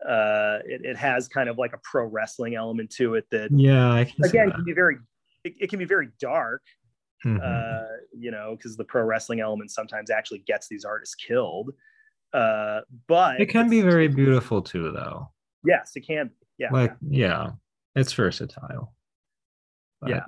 Uh, 0.05 0.59
it, 0.65 0.83
it 0.85 0.97
has 0.97 1.27
kind 1.27 1.47
of 1.49 1.57
like 1.57 1.73
a 1.73 1.79
pro 1.83 2.05
wrestling 2.05 2.55
element 2.55 2.89
to 2.91 3.15
it 3.15 3.25
that 3.31 3.49
yeah 3.51 3.99
again 4.23 4.51
can 4.51 4.63
be 4.65 4.73
very 4.73 4.97
it, 5.45 5.53
it 5.59 5.69
can 5.69 5.79
be 5.79 5.85
very 5.85 6.09
dark 6.19 6.61
mm-hmm. 7.25 7.39
uh, 7.43 7.97
you 8.17 8.31
know, 8.31 8.55
because 8.55 8.77
the 8.77 8.83
pro 8.83 9.03
wrestling 9.03 9.39
element 9.39 9.71
sometimes 9.71 10.09
actually 10.09 10.39
gets 10.39 10.67
these 10.67 10.85
artists 10.85 11.15
killed. 11.15 11.73
Uh, 12.33 12.81
but 13.07 13.39
it 13.39 13.47
can 13.47 13.69
be 13.69 13.81
very 13.81 14.07
beautiful 14.07 14.61
too, 14.61 14.91
though. 14.91 15.29
Yes, 15.65 15.93
it 15.95 16.01
can. 16.01 16.31
Yeah. 16.57 16.69
Like, 16.71 16.95
yeah, 17.07 17.51
it's 17.95 18.13
versatile. 18.13 18.93
But 20.01 20.09
yeah. 20.09 20.25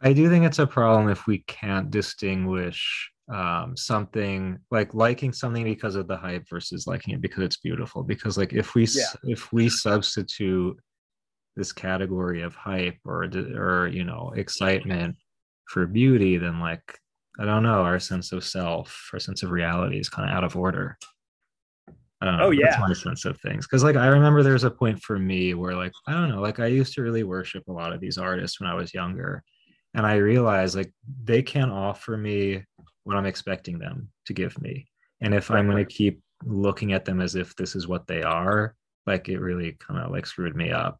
I 0.00 0.12
do 0.12 0.28
think 0.28 0.44
it's 0.44 0.58
a 0.58 0.66
problem 0.66 1.08
if 1.08 1.26
we 1.26 1.38
can't 1.46 1.90
distinguish 1.90 3.10
um, 3.32 3.76
something 3.76 4.58
like 4.70 4.92
liking 4.94 5.32
something 5.32 5.64
because 5.64 5.94
of 5.94 6.08
the 6.08 6.16
hype 6.16 6.48
versus 6.48 6.86
liking 6.86 7.14
it 7.14 7.20
because 7.20 7.44
it's 7.44 7.58
beautiful. 7.58 8.02
Because 8.02 8.36
like 8.36 8.52
if 8.52 8.74
we 8.74 8.86
yeah. 8.86 9.12
if 9.24 9.52
we 9.52 9.68
substitute 9.68 10.76
this 11.56 11.72
category 11.72 12.42
of 12.42 12.54
hype 12.54 12.98
or 13.04 13.24
or 13.56 13.88
you 13.88 14.04
know 14.04 14.32
excitement 14.36 15.16
for 15.70 15.86
beauty, 15.86 16.36
then 16.36 16.58
like 16.58 16.98
I 17.38 17.44
don't 17.44 17.62
know, 17.62 17.82
our 17.82 18.00
sense 18.00 18.32
of 18.32 18.44
self, 18.44 19.08
our 19.12 19.20
sense 19.20 19.42
of 19.42 19.50
reality 19.50 19.98
is 19.98 20.08
kind 20.08 20.28
of 20.28 20.36
out 20.36 20.44
of 20.44 20.56
order. 20.56 20.98
I 22.20 22.26
don't 22.26 22.36
know. 22.36 22.46
Oh 22.46 22.50
yeah, 22.50 22.70
that's 22.70 22.80
my 22.80 22.92
sense 22.92 23.24
of 23.24 23.40
things. 23.40 23.66
Because 23.66 23.84
like 23.84 23.96
I 23.96 24.08
remember 24.08 24.42
there's 24.42 24.64
a 24.64 24.70
point 24.70 25.00
for 25.00 25.18
me 25.18 25.54
where 25.54 25.74
like 25.74 25.92
I 26.08 26.12
don't 26.12 26.28
know, 26.28 26.40
like 26.40 26.58
I 26.58 26.66
used 26.66 26.94
to 26.94 27.02
really 27.02 27.22
worship 27.22 27.68
a 27.68 27.72
lot 27.72 27.92
of 27.92 28.00
these 28.00 28.18
artists 28.18 28.60
when 28.60 28.68
I 28.68 28.74
was 28.74 28.92
younger, 28.92 29.44
and 29.94 30.04
I 30.04 30.16
realized 30.16 30.76
like 30.76 30.92
they 31.24 31.40
can't 31.40 31.70
offer 31.70 32.16
me 32.16 32.64
what 33.04 33.16
I'm 33.16 33.26
expecting 33.26 33.78
them 33.78 34.08
to 34.26 34.34
give 34.34 34.60
me. 34.60 34.88
And 35.20 35.34
if 35.34 35.50
I'm 35.50 35.66
going 35.66 35.84
to 35.84 35.90
keep 35.90 36.20
looking 36.44 36.92
at 36.92 37.04
them 37.04 37.20
as 37.20 37.36
if 37.36 37.54
this 37.54 37.76
is 37.76 37.86
what 37.86 38.06
they 38.06 38.22
are, 38.22 38.74
like 39.06 39.28
it 39.28 39.38
really 39.38 39.76
kind 39.78 40.00
of 40.00 40.10
like 40.10 40.26
screwed 40.26 40.56
me 40.56 40.72
up. 40.72 40.98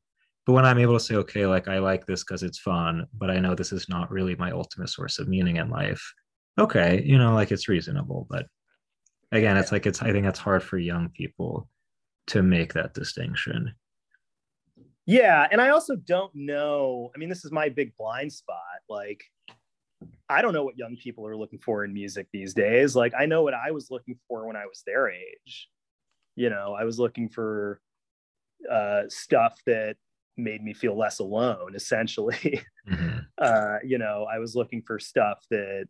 But 0.51 0.55
when 0.55 0.67
I'm 0.67 0.79
able 0.79 0.95
to 0.95 1.05
say, 1.05 1.15
okay, 1.15 1.47
like 1.47 1.69
I 1.69 1.79
like 1.79 2.07
this 2.07 2.25
because 2.25 2.43
it's 2.43 2.59
fun, 2.59 3.07
but 3.17 3.31
I 3.31 3.39
know 3.39 3.55
this 3.55 3.71
is 3.71 3.89
not 3.89 4.11
really 4.11 4.35
my 4.35 4.51
ultimate 4.51 4.89
source 4.89 5.21
of 5.21 5.29
meaning 5.29 5.59
in 5.59 5.71
life. 5.71 6.03
Okay, 6.59 7.05
you 7.07 7.19
know, 7.19 7.35
like 7.35 7.53
it's 7.53 7.69
reasonable. 7.69 8.27
But 8.29 8.47
again, 9.31 9.57
it's 9.57 9.71
like 9.71 9.87
it's 9.87 10.03
I 10.03 10.11
think 10.11 10.27
it's 10.27 10.41
hard 10.41 10.65
for 10.65 10.77
young 10.77 11.11
people 11.11 11.69
to 12.27 12.43
make 12.43 12.73
that 12.73 12.95
distinction. 12.95 13.73
Yeah, 15.07 15.47
and 15.53 15.61
I 15.61 15.69
also 15.69 15.95
don't 15.95 16.33
know. 16.35 17.13
I 17.15 17.19
mean, 17.19 17.29
this 17.29 17.45
is 17.45 17.53
my 17.53 17.69
big 17.69 17.97
blind 17.97 18.33
spot. 18.33 18.59
Like, 18.89 19.23
I 20.29 20.43
don't 20.43 20.53
know 20.53 20.65
what 20.65 20.77
young 20.77 20.97
people 20.97 21.29
are 21.29 21.37
looking 21.37 21.61
for 21.61 21.85
in 21.85 21.95
music 21.95 22.27
these 22.33 22.55
days. 22.55 22.97
Like 22.97 23.13
I 23.17 23.27
know 23.27 23.43
what 23.43 23.55
I 23.55 23.71
was 23.71 23.89
looking 23.89 24.19
for 24.27 24.49
when 24.49 24.57
I 24.57 24.67
was 24.67 24.83
their 24.85 25.11
age. 25.11 25.69
You 26.35 26.51
know, 26.51 26.75
I 26.77 26.83
was 26.83 26.99
looking 26.99 27.29
for 27.29 27.81
uh, 28.69 29.03
stuff 29.07 29.57
that 29.67 29.95
made 30.37 30.63
me 30.63 30.73
feel 30.73 30.97
less 30.97 31.19
alone, 31.19 31.75
essentially. 31.75 32.63
Mm-hmm. 32.91 33.19
Uh, 33.39 33.77
you 33.85 33.99
know, 33.99 34.27
I 34.33 34.39
was 34.39 34.57
looking 34.57 34.83
for 34.83 34.99
stuff 34.99 35.45
that 35.51 35.85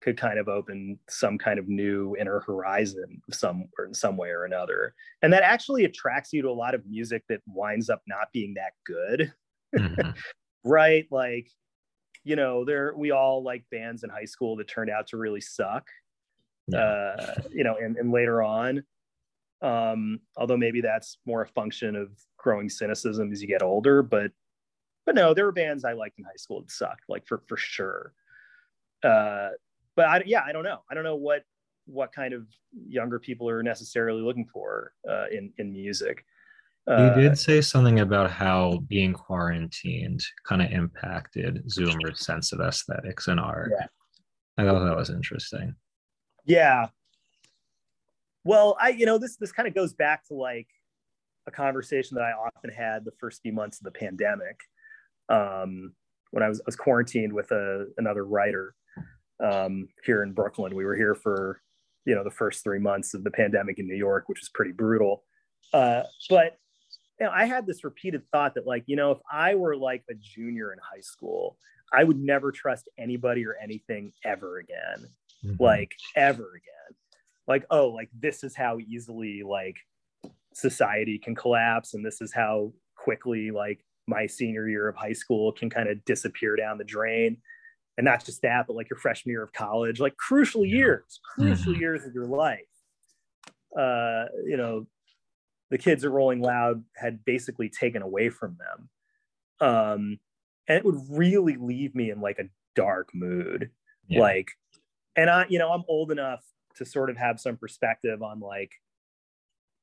could 0.00 0.16
kind 0.16 0.38
of 0.38 0.48
open 0.48 0.98
some 1.10 1.36
kind 1.36 1.58
of 1.58 1.68
new 1.68 2.16
inner 2.18 2.40
horizon 2.40 3.20
some 3.30 3.64
or 3.78 3.84
in 3.84 3.92
some 3.92 4.16
way 4.16 4.30
or 4.30 4.44
another. 4.44 4.94
And 5.20 5.30
that 5.34 5.42
actually 5.42 5.84
attracts 5.84 6.32
you 6.32 6.40
to 6.42 6.48
a 6.48 6.50
lot 6.50 6.74
of 6.74 6.86
music 6.86 7.24
that 7.28 7.42
winds 7.46 7.90
up 7.90 8.00
not 8.06 8.28
being 8.32 8.54
that 8.54 8.72
good. 8.86 9.34
Mm-hmm. 9.76 10.10
right? 10.64 11.06
Like 11.10 11.50
you 12.26 12.34
know, 12.34 12.64
there 12.64 12.92
we 12.96 13.12
all 13.12 13.44
like 13.44 13.64
bands 13.70 14.02
in 14.02 14.10
high 14.10 14.24
school 14.24 14.56
that 14.56 14.66
turned 14.66 14.90
out 14.90 15.06
to 15.08 15.16
really 15.16 15.40
suck. 15.40 15.86
Yeah. 16.66 16.78
Uh, 16.80 17.34
you 17.52 17.62
know, 17.62 17.76
and, 17.76 17.96
and 17.96 18.10
later 18.10 18.42
on, 18.42 18.82
um, 19.62 20.20
although 20.36 20.56
maybe 20.56 20.80
that's 20.80 21.18
more 21.26 21.42
a 21.42 21.48
function 21.48 21.96
of 21.96 22.10
growing 22.36 22.68
cynicism 22.68 23.32
as 23.32 23.40
you 23.40 23.48
get 23.48 23.62
older, 23.62 24.02
but 24.02 24.30
but 25.04 25.14
no, 25.14 25.32
there 25.34 25.44
were 25.44 25.52
bands 25.52 25.84
I 25.84 25.92
liked 25.92 26.18
in 26.18 26.24
high 26.24 26.36
school 26.36 26.60
that 26.60 26.70
sucked, 26.70 27.04
like 27.08 27.26
for 27.26 27.42
for 27.48 27.56
sure. 27.56 28.12
Uh, 29.02 29.50
but 29.94 30.06
I, 30.06 30.22
yeah, 30.26 30.42
I 30.44 30.52
don't 30.52 30.64
know. 30.64 30.80
I 30.90 30.94
don't 30.94 31.04
know 31.04 31.16
what 31.16 31.44
what 31.86 32.12
kind 32.12 32.34
of 32.34 32.46
younger 32.86 33.18
people 33.18 33.48
are 33.48 33.62
necessarily 33.62 34.20
looking 34.20 34.46
for 34.46 34.92
uh, 35.08 35.26
in 35.30 35.52
in 35.58 35.72
music. 35.72 36.24
Uh, 36.88 37.14
you 37.16 37.22
did 37.22 37.38
say 37.38 37.60
something 37.60 38.00
about 38.00 38.30
how 38.30 38.78
being 38.86 39.12
quarantined 39.12 40.22
kind 40.46 40.62
of 40.62 40.70
impacted 40.70 41.66
Zoomer's 41.68 42.24
sense 42.24 42.52
of 42.52 42.60
aesthetics 42.60 43.26
and 43.26 43.40
art. 43.40 43.72
Yeah. 43.76 43.86
I 44.58 44.64
thought 44.64 44.84
that 44.84 44.96
was 44.96 45.10
interesting. 45.10 45.74
Yeah. 46.44 46.86
Well, 48.46 48.76
I, 48.80 48.90
you 48.90 49.06
know, 49.06 49.18
this 49.18 49.36
this 49.36 49.50
kind 49.50 49.66
of 49.66 49.74
goes 49.74 49.92
back 49.92 50.24
to 50.28 50.34
like 50.34 50.68
a 51.48 51.50
conversation 51.50 52.14
that 52.14 52.22
I 52.22 52.30
often 52.30 52.70
had 52.70 53.04
the 53.04 53.10
first 53.18 53.42
few 53.42 53.52
months 53.52 53.80
of 53.80 53.84
the 53.84 53.90
pandemic, 53.90 54.60
um, 55.28 55.92
when 56.30 56.44
I 56.44 56.48
was, 56.48 56.60
I 56.60 56.64
was 56.66 56.76
quarantined 56.76 57.32
with 57.32 57.50
a, 57.50 57.86
another 57.98 58.24
writer 58.24 58.76
um, 59.44 59.88
here 60.04 60.22
in 60.22 60.32
Brooklyn. 60.32 60.76
We 60.76 60.84
were 60.84 60.94
here 60.94 61.16
for, 61.16 61.60
you 62.04 62.14
know, 62.14 62.22
the 62.22 62.30
first 62.30 62.62
three 62.62 62.78
months 62.78 63.14
of 63.14 63.24
the 63.24 63.32
pandemic 63.32 63.80
in 63.80 63.88
New 63.88 63.96
York, 63.96 64.28
which 64.28 64.38
was 64.38 64.48
pretty 64.48 64.72
brutal. 64.72 65.24
Uh, 65.72 66.04
but 66.30 66.56
you 67.18 67.26
know, 67.26 67.32
I 67.34 67.46
had 67.46 67.66
this 67.66 67.82
repeated 67.82 68.22
thought 68.30 68.54
that, 68.54 68.66
like, 68.66 68.84
you 68.86 68.94
know, 68.94 69.10
if 69.10 69.18
I 69.30 69.56
were 69.56 69.76
like 69.76 70.04
a 70.08 70.14
junior 70.14 70.72
in 70.72 70.78
high 70.78 71.00
school, 71.00 71.58
I 71.92 72.04
would 72.04 72.20
never 72.20 72.52
trust 72.52 72.88
anybody 72.96 73.44
or 73.44 73.56
anything 73.60 74.12
ever 74.24 74.58
again. 74.58 75.08
Mm-hmm. 75.44 75.62
Like, 75.62 75.96
ever 76.14 76.44
again. 76.44 76.96
Like, 77.48 77.64
oh, 77.70 77.88
like 77.88 78.10
this 78.18 78.42
is 78.44 78.56
how 78.56 78.78
easily 78.78 79.42
like 79.42 79.76
society 80.54 81.18
can 81.18 81.34
collapse, 81.34 81.94
and 81.94 82.04
this 82.04 82.20
is 82.20 82.32
how 82.32 82.72
quickly 82.96 83.50
like 83.50 83.84
my 84.08 84.26
senior 84.26 84.68
year 84.68 84.88
of 84.88 84.96
high 84.96 85.12
school 85.12 85.52
can 85.52 85.70
kind 85.70 85.88
of 85.88 86.04
disappear 86.04 86.56
down 86.56 86.78
the 86.78 86.84
drain. 86.84 87.38
And 87.98 88.04
not 88.04 88.24
just 88.24 88.42
that, 88.42 88.66
but 88.66 88.76
like 88.76 88.90
your 88.90 88.98
freshman 88.98 89.32
year 89.32 89.42
of 89.42 89.52
college, 89.54 90.00
like 90.00 90.16
crucial 90.18 90.66
years, 90.66 91.18
crucial 91.34 91.72
mm-hmm. 91.72 91.80
years 91.80 92.04
of 92.04 92.12
your 92.12 92.26
life. 92.26 92.60
Uh, 93.76 94.26
you 94.44 94.56
know, 94.56 94.86
the 95.70 95.78
kids 95.78 96.04
at 96.04 96.10
Rolling 96.10 96.42
Loud 96.42 96.84
had 96.94 97.24
basically 97.24 97.68
taken 97.70 98.02
away 98.02 98.28
from 98.28 98.58
them. 98.58 99.68
Um, 99.68 100.18
and 100.68 100.78
it 100.78 100.84
would 100.84 101.00
really 101.10 101.56
leave 101.56 101.94
me 101.94 102.10
in 102.10 102.20
like 102.20 102.38
a 102.38 102.48
dark 102.74 103.10
mood. 103.14 103.70
Yeah. 104.08 104.20
Like, 104.20 104.48
and 105.16 105.30
I, 105.30 105.46
you 105.48 105.58
know, 105.58 105.72
I'm 105.72 105.84
old 105.88 106.12
enough 106.12 106.44
to 106.76 106.84
sort 106.84 107.10
of 107.10 107.16
have 107.16 107.40
some 107.40 107.56
perspective 107.56 108.22
on 108.22 108.40
like 108.40 108.72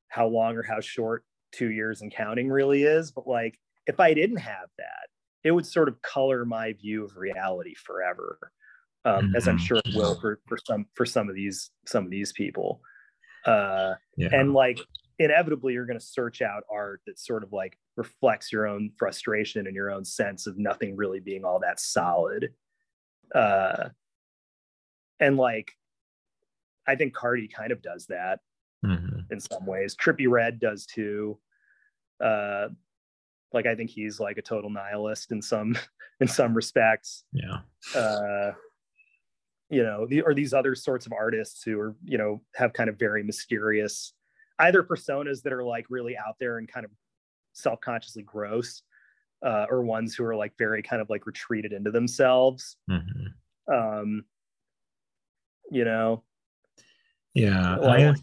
how 0.08 0.26
long 0.26 0.56
or 0.56 0.62
how 0.62 0.80
short 0.80 1.24
two 1.52 1.70
years 1.70 2.02
and 2.02 2.14
counting 2.14 2.48
really 2.48 2.84
is. 2.84 3.10
But 3.10 3.26
like, 3.26 3.58
if 3.86 4.00
I 4.00 4.14
didn't 4.14 4.38
have 4.38 4.68
that, 4.78 5.08
it 5.42 5.50
would 5.50 5.66
sort 5.66 5.88
of 5.88 6.00
color 6.02 6.44
my 6.44 6.72
view 6.72 7.04
of 7.04 7.16
reality 7.16 7.74
forever. 7.74 8.38
Um, 9.06 9.26
mm-hmm. 9.26 9.36
as 9.36 9.48
I'm 9.48 9.56
mm-hmm. 9.56 9.64
sure 9.64 9.76
it 9.84 9.94
will 9.94 10.18
for, 10.18 10.40
for 10.46 10.56
some 10.66 10.86
for 10.94 11.04
some 11.04 11.28
of 11.28 11.34
these 11.34 11.70
some 11.86 12.04
of 12.04 12.10
these 12.10 12.32
people. 12.32 12.80
Uh, 13.44 13.94
yeah. 14.16 14.30
And 14.32 14.54
like 14.54 14.80
inevitably 15.18 15.74
you're 15.74 15.86
going 15.86 15.98
to 15.98 16.04
search 16.04 16.42
out 16.42 16.64
art 16.70 17.00
that 17.06 17.18
sort 17.18 17.44
of 17.44 17.52
like 17.52 17.78
reflects 17.96 18.52
your 18.52 18.66
own 18.66 18.90
frustration 18.98 19.66
and 19.66 19.76
your 19.76 19.90
own 19.90 20.04
sense 20.04 20.46
of 20.46 20.58
nothing 20.58 20.96
really 20.96 21.20
being 21.20 21.44
all 21.44 21.60
that 21.60 21.78
solid 21.78 22.50
uh 23.34 23.88
and 25.20 25.36
like 25.36 25.72
i 26.86 26.94
think 26.94 27.14
Carti 27.14 27.52
kind 27.52 27.72
of 27.72 27.82
does 27.82 28.06
that 28.06 28.40
mm-hmm. 28.84 29.20
in 29.30 29.40
some 29.40 29.66
ways. 29.66 29.96
Trippie 29.96 30.28
Redd 30.28 30.60
does 30.60 30.86
too. 30.86 31.38
Uh 32.22 32.68
like 33.52 33.66
i 33.66 33.74
think 33.74 33.90
he's 33.90 34.18
like 34.18 34.36
a 34.36 34.42
total 34.42 34.70
nihilist 34.70 35.30
in 35.32 35.40
some 35.40 35.76
in 36.20 36.28
some 36.28 36.54
respects. 36.54 37.24
Yeah. 37.32 37.60
Uh 37.94 38.52
you 39.70 39.82
know 39.82 40.06
the, 40.06 40.20
or 40.22 40.34
these 40.34 40.52
other 40.52 40.74
sorts 40.74 41.06
of 41.06 41.12
artists 41.12 41.62
who 41.62 41.80
are 41.80 41.96
you 42.04 42.18
know 42.18 42.42
have 42.54 42.72
kind 42.72 42.90
of 42.90 42.98
very 42.98 43.22
mysterious 43.22 44.12
either 44.60 44.82
personas 44.82 45.42
that 45.42 45.52
are 45.52 45.64
like 45.64 45.86
really 45.88 46.16
out 46.16 46.36
there 46.38 46.58
and 46.58 46.70
kind 46.70 46.84
of 46.84 46.92
self-consciously 47.54 48.22
gross 48.22 48.82
uh, 49.44 49.66
or 49.68 49.82
ones 49.82 50.14
who 50.14 50.24
are 50.24 50.36
like 50.36 50.52
very 50.58 50.82
kind 50.82 51.02
of 51.02 51.10
like 51.10 51.26
retreated 51.26 51.72
into 51.72 51.90
themselves. 51.90 52.76
Mm-hmm. 52.90 53.74
um 53.74 54.24
you 55.70 55.84
know 55.84 56.22
yeah 57.34 57.76
I, 57.82 58.14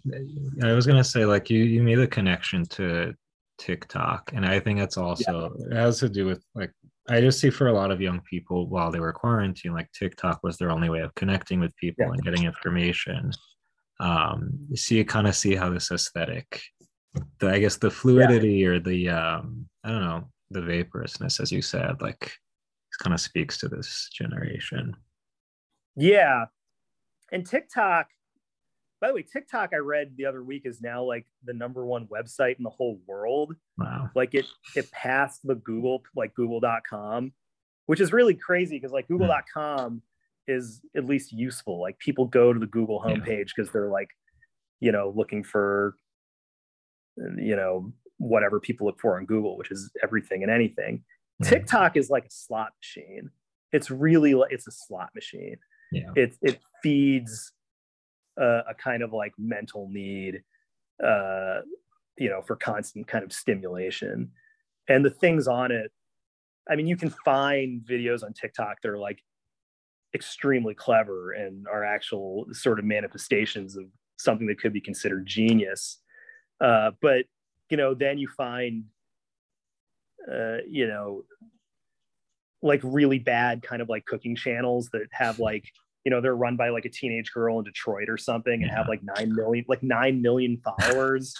I 0.63 0.73
was 0.73 0.87
gonna 0.87 1.03
say 1.03 1.25
like 1.25 1.49
you 1.49 1.63
you 1.63 1.83
made 1.83 1.99
a 1.99 2.07
connection 2.07 2.65
to 2.67 3.13
tiktok 3.57 4.31
and 4.33 4.45
i 4.45 4.59
think 4.59 4.79
it's 4.79 4.97
also 4.97 5.53
yeah. 5.59 5.77
it 5.77 5.77
has 5.77 5.99
to 5.99 6.09
do 6.09 6.25
with 6.25 6.43
like 6.55 6.71
i 7.09 7.21
just 7.21 7.39
see 7.39 7.49
for 7.49 7.67
a 7.67 7.73
lot 7.73 7.91
of 7.91 8.01
young 8.01 8.21
people 8.21 8.67
while 8.67 8.89
they 8.89 8.99
were 8.99 9.13
quarantined 9.13 9.75
like 9.75 9.91
tiktok 9.91 10.39
was 10.43 10.57
their 10.57 10.71
only 10.71 10.89
way 10.89 11.01
of 11.01 11.13
connecting 11.15 11.59
with 11.59 11.75
people 11.75 12.05
yeah. 12.05 12.11
and 12.11 12.23
getting 12.23 12.45
information 12.45 13.31
um, 14.01 14.67
so 14.73 14.95
you 14.95 15.05
kind 15.05 15.27
of 15.27 15.35
see 15.35 15.55
how 15.55 15.69
this 15.69 15.91
aesthetic, 15.91 16.63
the, 17.39 17.51
I 17.51 17.59
guess 17.59 17.77
the 17.77 17.91
fluidity 17.91 18.53
yeah. 18.53 18.67
or 18.67 18.79
the 18.79 19.09
um, 19.09 19.67
I 19.83 19.89
don't 19.89 20.01
know 20.01 20.23
the 20.49 20.61
vaporousness, 20.61 21.39
as 21.39 21.51
you 21.51 21.61
said, 21.61 22.01
like 22.01 22.23
it 22.23 23.03
kind 23.03 23.13
of 23.13 23.21
speaks 23.21 23.59
to 23.59 23.69
this 23.69 24.09
generation. 24.11 24.95
Yeah, 25.95 26.45
and 27.31 27.45
TikTok. 27.45 28.07
By 29.01 29.07
the 29.07 29.15
way, 29.15 29.23
TikTok 29.23 29.71
I 29.73 29.77
read 29.77 30.13
the 30.15 30.25
other 30.25 30.43
week 30.43 30.61
is 30.65 30.79
now 30.79 31.03
like 31.03 31.25
the 31.43 31.53
number 31.53 31.85
one 31.85 32.07
website 32.07 32.57
in 32.57 32.63
the 32.63 32.69
whole 32.69 33.01
world. 33.07 33.55
Wow. 33.77 34.11
Like 34.15 34.35
it 34.35 34.45
it 34.75 34.89
passed 34.91 35.41
the 35.43 35.55
Google 35.55 36.03
like 36.15 36.33
Google.com, 36.35 37.33
which 37.87 37.99
is 37.99 38.13
really 38.13 38.35
crazy 38.35 38.77
because 38.77 38.91
like. 38.91 39.07
Google.com 39.07 40.03
is 40.47 40.81
at 40.95 41.05
least 41.05 41.31
useful. 41.31 41.81
Like 41.81 41.97
people 41.99 42.25
go 42.25 42.53
to 42.53 42.59
the 42.59 42.67
Google 42.67 43.01
homepage 43.01 43.49
because 43.55 43.67
yeah. 43.67 43.73
they're 43.73 43.89
like, 43.89 44.09
you 44.79 44.91
know, 44.91 45.13
looking 45.15 45.43
for, 45.43 45.95
you 47.37 47.55
know, 47.55 47.91
whatever 48.17 48.59
people 48.59 48.87
look 48.87 48.99
for 48.99 49.17
on 49.17 49.25
Google, 49.25 49.57
which 49.57 49.71
is 49.71 49.91
everything 50.03 50.43
and 50.43 50.51
anything. 50.51 51.03
Mm-hmm. 51.41 51.49
TikTok 51.49 51.97
is 51.97 52.09
like 52.09 52.25
a 52.25 52.31
slot 52.31 52.73
machine. 52.79 53.29
It's 53.71 53.89
really 53.89 54.33
like 54.33 54.51
it's 54.51 54.67
a 54.67 54.71
slot 54.71 55.09
machine. 55.15 55.57
Yeah. 55.91 56.11
It 56.15 56.37
it 56.41 56.59
feeds 56.83 57.51
a, 58.41 58.71
a 58.71 58.73
kind 58.73 59.03
of 59.03 59.13
like 59.13 59.33
mental 59.37 59.87
need, 59.89 60.43
uh, 61.03 61.59
you 62.17 62.29
know, 62.29 62.41
for 62.41 62.55
constant 62.55 63.07
kind 63.07 63.23
of 63.23 63.31
stimulation. 63.31 64.31
And 64.87 65.05
the 65.05 65.09
things 65.09 65.47
on 65.47 65.71
it, 65.71 65.91
I 66.69 66.75
mean, 66.75 66.87
you 66.87 66.97
can 66.97 67.11
find 67.23 67.81
videos 67.81 68.23
on 68.23 68.33
TikTok 68.33 68.81
that 68.81 68.89
are 68.89 68.97
like 68.97 69.19
extremely 70.13 70.73
clever 70.73 71.31
and 71.31 71.67
are 71.67 71.85
actual 71.85 72.45
sort 72.51 72.79
of 72.79 72.85
manifestations 72.85 73.77
of 73.77 73.85
something 74.17 74.47
that 74.47 74.59
could 74.59 74.73
be 74.73 74.81
considered 74.81 75.25
genius. 75.25 75.99
Uh, 76.59 76.91
but 77.01 77.25
you 77.69 77.77
know, 77.77 77.93
then 77.93 78.17
you 78.17 78.27
find, 78.27 78.83
uh, 80.31 80.57
you 80.69 80.87
know, 80.87 81.23
like 82.61 82.81
really 82.83 83.17
bad 83.17 83.63
kind 83.63 83.81
of 83.81 83.89
like 83.89 84.05
cooking 84.05 84.35
channels 84.35 84.89
that 84.93 85.07
have 85.11 85.39
like, 85.39 85.65
you 86.05 86.11
know, 86.11 86.21
they're 86.21 86.35
run 86.35 86.57
by 86.57 86.69
like 86.69 86.85
a 86.85 86.89
teenage 86.89 87.31
girl 87.31 87.59
in 87.59 87.65
Detroit 87.65 88.09
or 88.09 88.17
something 88.17 88.53
and 88.53 88.63
yeah. 88.63 88.75
have 88.75 88.87
like 88.87 89.01
nine 89.03 89.33
million, 89.35 89.65
like 89.67 89.83
nine 89.83 90.21
million 90.21 90.61
followers. 90.63 91.35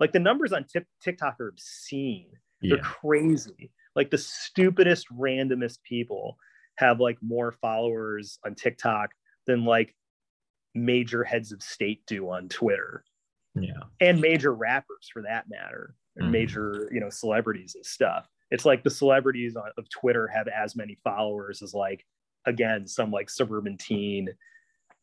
like 0.00 0.12
the 0.12 0.20
numbers 0.20 0.52
on 0.52 0.64
t- 0.64 0.80
TikTok 1.02 1.40
are 1.40 1.48
obscene. 1.48 2.30
They're 2.62 2.78
crazy. 2.78 3.70
Like 3.94 4.10
the 4.10 4.18
stupidest, 4.18 5.06
randomest 5.14 5.78
people 5.82 6.38
have 6.76 7.00
like 7.00 7.18
more 7.22 7.52
followers 7.52 8.38
on 8.44 8.54
TikTok 8.54 9.10
than 9.46 9.64
like 9.64 9.94
major 10.74 11.24
heads 11.24 11.52
of 11.52 11.62
state 11.62 12.04
do 12.06 12.30
on 12.30 12.48
Twitter. 12.48 13.04
Yeah. 13.54 13.82
And 14.00 14.20
major 14.20 14.52
rappers 14.52 15.08
for 15.12 15.22
that 15.22 15.44
matter, 15.48 15.94
and 16.16 16.28
mm. 16.28 16.32
major, 16.32 16.88
you 16.90 17.00
know, 17.00 17.10
celebrities 17.10 17.74
and 17.76 17.86
stuff. 17.86 18.26
It's 18.50 18.64
like 18.64 18.82
the 18.82 18.90
celebrities 18.90 19.56
on, 19.56 19.70
of 19.78 19.88
Twitter 19.90 20.26
have 20.26 20.48
as 20.48 20.74
many 20.74 20.98
followers 21.04 21.62
as 21.62 21.74
like 21.74 22.04
again 22.46 22.86
some 22.86 23.10
like 23.10 23.30
suburban 23.30 23.76
teen, 23.76 24.28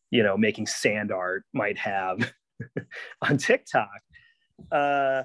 you 0.09 0.23
know, 0.23 0.37
making 0.37 0.67
sand 0.67 1.11
art 1.11 1.43
might 1.53 1.77
have 1.77 2.31
on 3.21 3.37
TikTok. 3.37 4.01
Uh 4.71 5.23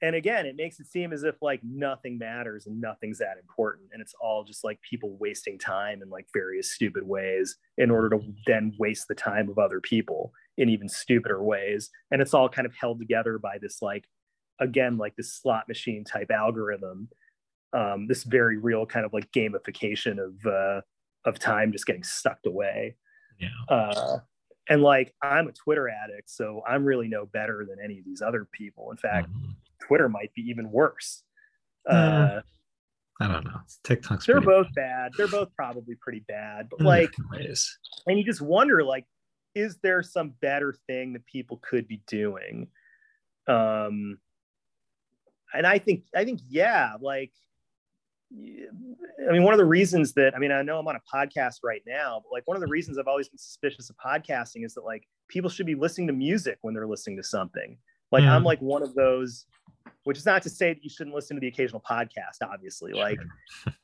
and 0.00 0.14
again 0.14 0.46
it 0.46 0.56
makes 0.56 0.78
it 0.80 0.86
seem 0.86 1.12
as 1.12 1.24
if 1.24 1.34
like 1.42 1.60
nothing 1.64 2.18
matters 2.18 2.66
and 2.66 2.80
nothing's 2.80 3.18
that 3.18 3.36
important 3.40 3.88
and 3.92 4.00
it's 4.00 4.14
all 4.20 4.44
just 4.44 4.64
like 4.64 4.80
people 4.82 5.16
wasting 5.18 5.58
time 5.58 6.02
in 6.02 6.10
like 6.10 6.26
various 6.32 6.72
stupid 6.72 7.02
ways 7.02 7.56
in 7.78 7.90
order 7.90 8.10
to 8.10 8.20
then 8.46 8.72
waste 8.78 9.08
the 9.08 9.14
time 9.14 9.48
of 9.48 9.58
other 9.58 9.80
people 9.80 10.32
in 10.56 10.68
even 10.68 10.88
stupider 10.88 11.42
ways 11.42 11.90
and 12.10 12.22
it's 12.22 12.34
all 12.34 12.48
kind 12.48 12.66
of 12.66 12.74
held 12.74 12.98
together 12.98 13.38
by 13.38 13.58
this 13.60 13.82
like 13.82 14.04
again 14.60 14.96
like 14.98 15.14
this 15.16 15.34
slot 15.34 15.66
machine 15.68 16.04
type 16.04 16.30
algorithm 16.30 17.08
um, 17.74 18.06
this 18.06 18.24
very 18.24 18.56
real 18.56 18.86
kind 18.86 19.04
of 19.04 19.12
like 19.12 19.30
gamification 19.32 20.18
of 20.18 20.46
uh, 20.46 20.80
of 21.28 21.38
time 21.38 21.72
just 21.72 21.86
getting 21.86 22.02
sucked 22.02 22.46
away. 22.46 22.96
Yeah. 23.38 23.48
Uh, 23.68 24.18
and 24.68 24.82
like 24.82 25.14
i'm 25.22 25.48
a 25.48 25.52
twitter 25.52 25.88
addict 25.88 26.28
so 26.30 26.62
i'm 26.68 26.84
really 26.84 27.08
no 27.08 27.26
better 27.26 27.66
than 27.68 27.78
any 27.82 27.98
of 27.98 28.04
these 28.04 28.22
other 28.22 28.46
people. 28.52 28.90
In 28.90 28.96
fact 28.96 29.30
mm-hmm. 29.30 29.50
twitter 29.86 30.08
might 30.08 30.32
be 30.34 30.42
even 30.42 30.70
worse. 30.70 31.22
Uh, 31.88 32.40
i 33.20 33.28
don't 33.28 33.44
know. 33.44 33.60
Tiktok's 33.84 34.26
they're 34.26 34.40
both 34.40 34.66
bad. 34.74 35.10
bad 35.10 35.12
they're 35.16 35.28
both 35.28 35.54
probably 35.54 35.94
pretty 36.00 36.24
bad 36.28 36.68
but 36.68 36.80
like 36.80 37.14
and 38.06 38.18
you 38.18 38.24
just 38.24 38.40
wonder 38.40 38.84
like 38.84 39.06
is 39.54 39.78
there 39.82 40.02
some 40.02 40.34
better 40.40 40.74
thing 40.86 41.14
that 41.14 41.24
people 41.26 41.60
could 41.68 41.88
be 41.88 42.02
doing? 42.06 42.68
Um 43.46 44.18
and 45.54 45.66
i 45.66 45.78
think 45.78 46.04
i 46.14 46.24
think 46.24 46.40
yeah 46.48 46.92
like 47.00 47.32
I 48.30 49.32
mean, 49.32 49.42
one 49.42 49.54
of 49.54 49.58
the 49.58 49.64
reasons 49.64 50.12
that 50.14 50.34
I 50.34 50.38
mean, 50.38 50.52
I 50.52 50.62
know 50.62 50.78
I'm 50.78 50.86
on 50.86 50.96
a 50.96 51.16
podcast 51.16 51.56
right 51.64 51.82
now, 51.86 52.20
but 52.22 52.32
like 52.32 52.46
one 52.46 52.56
of 52.56 52.60
the 52.60 52.68
reasons 52.68 52.98
I've 52.98 53.08
always 53.08 53.28
been 53.28 53.38
suspicious 53.38 53.90
of 53.90 53.96
podcasting 53.96 54.64
is 54.64 54.74
that 54.74 54.84
like 54.84 55.04
people 55.28 55.48
should 55.48 55.66
be 55.66 55.74
listening 55.74 56.06
to 56.08 56.12
music 56.12 56.58
when 56.62 56.74
they're 56.74 56.86
listening 56.86 57.16
to 57.16 57.22
something. 57.22 57.78
Like 58.12 58.24
mm. 58.24 58.28
I'm 58.28 58.44
like 58.44 58.60
one 58.60 58.82
of 58.82 58.94
those, 58.94 59.46
which 60.04 60.18
is 60.18 60.26
not 60.26 60.42
to 60.42 60.50
say 60.50 60.74
that 60.74 60.84
you 60.84 60.90
shouldn't 60.90 61.14
listen 61.14 61.36
to 61.36 61.40
the 61.40 61.48
occasional 61.48 61.82
podcast. 61.88 62.42
Obviously, 62.42 62.92
like 62.92 63.18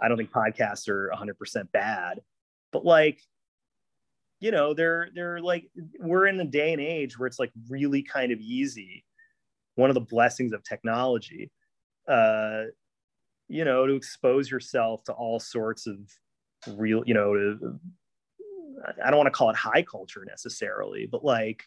I 0.03 0.09
don't 0.09 0.19
think 0.19 0.31
podcasts 0.31 0.89
are 0.89 1.09
100 1.09 1.39
percent 1.39 1.73
bad, 1.73 2.21
but 2.71 2.85
like 2.85 3.21
you 4.41 4.51
know, 4.51 4.75
they're 4.75 5.09
they're 5.15 5.41
like 5.41 5.71
we're 5.99 6.27
in 6.27 6.39
a 6.39 6.45
day 6.45 6.73
and 6.73 6.81
age 6.83 7.19
where 7.19 7.27
it's 7.27 7.39
like 7.39 7.53
really 7.71 8.03
kind 8.03 8.31
of 8.31 8.41
easy. 8.41 9.05
One 9.77 9.91
of 9.91 9.95
the 9.95 10.01
blessings 10.01 10.53
of 10.53 10.63
technology. 10.63 11.51
Uh, 12.07 12.65
you 13.55 13.65
know, 13.65 13.87
to 13.87 13.95
expose 13.95 14.51
yourself 14.51 15.05
to 15.05 15.13
all 15.13 15.39
sorts 15.39 15.87
of 15.87 15.97
real, 16.77 17.05
you 17.07 17.15
know, 17.15 17.35
to, 17.35 17.79
I 19.03 19.11
don't 19.11 19.17
want 19.17 19.29
to 19.29 19.31
call 19.31 19.49
it 19.51 19.55
high 19.55 19.83
culture 19.83 20.25
necessarily, 20.29 21.07
but 21.07 21.25
like 21.25 21.63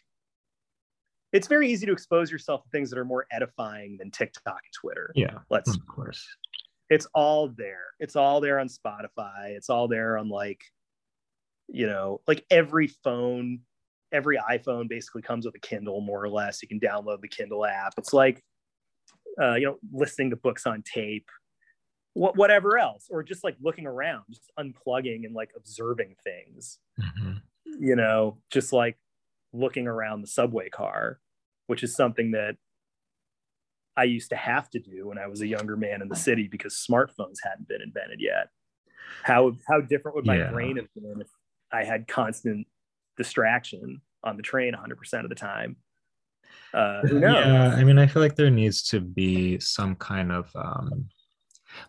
it's 1.32 1.48
very 1.48 1.70
easy 1.72 1.86
to 1.86 1.92
expose 1.92 2.30
yourself 2.30 2.62
to 2.62 2.68
things 2.68 2.90
that 2.90 2.98
are 2.98 3.06
more 3.06 3.24
edifying 3.32 3.96
than 3.96 4.10
TikTok 4.10 4.44
and 4.46 4.72
Twitter. 4.78 5.12
Yeah. 5.14 5.38
Let's 5.48 5.74
of 5.74 5.86
course. 5.86 6.26
It's 6.90 7.06
all 7.14 7.48
there. 7.56 7.86
It's 8.00 8.16
all 8.16 8.42
there 8.42 8.58
on 8.58 8.68
Spotify. 8.68 9.56
It's 9.56 9.70
all 9.70 9.88
there 9.88 10.18
on 10.18 10.28
like, 10.28 10.60
you 11.68 11.86
know, 11.86 12.20
like 12.28 12.44
every 12.50 12.88
phone, 13.02 13.60
every 14.12 14.36
iPhone 14.36 14.90
basically 14.90 15.22
comes 15.22 15.46
with 15.46 15.54
a 15.54 15.60
Kindle 15.60 16.02
more 16.02 16.22
or 16.22 16.28
less. 16.28 16.60
You 16.60 16.68
can 16.68 16.80
download 16.80 17.22
the 17.22 17.28
Kindle 17.28 17.64
app. 17.64 17.94
It's 17.96 18.12
like, 18.12 18.44
uh, 19.40 19.54
you 19.54 19.64
know, 19.64 19.78
listening 19.90 20.28
to 20.30 20.36
books 20.36 20.66
on 20.66 20.82
tape 20.82 21.30
whatever 22.18 22.78
else 22.78 23.06
or 23.10 23.22
just 23.22 23.44
like 23.44 23.56
looking 23.60 23.86
around 23.86 24.24
just 24.28 24.50
unplugging 24.58 25.24
and 25.24 25.34
like 25.34 25.50
observing 25.56 26.16
things 26.24 26.78
mm-hmm. 27.00 27.34
you 27.78 27.94
know 27.94 28.36
just 28.50 28.72
like 28.72 28.98
looking 29.52 29.86
around 29.86 30.20
the 30.20 30.26
subway 30.26 30.68
car 30.68 31.20
which 31.68 31.84
is 31.84 31.94
something 31.94 32.32
that 32.32 32.56
i 33.96 34.02
used 34.02 34.30
to 34.30 34.36
have 34.36 34.68
to 34.68 34.80
do 34.80 35.06
when 35.06 35.18
i 35.18 35.28
was 35.28 35.42
a 35.42 35.46
younger 35.46 35.76
man 35.76 36.02
in 36.02 36.08
the 36.08 36.16
city 36.16 36.48
because 36.50 36.84
smartphones 36.90 37.36
hadn't 37.42 37.68
been 37.68 37.82
invented 37.82 38.20
yet 38.20 38.48
how 39.22 39.52
how 39.68 39.80
different 39.80 40.16
would 40.16 40.26
my 40.26 40.38
yeah. 40.38 40.50
brain 40.50 40.76
have 40.76 40.92
been 40.94 41.20
if 41.20 41.28
i 41.72 41.84
had 41.84 42.08
constant 42.08 42.66
distraction 43.16 44.00
on 44.24 44.36
the 44.36 44.42
train 44.42 44.74
100% 44.74 45.22
of 45.22 45.28
the 45.28 45.34
time 45.34 45.76
uh, 46.74 47.00
who 47.02 47.18
knows? 47.20 47.46
Yeah, 47.46 47.74
I 47.76 47.84
mean, 47.84 47.98
I 47.98 48.06
feel 48.06 48.22
like 48.22 48.34
there 48.34 48.50
needs 48.50 48.82
to 48.88 49.00
be 49.00 49.58
some 49.58 49.96
kind 49.96 50.30
of 50.32 50.50
um, 50.54 51.08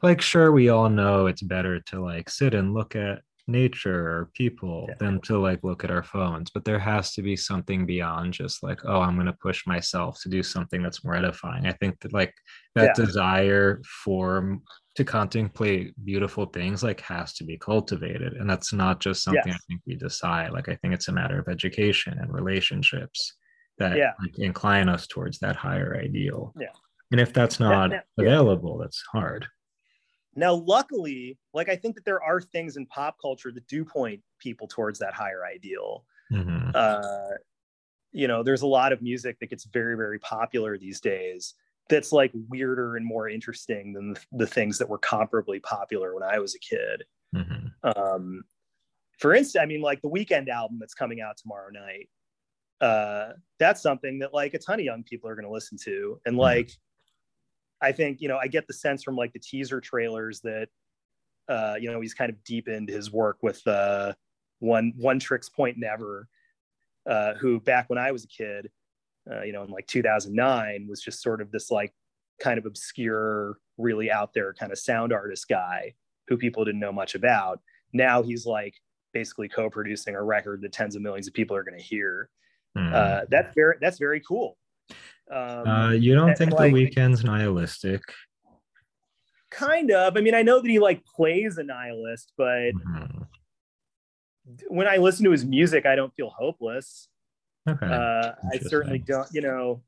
like 0.02 0.22
sure 0.22 0.52
we 0.52 0.70
all 0.70 0.90
know 0.90 1.28
it's 1.28 1.42
better 1.42 1.80
to 1.80 2.02
like 2.02 2.30
sit 2.30 2.54
and 2.54 2.74
look 2.74 2.96
at 2.96 3.22
nature 3.50 4.08
or 4.08 4.30
people 4.34 4.86
yeah. 4.88 4.96
than 5.00 5.20
to 5.22 5.40
like 5.40 5.64
look 5.64 5.84
at 5.84 5.92
our 5.92 6.04
phones 6.04 6.50
but 6.52 6.64
there 6.64 6.80
has 6.80 7.14
to 7.14 7.22
be 7.22 7.36
something 7.36 7.86
beyond 7.86 8.32
just 8.34 8.64
like 8.64 8.80
oh 8.86 9.02
i'm 9.02 9.16
going 9.16 9.26
to 9.26 9.34
push 9.34 9.66
myself 9.66 10.20
to 10.22 10.30
do 10.30 10.42
something 10.42 10.82
that's 10.82 11.04
more 11.04 11.16
edifying 11.16 11.66
i 11.66 11.72
think 11.74 12.00
that 12.00 12.14
like 12.14 12.34
that 12.76 12.94
yeah. 12.98 13.06
desire 13.06 13.82
for 14.04 14.42
mm, 14.42 14.60
to 14.96 15.04
contemplate 15.04 15.94
beautiful 16.06 16.46
things 16.46 16.84
like 16.84 17.02
has 17.02 17.34
to 17.34 17.44
be 17.44 17.58
cultivated 17.58 18.34
and 18.34 18.50
that's 18.50 18.72
not 18.72 19.00
just 19.00 19.24
something 19.24 19.42
yes. 19.48 19.56
i 19.56 19.64
think 19.68 19.82
we 19.86 19.96
decide 19.96 20.52
like 20.52 20.70
i 20.70 20.76
think 20.76 20.94
it's 20.94 21.08
a 21.08 21.12
matter 21.12 21.40
of 21.40 21.48
education 21.48 22.18
and 22.20 22.34
relationships 22.34 23.34
that 23.78 23.98
yeah. 23.98 24.12
like, 24.22 24.38
incline 24.38 24.90
us 24.90 25.08
towards 25.08 25.40
that 25.40 25.56
higher 25.56 26.00
ideal 26.04 26.54
yeah 26.60 26.68
and 27.12 27.20
if 27.20 27.34
that's 27.34 27.60
not 27.60 27.92
available 28.18 28.78
that's 28.78 29.04
hard 29.12 29.48
now, 30.36 30.54
luckily, 30.54 31.38
like 31.54 31.70
I 31.70 31.76
think 31.76 31.96
that 31.96 32.06
there 32.06 32.22
are 32.22 32.40
things 32.40 32.78
in 32.78 32.86
pop 32.86 33.18
culture 33.22 33.52
that 33.52 33.68
do 33.68 33.84
point 33.84 34.22
people 34.40 34.68
towards 34.68 35.00
that 35.00 35.14
higher 35.14 35.46
ideal. 35.46 36.06
Mm-hmm. 36.32 36.72
Uh, 36.74 37.36
you 38.12 38.28
know, 38.28 38.44
there's 38.44 38.62
a 38.62 38.68
lot 38.68 38.94
of 38.94 39.02
music 39.02 39.40
that 39.40 39.50
gets 39.50 39.66
very, 39.66 39.96
very 39.96 40.20
popular 40.20 40.78
these 40.78 41.00
days 41.00 41.54
that's 41.90 42.12
like 42.12 42.32
weirder 42.50 42.96
and 42.96 43.06
more 43.06 43.28
interesting 43.28 43.94
than 43.94 44.16
the, 44.32 44.46
things 44.46 44.78
that 44.78 44.88
were 44.88 45.00
comparably 45.00 45.62
popular 45.62 46.14
when 46.14 46.24
I 46.24 46.40
was 46.40 46.56
a 46.56 46.60
kid. 46.60 47.04
Mm-hmm. 47.36 48.02
Um, 48.02 48.44
for 49.18 49.34
instance, 49.34 49.62
I 49.62 49.66
mean, 49.66 49.82
like 49.82 50.02
the 50.02 50.10
Weeknd 50.10 50.50
album 50.50 50.78
that's 50.80 50.94
coming 50.94 51.22
out 51.22 51.38
tomorrow 51.38 51.70
night. 51.72 52.10
Uh, 52.80 53.34
that's 53.58 53.82
something 53.82 54.20
that 54.20 54.34
like 54.34 54.54
a 54.54 54.60
ton 54.60 54.80
of 54.80 54.86
young 54.86 55.04
people 55.04 55.30
are 55.30 55.36
going 55.36 55.46
to 55.46 55.52
listen 55.52 55.78
to, 55.84 56.22
and 56.26 56.34
mm-hmm. 56.34 56.42
I 57.82 57.92
think, 57.92 58.22
you 58.22 58.28
know, 58.28 58.38
I 58.38 58.48
get 58.48 58.68
the 58.68 58.74
sense 58.74 59.04
from 59.04 59.16
like 59.16 59.34
the 59.34 59.40
teaser 59.40 59.80
trailers 59.80 60.42
that, 60.42 60.68
uh, 61.48 61.76
you 61.80 61.92
know, 61.92 62.02
he's 62.02 62.14
kind 62.14 62.30
of 62.30 62.44
deepened 62.44 62.90
his 62.90 63.12
work 63.12 63.38
with 63.42 63.66
uh, 63.68 64.14
Oneohtrix 64.62 65.52
Point 65.54 65.78
Never, 65.78 66.28
uh, 67.10 67.36
who 67.36 67.60
back 67.60 67.90
when 67.90 67.98
I 67.98 68.12
was 68.12 68.24
a 68.24 68.28
kid, 68.28 68.70
uh, 69.32 69.42
you 69.44 69.54
know, 69.54 69.64
in 69.64 69.70
like 69.70 69.88
2009 69.88 70.88
was 70.90 71.02
just 71.02 71.22
sort 71.22 71.42
of 71.42 71.52
this 71.52 71.72
like 71.72 71.94
kind 72.40 72.58
of 72.58 72.66
obscure, 72.66 73.58
really 73.78 74.12
out 74.12 74.34
there 74.34 74.54
kind 74.54 74.72
of 74.72 74.78
sound 74.78 75.14
artist 75.14 75.48
guy 75.48 75.94
who 76.28 76.38
people 76.38 76.66
didn't 76.66 76.80
know 76.80 76.92
much 76.92 77.16
about. 77.16 77.60
Now 77.94 78.22
he's 78.22 78.46
like 78.46 78.76
basically 79.14 79.48
co-producing 79.48 80.16
a 80.16 80.24
record 80.24 80.62
that 80.62 80.74
tens 80.74 80.96
of 80.96 81.02
millions 81.02 81.28
of 81.28 81.34
people 81.34 81.56
are 81.56 81.64
going 81.64 81.78
to 81.78 81.84
hear. 81.84 82.30
Hmm. 82.76 82.94
Uh, 82.94 83.22
that's 83.30 83.54
very 83.56 83.76
that's 83.82 83.98
very 83.98 84.20
cool. 84.20 84.58
Um, 85.32 85.68
uh, 85.68 85.92
you 85.92 86.16
don't 86.16 86.36
think 86.38 86.52
like- 86.54 86.74
the 86.74 86.88
Weeknd's 86.90 87.24
nihilistic? 87.24 88.02
kind 89.52 89.90
of. 89.92 90.16
I 90.16 90.22
mean, 90.22 90.36
I 90.36 90.44
know 90.44 90.62
that 90.62 90.70
he 90.70 90.78
like 90.80 91.04
plays 91.06 91.58
a 91.58 91.64
nihilist, 91.64 92.34
but 92.38 92.72
Mhm. 92.76 93.28
when 94.68 94.88
I 94.88 94.98
listen 94.98 95.26
to 95.26 95.32
his 95.32 95.44
music, 95.46 95.86
I 95.88 95.96
don't 95.96 96.14
feel 96.16 96.30
hopeless. 96.30 97.10
Okay. 97.68 97.86
Uh, 97.88 98.34
I 98.52 98.58
certainly 98.60 99.00
don't, 99.00 99.28
you 99.32 99.42
know, 99.42 99.84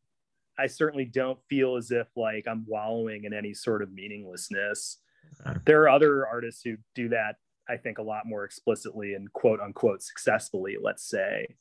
I 0.57 0.65
certainly 0.67 1.05
don't 1.05 1.39
feel 1.47 1.75
as 1.77 1.91
if 1.91 2.07
like 2.15 2.47
I'm 2.47 2.65
wallowing 2.67 3.23
in 3.25 3.33
any 3.33 3.53
sort 3.53 3.81
of 3.83 3.91
meaninglessness. 3.93 4.97
Okay. 5.47 5.59
There 5.65 5.81
are 5.83 5.89
other 5.89 6.25
artists 6.27 6.63
who 6.63 6.77
do 6.95 7.09
that, 7.09 7.35
I 7.69 7.77
think, 7.77 7.99
a 7.99 8.03
lot 8.03 8.25
more 8.25 8.43
explicitly 8.43 9.13
and 9.13 9.31
quote 9.33 9.59
unquote 9.59 10.01
successfully, 10.01 10.77
let's 10.81 11.03
say. 11.07 11.55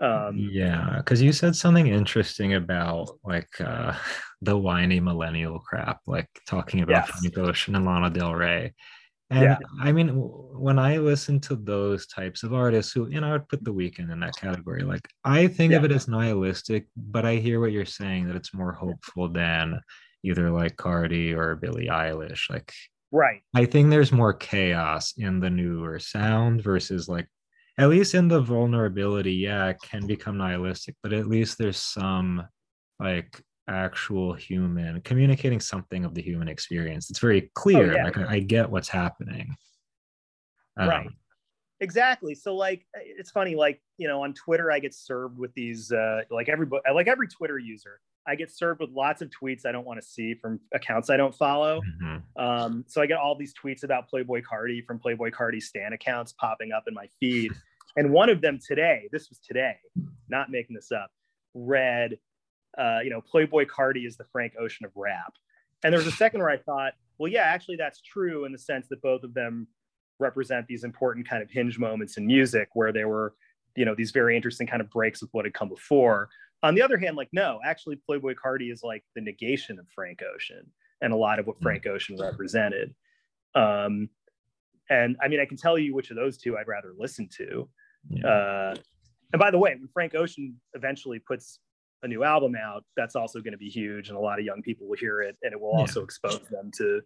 Um, 0.00 0.48
yeah, 0.50 0.96
because 0.98 1.22
you 1.22 1.32
said 1.32 1.54
something 1.54 1.86
interesting 1.86 2.54
about 2.54 3.10
like 3.24 3.60
uh 3.60 3.94
the 4.42 4.56
whiny 4.56 5.00
millennial 5.00 5.60
crap, 5.60 6.00
like 6.06 6.28
talking 6.48 6.80
about 6.80 7.06
Yes. 7.06 7.20
Frank 7.20 7.38
Ocean 7.38 7.76
and 7.76 7.84
Lana 7.84 8.10
Del 8.10 8.34
Rey. 8.34 8.72
And 9.30 9.42
Yeah. 9.44 9.58
I 9.80 9.92
mean, 9.92 10.08
when 10.08 10.78
I 10.78 10.98
listen 10.98 11.40
to 11.40 11.56
those 11.56 12.06
types 12.06 12.42
of 12.42 12.52
artists 12.52 12.92
who, 12.92 13.08
you 13.08 13.20
know, 13.20 13.28
I 13.28 13.32
would 13.32 13.48
put 13.48 13.64
The 13.64 13.72
Weeknd 13.72 14.12
in 14.12 14.20
that 14.20 14.36
category. 14.36 14.82
Like, 14.82 15.08
I 15.24 15.46
think 15.46 15.72
of 15.72 15.84
it 15.84 15.92
as 15.92 16.08
nihilistic, 16.08 16.86
but 16.96 17.24
I 17.24 17.36
hear 17.36 17.60
what 17.60 17.72
you're 17.72 17.86
saying 17.86 18.26
that 18.26 18.36
it's 18.36 18.52
more 18.52 18.72
hopeful 18.72 19.28
than 19.28 19.80
either 20.24 20.50
like 20.50 20.76
Carti 20.76 21.34
or 21.34 21.56
Billie 21.56 21.86
Eilish. 21.86 22.50
Like, 22.50 22.72
right. 23.10 23.40
I 23.54 23.64
think 23.64 23.90
there's 23.90 24.12
more 24.12 24.34
chaos 24.34 25.14
in 25.16 25.40
the 25.40 25.50
newer 25.50 25.98
sound 25.98 26.62
versus 26.62 27.08
like 27.08 27.28
at 27.82 27.88
least 27.88 28.14
in 28.14 28.28
the 28.28 28.40
vulnerability, 28.40 29.32
yeah, 29.32 29.66
it 29.66 29.78
can 29.82 30.06
become 30.06 30.38
nihilistic, 30.38 30.94
but 31.02 31.12
at 31.12 31.26
least 31.26 31.58
there's 31.58 31.78
some 31.78 32.46
like 33.00 33.42
actual 33.68 34.34
human 34.34 35.00
communicating 35.00 35.58
something 35.58 36.04
of 36.04 36.14
the 36.14 36.22
human 36.22 36.46
experience. 36.46 37.10
It's 37.10 37.18
very 37.18 37.50
clear. 37.56 37.92
Oh, 37.92 37.96
yeah. 37.96 38.04
Like 38.04 38.18
I, 38.18 38.34
I 38.34 38.38
get 38.38 38.70
what's 38.70 38.88
happening. 38.88 39.56
Um, 40.78 40.88
Right. 40.88 41.08
Exactly. 41.80 42.36
So 42.36 42.54
like 42.54 42.86
it's 42.94 43.32
funny, 43.32 43.56
like, 43.56 43.82
you 43.98 44.06
know, 44.06 44.22
on 44.22 44.32
Twitter 44.34 44.70
I 44.70 44.78
get 44.78 44.94
served 44.94 45.36
with 45.36 45.52
these 45.54 45.90
uh 45.90 46.20
like 46.30 46.48
every 46.48 46.68
like 46.94 47.08
every 47.08 47.26
Twitter 47.26 47.58
user, 47.58 47.98
I 48.24 48.36
get 48.36 48.52
served 48.52 48.80
with 48.80 48.90
lots 48.90 49.20
of 49.20 49.30
tweets 49.30 49.66
I 49.66 49.72
don't 49.72 49.84
want 49.84 50.00
to 50.00 50.06
see 50.06 50.34
from 50.34 50.60
accounts 50.72 51.10
I 51.10 51.16
don't 51.16 51.34
follow. 51.34 51.80
mhm. 52.00 52.22
Um, 52.36 52.84
so 52.86 53.02
I 53.02 53.06
get 53.06 53.18
all 53.18 53.34
these 53.34 53.52
tweets 53.52 53.82
about 53.82 54.04
Playboi 54.08 54.42
Carti 54.44 54.84
from 54.86 55.00
Playboi 55.00 55.32
Carti 55.32 55.60
Stan 55.60 55.92
accounts 55.92 56.32
popping 56.34 56.70
up 56.70 56.84
in 56.86 56.94
my 56.94 57.08
feed. 57.18 57.50
And 57.96 58.12
one 58.12 58.30
of 58.30 58.40
them 58.40 58.58
today, 58.64 59.08
this 59.12 59.28
was 59.28 59.38
today, 59.38 59.76
not 60.28 60.50
making 60.50 60.74
this 60.74 60.92
up, 60.92 61.10
read, 61.54 62.18
uh, 62.78 63.00
you 63.04 63.10
know, 63.10 63.22
Playboi 63.22 63.66
Carti 63.66 64.06
is 64.06 64.16
the 64.16 64.24
Frank 64.32 64.54
Ocean 64.58 64.86
of 64.86 64.92
rap. 64.94 65.34
And 65.84 65.92
there 65.92 65.98
was 65.98 66.06
a 66.06 66.16
second 66.16 66.40
where 66.40 66.50
I 66.50 66.56
thought, 66.56 66.92
well, 67.18 67.30
yeah, 67.30 67.42
actually 67.42 67.76
that's 67.76 68.00
true 68.00 68.44
in 68.44 68.52
the 68.52 68.58
sense 68.58 68.88
that 68.88 69.02
both 69.02 69.24
of 69.24 69.34
them 69.34 69.66
represent 70.18 70.66
these 70.66 70.84
important 70.84 71.28
kind 71.28 71.42
of 71.42 71.50
hinge 71.50 71.78
moments 71.78 72.16
in 72.16 72.26
music 72.26 72.68
where 72.74 72.92
there 72.92 73.08
were, 73.08 73.34
you 73.76 73.84
know, 73.84 73.94
these 73.94 74.10
very 74.10 74.36
interesting 74.36 74.66
kind 74.66 74.80
of 74.80 74.88
breaks 74.90 75.20
with 75.20 75.30
what 75.32 75.44
had 75.44 75.52
come 75.52 75.68
before. 75.68 76.28
On 76.62 76.74
the 76.74 76.82
other 76.82 76.96
hand, 76.96 77.16
like, 77.16 77.28
no, 77.32 77.60
actually 77.64 78.00
Playboi 78.08 78.34
Carti 78.42 78.72
is 78.72 78.82
like 78.82 79.04
the 79.14 79.20
negation 79.20 79.78
of 79.78 79.86
Frank 79.94 80.22
Ocean 80.34 80.64
and 81.00 81.12
a 81.12 81.16
lot 81.16 81.38
of 81.38 81.46
what 81.46 81.58
Mm. 81.58 81.62
Frank 81.62 81.86
Ocean 81.86 82.16
represented. 82.16 82.94
Um, 83.54 84.08
and 84.88 85.16
I 85.20 85.28
mean, 85.28 85.40
I 85.40 85.44
can 85.46 85.56
tell 85.56 85.76
you 85.76 85.94
which 85.94 86.10
of 86.10 86.16
those 86.16 86.38
two 86.38 86.56
I'd 86.56 86.68
rather 86.68 86.92
listen 86.96 87.28
to. 87.38 87.68
Yeah. 88.08 88.26
Uh, 88.26 88.74
and 89.32 89.40
by 89.40 89.50
the 89.50 89.58
way, 89.58 89.74
when 89.78 89.88
Frank 89.92 90.14
Ocean 90.14 90.60
eventually 90.74 91.18
puts 91.18 91.58
a 92.02 92.08
new 92.08 92.24
album 92.24 92.54
out, 92.56 92.84
that's 92.96 93.14
also 93.16 93.40
going 93.40 93.52
to 93.52 93.58
be 93.58 93.68
huge, 93.68 94.08
and 94.08 94.16
a 94.18 94.20
lot 94.20 94.38
of 94.38 94.44
young 94.44 94.60
people 94.62 94.88
will 94.88 94.96
hear 94.96 95.20
it, 95.20 95.36
and 95.42 95.52
it 95.52 95.60
will 95.60 95.72
Yeah. 95.74 95.80
also 95.80 96.02
expose 96.02 96.40
them 96.50 96.70
to 96.78 97.00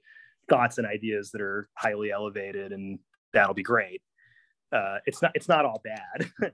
thoughts 0.49 0.79
and 0.79 0.87
ideas 0.87 1.31
that 1.33 1.41
are 1.41 1.69
highly 1.75 2.11
elevated, 2.11 2.73
and 2.73 2.99
that'll 3.33 3.55
be 3.55 3.63
great. 3.63 4.01
Uh, 4.73 4.99
it's 5.07 5.23
not 5.23 5.33
it's 5.35 5.49
not 5.49 5.65
all 5.65 5.81
bad. 5.85 6.31
uh, 6.43 6.49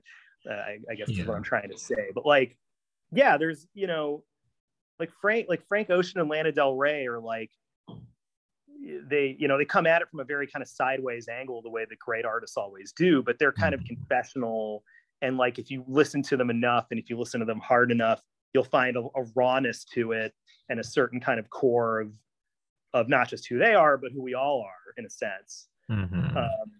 I, 0.53 0.77
I 0.91 0.95
guess 0.95 1.09
is 1.09 1.25
what 1.25 1.35
I'm 1.37 1.43
trying 1.43 1.69
to 1.69 1.77
say. 1.77 2.11
But 2.13 2.25
like, 2.25 2.57
yeah, 3.11 3.37
there's 3.37 3.65
you 3.73 3.87
know, 3.87 4.23
like 4.99 5.11
Frank 5.21 5.47
like 5.49 5.65
Frank 5.67 5.89
Ocean 5.89 6.19
and 6.19 6.29
Lana 6.29 6.51
Del 6.51 6.75
Rey 6.75 7.07
are 7.07 7.19
like 7.19 7.49
they 9.03 9.35
you 9.39 9.47
know 9.47 9.57
they 9.57 9.65
come 9.65 9.85
at 9.87 10.01
it 10.01 10.09
from 10.09 10.19
a 10.19 10.23
very 10.25 10.47
kind 10.47 10.61
of 10.61 10.67
sideways 10.69 11.27
angle 11.27 11.61
the 11.61 11.69
way 11.69 11.85
that 11.85 11.99
great 11.99 12.25
artists 12.25 12.57
always 12.57 12.91
do 12.91 13.23
but 13.23 13.39
they're 13.39 13.53
kind 13.53 13.73
of 13.73 13.81
Mhm. 13.81 13.85
confessional 13.85 14.83
and 15.21 15.37
like 15.37 15.57
if 15.59 15.71
you 15.71 15.83
listen 15.87 16.21
to 16.23 16.35
them 16.37 16.49
enough 16.49 16.87
and 16.91 16.99
if 16.99 17.09
you 17.09 17.17
listen 17.17 17.39
to 17.39 17.45
them 17.45 17.59
hard 17.59 17.91
enough 17.91 18.21
you'll 18.53 18.63
find 18.63 18.97
a, 18.97 19.01
a 19.15 19.23
rawness 19.35 19.85
to 19.85 20.11
it 20.11 20.33
and 20.69 20.79
a 20.79 20.83
certain 20.83 21.19
kind 21.19 21.39
of 21.39 21.49
core 21.49 22.01
of 22.01 22.13
of 22.93 23.09
not 23.09 23.27
just 23.29 23.47
who 23.47 23.57
they 23.57 23.73
are 23.75 23.97
but 23.97 24.11
who 24.11 24.21
we 24.21 24.33
all 24.33 24.61
are 24.61 24.93
in 24.97 25.05
a 25.05 25.09
sense 25.09 25.69
Mhm. 25.89 26.35
um, 26.35 26.71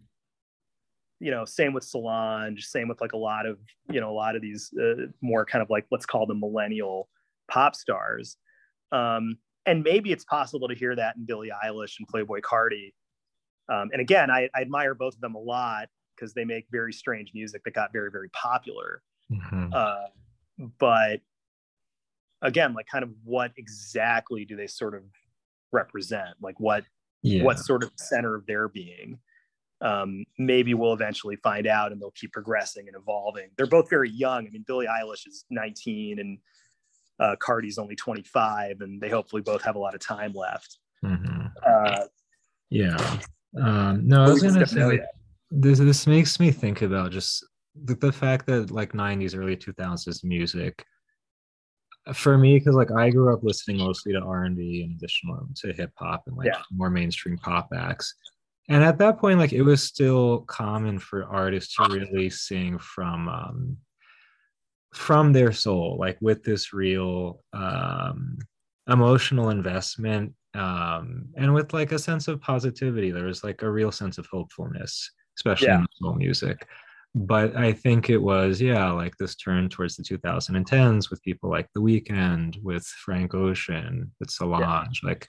you 1.20 1.32
know 1.32 1.46
same 1.46 1.74
with 1.74 1.84
solange 1.84 2.66
same 2.66 2.88
with 2.88 3.00
like 3.02 3.14
a 3.14 3.18
lot 3.18 3.46
of 3.46 3.60
you 3.90 4.00
know 4.00 4.10
a 4.10 4.14
lot 4.14 4.36
of 4.36 4.42
these 4.42 4.74
uh, 4.74 5.08
more 5.22 5.46
kind 5.46 5.62
of 5.62 5.70
like 5.70 5.86
let's 5.92 6.06
call 6.06 6.26
them 6.26 6.40
millennial 6.40 7.10
pop 7.48 7.76
stars 7.76 8.38
um, 8.92 9.38
and 9.66 9.84
maybe 9.84 10.12
it's 10.12 10.26
possible 10.26 10.68
to 10.68 10.76
hear 10.76 10.96
that 10.96 11.16
in 11.16 11.26
billie 11.26 11.52
eilish 11.64 11.96
and 12.00 12.08
Playboi 12.08 12.42
Carti 12.42 12.94
um, 13.70 13.90
and 13.92 14.02
again 14.02 14.30
I, 14.30 14.50
I 14.56 14.62
admire 14.62 14.94
both 14.96 15.16
of 15.16 15.22
them 15.22 15.36
a 15.36 15.40
lot 15.40 15.90
because 16.16 16.34
they 16.34 16.46
make 16.46 16.66
very 16.72 16.94
strange 16.94 17.32
music 17.34 17.64
that 17.64 17.74
got 17.74 17.92
very 17.92 18.12
very 18.12 18.30
popular. 18.30 19.02
Mhm. 19.32 19.74
uh, 19.74 20.08
but 20.80 21.22
again 22.42 22.74
like 22.74 22.88
kind 22.88 23.04
of 23.04 23.12
what 23.24 23.52
exactly 23.58 24.46
do 24.46 24.56
they 24.56 24.68
sort 24.68 24.96
of 24.96 25.04
represent? 25.72 26.36
Like 26.42 26.60
what 26.60 26.84
yeah. 27.22 27.44
what 27.44 27.60
sort 27.60 27.84
of 27.84 27.92
center 27.96 28.36
of 28.36 28.46
their 28.46 28.68
being? 28.68 29.20
Um, 29.82 30.24
maybe 30.38 30.74
we'll 30.74 30.94
eventually 30.94 31.36
find 31.38 31.68
out 31.68 31.92
and 31.92 32.02
they'll 32.02 32.12
keep 32.12 32.32
progressing 32.32 32.88
and 32.88 32.96
evolving. 32.96 33.50
They're 33.58 33.68
both 33.68 33.90
very 33.90 34.10
young. 34.10 34.48
I 34.48 34.50
mean 34.50 34.64
billie 34.68 34.88
eilish 34.88 35.28
is 35.28 35.46
19 35.50 36.20
and 36.20 36.38
uh, 37.24 37.36
Carti's 37.38 37.78
only 37.78 37.96
25 37.96 38.82
and 38.82 39.00
they 39.00 39.10
hopefully 39.10 39.42
both 39.42 39.64
have 39.64 39.76
a 39.76 39.80
lot 39.80 39.96
of 39.96 40.02
time 40.02 40.34
left 40.34 40.80
Mhm. 41.04 41.52
uh, 41.66 42.06
Yeah. 42.70 42.98
Um, 43.60 44.08
no, 44.08 44.24
I 44.24 44.30
was 44.30 44.42
gonna 44.42 44.66
say 44.66 44.84
like, 44.84 45.04
this. 45.52 45.80
This 45.80 46.08
makes 46.08 46.40
me 46.40 46.50
think 46.52 46.82
about 46.82 47.12
just 47.12 47.46
the, 47.76 47.94
the 47.96 48.12
fact 48.12 48.48
that 48.48 48.72
like 48.72 48.94
'90s, 48.94 49.36
early 49.38 49.56
2000s 49.56 50.24
music 50.24 50.84
for 52.14 52.38
me, 52.38 52.58
because 52.58 52.76
like 52.76 52.92
I 52.92 53.10
grew 53.12 53.32
up 53.34 53.44
listening 53.44 53.78
mostly 53.78 54.14
to 54.14 54.20
R 54.22 54.46
and 54.46 54.56
B 54.58 54.84
in 54.84 54.92
addition 54.98 55.30
to 55.56 55.74
hip 55.74 55.92
hop 55.98 56.24
and 56.28 56.36
like 56.36 56.48
Yeah. 56.48 56.62
more 56.72 56.90
mainstream 56.90 57.38
pop 57.38 57.70
acts. 57.76 58.16
And 58.70 58.84
at 58.84 58.98
that 59.00 59.20
point, 59.20 59.40
like 59.40 59.54
it 59.54 59.62
was 59.62 59.84
still 59.84 60.42
common 60.42 60.98
for 60.98 61.26
artists 61.26 61.76
to 61.76 61.84
really 61.90 62.30
sing 62.30 62.80
from 62.80 63.30
um, 63.30 63.78
from 64.94 65.34
their 65.34 65.52
soul, 65.52 65.98
like 66.00 66.18
with 66.22 66.44
this 66.44 66.74
real 66.74 67.44
um, 67.54 68.38
emotional 68.88 69.50
investment 69.50 70.34
um, 70.54 71.26
and 71.36 71.54
with 71.54 71.74
like 71.74 71.92
a 71.92 72.00
sense 72.00 72.28
of 72.28 72.40
positivity. 72.42 73.12
There 73.12 73.26
was 73.26 73.44
like 73.44 73.62
a 73.64 73.72
real 73.72 73.92
sense 73.92 74.18
of 74.18 74.28
hopefulness, 74.28 75.10
especially 75.38 75.68
Yeah. 75.68 75.80
in 75.80 75.86
soul 76.02 76.16
music. 76.16 76.68
But 77.16 77.56
I 77.56 77.74
think 77.74 78.10
it 78.10 78.18
was, 78.18 78.60
yeah, 78.60 78.90
like 78.92 79.16
this 79.18 79.36
turn 79.36 79.70
towards 79.70 79.96
the 79.96 80.04
2010s 80.04 81.10
with 81.12 81.22
people 81.22 81.50
like 81.50 81.68
The 81.74 81.82
Weeknd, 81.82 82.62
with 82.64 82.86
Frank 82.86 83.36
Ocean, 83.36 84.12
with 84.20 84.32
Solange. 84.32 85.02
Like 85.04 85.28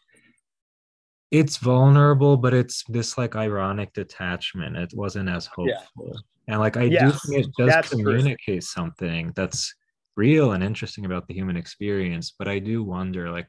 it's 1.35 1.57
vulnerable, 1.57 2.37
but 2.37 2.55
it's 2.55 2.85
this 2.89 3.19
like 3.19 3.35
ironic 3.35 3.93
detachment. 3.93 4.77
It 4.77 4.93
wasn't 4.95 5.29
as 5.29 5.47
Yeah. 5.47 5.55
hopeful. 5.57 6.21
And 6.47 6.61
like 6.61 6.77
I 6.77 6.89
do 6.89 7.11
think 7.11 7.47
it 7.47 7.53
does 7.57 7.75
that's 7.75 7.89
communicate 7.91 8.63
something 8.63 9.33
that's 9.35 9.75
real 10.17 10.53
and 10.53 10.63
interesting 10.63 11.07
about 11.07 11.27
the 11.27 11.35
human 11.35 11.57
experience. 11.57 12.35
But 12.39 12.49
I 12.49 12.59
do 12.61 12.85
wonder, 12.85 13.31
like, 13.31 13.49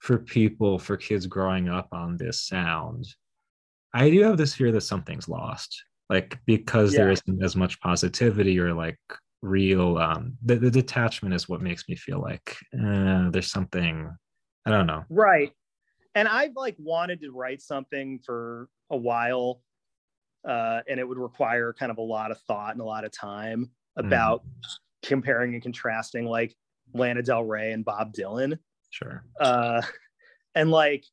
for 0.00 0.18
people, 0.18 0.78
for 0.78 0.96
kids 0.96 1.26
growing 1.26 1.68
up 1.68 1.88
on 1.92 2.16
this 2.16 2.42
sound, 2.42 3.06
I 3.94 4.10
do 4.10 4.22
have 4.22 4.36
this 4.36 4.54
fear 4.54 4.72
that 4.72 4.80
something's 4.82 5.28
lost. 5.28 5.84
Like 6.10 6.38
because 6.46 6.94
there 6.94 7.06
Yeah. 7.06 7.12
isn't 7.12 7.42
as 7.42 7.56
much 7.56 7.80
positivity 7.80 8.58
or 8.58 8.74
like 8.74 8.98
real 9.40 9.98
um 9.98 10.36
the, 10.44 10.56
the 10.56 10.70
detachment 10.70 11.34
is 11.34 11.48
what 11.48 11.60
makes 11.60 11.88
me 11.88 11.96
feel 11.96 12.20
like 12.20 12.56
uh, 12.78 13.28
there's 13.30 13.50
something 13.50 14.08
I 14.66 14.70
don't 14.70 14.86
know. 14.86 15.04
right 15.08 15.52
and 16.14 16.28
i've 16.28 16.54
like 16.56 16.76
wanted 16.78 17.20
to 17.20 17.30
write 17.30 17.60
something 17.62 18.18
for 18.24 18.68
a 18.90 18.96
while 18.96 19.62
uh, 20.44 20.80
and 20.88 20.98
it 20.98 21.06
would 21.06 21.18
require 21.18 21.72
kind 21.72 21.92
of 21.92 21.98
a 21.98 22.02
lot 22.02 22.32
of 22.32 22.40
thought 22.48 22.72
and 22.72 22.80
a 22.80 22.84
lot 22.84 23.04
of 23.04 23.12
time 23.12 23.70
about 23.96 24.42
comparing 25.02 25.54
and 25.54 25.62
contrasting 25.62 26.26
like 26.26 26.54
lana 26.94 27.22
del 27.22 27.44
rey 27.44 27.72
and 27.72 27.84
bob 27.84 28.12
dylan 28.12 28.58
Sure. 28.90 29.24
uh, 29.40 29.80
and 30.54 30.70
like 30.70 31.04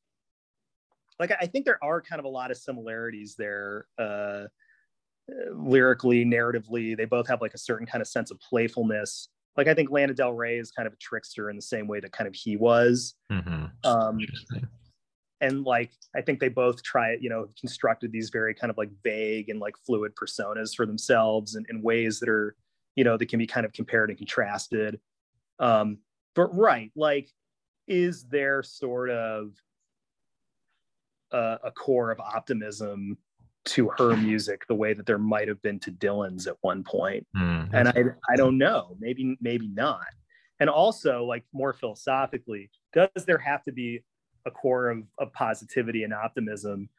like 1.20 1.32
i 1.40 1.46
think 1.46 1.66
there 1.66 1.84
are 1.84 2.02
kind 2.02 2.20
of 2.20 2.26
a 2.26 2.30
lot 2.30 2.52
of 2.52 2.58
similarities 2.58 3.36
there 3.36 3.86
uh, 3.98 4.44
lyrically, 5.54 6.26
narratively. 6.26 6.98
They 6.98 7.06
both 7.06 7.28
have 7.28 7.42
like 7.42 7.54
a 7.54 7.58
certain 7.58 7.86
kind 7.86 8.02
of 8.02 8.08
sense 8.08 8.32
of 8.32 8.40
playfulness. 8.40 9.30
Like 9.58 9.68
I 9.68 9.74
think 9.74 9.92
Lana 9.92 10.14
Del 10.14 10.34
Rey 10.34 10.58
is 10.58 10.72
kind 10.72 10.88
of 10.88 10.94
a 10.94 10.98
trickster 10.98 11.50
in 11.50 11.56
the 11.56 11.62
same 11.62 11.88
way 11.88 12.00
that 12.00 12.12
kind 12.12 12.28
of 12.28 12.34
he 12.34 12.56
was. 12.58 13.16
Mm-hmm. 13.32 13.66
Um, 13.84 14.20
and 15.42 15.64
like 15.64 15.92
I 16.16 16.22
think 16.22 16.40
they 16.40 16.50
both 16.50 16.84
try 16.84 17.18
you 17.20 17.30
know, 17.30 17.48
constructed 17.60 18.12
these 18.12 18.30
very 18.30 18.54
kind 18.54 18.72
of 18.72 18.78
like 18.78 18.90
vague 19.04 19.50
and 19.50 19.60
like 19.60 19.76
fluid 19.86 20.14
personas 20.16 20.76
for 20.76 20.86
themselves 20.86 21.56
in, 21.56 21.66
in 21.70 21.82
ways 21.82 22.20
that 22.20 22.30
are, 22.30 22.56
you 22.96 23.04
know, 23.04 23.18
that 23.18 23.28
can 23.28 23.40
be 23.40 23.48
kind 23.48 23.66
of 23.66 23.74
compared 23.74 24.10
and 24.10 24.18
contrasted. 24.18 25.00
Um, 25.60 26.00
but 26.36 26.56
right, 26.56 26.92
like, 26.96 27.30
is 27.88 28.24
there 28.26 28.64
sort 28.64 29.10
of 29.10 29.54
a, 31.32 31.60
a 31.66 31.72
core 31.72 32.12
of 32.12 32.20
optimism 32.20 33.18
to 33.66 33.90
her 33.98 34.16
music 34.18 34.66
the 34.68 34.76
way 34.76 34.94
that 34.94 35.06
there 35.06 35.18
might 35.18 35.48
have 35.48 35.62
been 35.62 35.80
to 35.80 35.92
Dylan's 35.92 36.48
at 36.48 36.56
one 36.62 36.84
point. 36.84 37.28
Mm, 37.36 37.70
and 37.74 37.88
I, 37.90 38.04
I 38.32 38.36
don't 38.36 38.58
know, 38.58 38.96
maybe, 39.00 39.38
maybe 39.42 39.68
not. 39.68 40.08
And 40.60 40.70
also 40.70 41.24
like 41.24 41.46
more 41.54 41.74
philosophically, 41.74 42.70
does 42.94 43.26
there 43.26 43.38
have 43.38 43.64
to 43.66 43.72
be 43.72 44.04
a 44.50 44.52
core 44.52 44.90
of, 44.90 45.04
of 45.18 45.32
positivity 45.34 46.04
and 46.04 46.14
optimism 46.14 46.90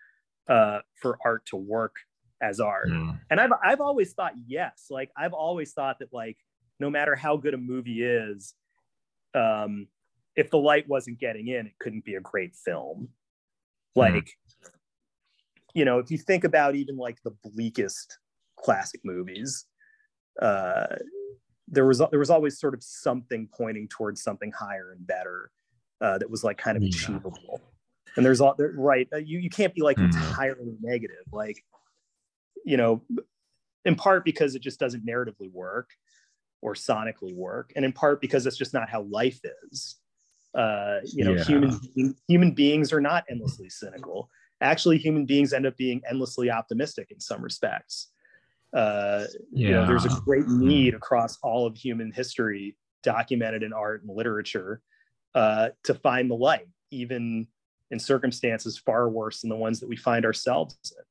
uh, 0.49 0.81
for 1.01 1.19
art 1.25 1.45
to 1.47 1.57
work 1.57 1.95
as 2.43 2.61
art? 2.61 2.89
mm, 2.89 3.19
And 3.31 3.41
I've, 3.41 3.51
I've 3.63 3.81
always 3.81 4.13
thought 4.13 4.33
yes, 4.47 4.87
like 4.91 5.11
I've 5.17 5.33
always 5.35 5.73
thought 5.73 5.99
that 5.99 6.13
like, 6.13 6.39
no 6.79 6.89
matter 6.89 7.15
how 7.15 7.37
good 7.37 7.55
a 7.55 7.59
movie 7.59 8.03
is, 8.03 8.55
um, 9.35 9.87
if 10.37 10.51
the 10.51 10.59
light 10.59 10.89
wasn't 10.89 11.19
getting 11.19 11.49
in, 11.49 11.67
it 11.67 11.79
couldn't 11.79 12.05
be 12.05 12.15
a 12.15 12.21
great 12.21 12.55
film. 12.57 13.09
Like, 13.95 14.31
you 15.75 15.85
know, 15.85 15.99
if 15.99 16.11
you 16.11 16.19
think 16.19 16.45
about 16.45 16.75
even 16.75 16.97
like 16.97 17.19
the 17.23 17.33
bleakest 17.45 18.19
classic 18.57 19.01
movies, 19.05 19.67
uh, 20.41 20.97
there 21.69 21.87
was 21.87 22.03
there 22.11 22.19
was 22.19 22.31
always 22.31 22.59
sort 22.59 22.75
of 22.75 22.83
something 22.83 23.49
pointing 23.53 23.89
towards 23.89 24.23
something 24.23 24.53
higher 24.53 24.93
and 24.93 25.07
better 25.07 25.51
uh, 26.01 26.19
that 26.19 26.31
was 26.31 26.45
like 26.45 26.59
kind 26.59 26.77
of 26.77 26.83
Yeah. 26.83 26.89
achievable. 26.89 27.61
And 28.17 28.27
there's 28.27 28.41
all 28.41 28.55
there, 28.57 28.73
right. 28.77 29.09
uh, 29.13 29.19
You 29.19 29.39
you 29.39 29.51
can't 29.51 29.75
be 29.75 29.83
like 29.83 29.99
Mhm. 29.99 30.29
entirely 30.29 30.77
negative, 30.81 31.25
like 31.33 31.65
you 32.65 32.77
know, 32.77 33.03
in 33.85 33.95
part 33.95 34.25
because 34.25 34.55
it 34.55 34.63
just 34.63 34.79
doesn't 34.81 35.07
narratively 35.07 35.51
work 35.51 35.91
or 36.63 36.75
sonically 36.75 37.35
work, 37.35 37.73
and 37.77 37.85
in 37.85 37.93
part 37.93 38.21
because 38.21 38.47
it's 38.47 38.57
just 38.57 38.75
not 38.75 38.89
how 38.91 39.03
life 39.03 39.41
is. 39.73 39.97
Uh, 40.55 40.99
you 41.05 41.25
know, 41.25 41.35
Yeah. 41.35 41.45
human 41.45 42.17
human 42.29 42.51
beings 42.53 42.93
are 42.93 43.01
not 43.01 43.25
endlessly 43.31 43.69
cynical. 43.71 44.29
Actually, 44.61 44.99
human 44.99 45.25
beings 45.25 45.53
end 45.53 45.65
up 45.67 45.77
being 45.77 46.03
endlessly 46.11 46.51
optimistic 46.51 47.11
in 47.11 47.21
some 47.21 47.41
respects. 47.41 48.13
Uh, 48.73 49.25
you 49.51 49.73
know, 49.73 49.87
there's 49.87 50.05
a 50.05 50.21
great 50.25 50.47
need 50.49 50.95
across 50.95 51.39
all 51.43 51.67
of 51.67 51.77
human 51.77 52.13
history, 52.13 52.77
documented 53.03 53.63
in 53.63 53.73
art 53.73 54.03
and 54.03 54.15
literature, 54.15 54.83
uh, 55.35 55.71
to 55.85 55.95
find 55.95 56.31
the 56.31 56.35
light, 56.35 56.69
even 56.91 57.47
in 57.91 57.99
circumstances 57.99 58.79
far 58.79 59.09
worse 59.09 59.41
than 59.41 59.51
the 59.51 59.57
ones 59.57 59.81
that 59.81 59.89
we 59.89 59.97
find 59.97 60.25
ourselves 60.25 60.77
in. 60.97 61.05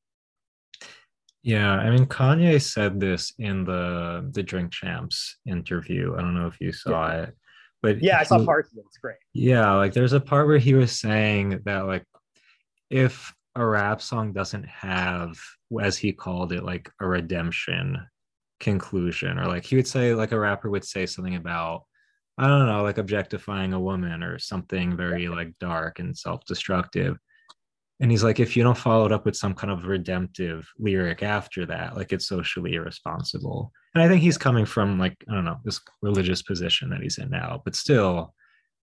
Yeah, 1.42 1.72
I 1.72 1.90
mean 1.90 2.06
Kanye 2.06 2.60
said 2.60 3.00
this 3.00 3.32
in 3.38 3.64
the 3.64 4.28
the 4.32 4.42
Drink 4.42 4.72
Champs 4.72 5.38
interview. 5.46 6.14
I 6.16 6.20
don't 6.20 6.34
know 6.34 6.46
if 6.46 6.60
you 6.60 6.70
saw 6.70 7.08
it, 7.12 7.34
but 7.80 8.02
Yeah, 8.02 8.18
I 8.18 8.24
saw 8.24 8.38
he- 8.38 8.44
parts 8.44 8.72
of 8.72 8.78
it. 8.78 8.84
It's 8.86 8.98
great. 8.98 9.16
Yeah, 9.32 9.72
like 9.74 9.94
there's 9.94 10.12
a 10.12 10.20
part 10.20 10.46
where 10.46 10.58
he 10.58 10.74
was 10.74 10.98
saying 10.98 11.60
that 11.64 11.86
like 11.86 12.04
if 12.90 13.32
a 13.56 13.64
rap 13.64 14.02
song 14.02 14.32
doesn't 14.32 14.66
have, 14.68 15.38
as 15.80 15.96
he 15.96 16.12
called 16.12 16.52
it, 16.52 16.62
like 16.62 16.90
a 17.00 17.06
redemption 17.06 18.06
conclusion, 18.58 19.38
or 19.38 19.46
like 19.46 19.64
he 19.64 19.76
would 19.76 19.88
say, 19.88 20.14
like 20.14 20.32
a 20.32 20.38
rapper 20.38 20.68
would 20.70 20.84
say 20.84 21.06
something 21.06 21.36
about, 21.36 21.84
I 22.40 22.46
don't 22.46 22.66
know, 22.66 22.82
like 22.82 22.96
objectifying 22.96 23.74
a 23.74 23.80
woman 23.80 24.22
or 24.22 24.38
something 24.38 24.96
very 24.96 25.28
like 25.28 25.52
dark 25.60 25.98
and 25.98 26.16
self-destructive. 26.16 27.18
And 28.00 28.10
he's 28.10 28.24
like, 28.24 28.40
if 28.40 28.56
you 28.56 28.62
don't 28.62 28.78
follow 28.78 29.04
it 29.04 29.12
up 29.12 29.26
with 29.26 29.36
some 29.36 29.52
kind 29.52 29.70
of 29.70 29.84
redemptive 29.84 30.66
lyric 30.78 31.22
after 31.22 31.66
that, 31.66 31.96
like 31.96 32.14
it's 32.14 32.26
socially 32.26 32.76
irresponsible. 32.76 33.70
And 33.94 34.02
I 34.02 34.08
think 34.08 34.22
he's 34.22 34.38
coming 34.38 34.64
from 34.64 34.98
like, 34.98 35.22
I 35.28 35.34
don't 35.34 35.44
know, 35.44 35.58
this 35.66 35.82
religious 36.00 36.40
position 36.40 36.88
that 36.88 37.02
he's 37.02 37.18
in 37.18 37.28
now, 37.28 37.60
but 37.62 37.76
still, 37.76 38.32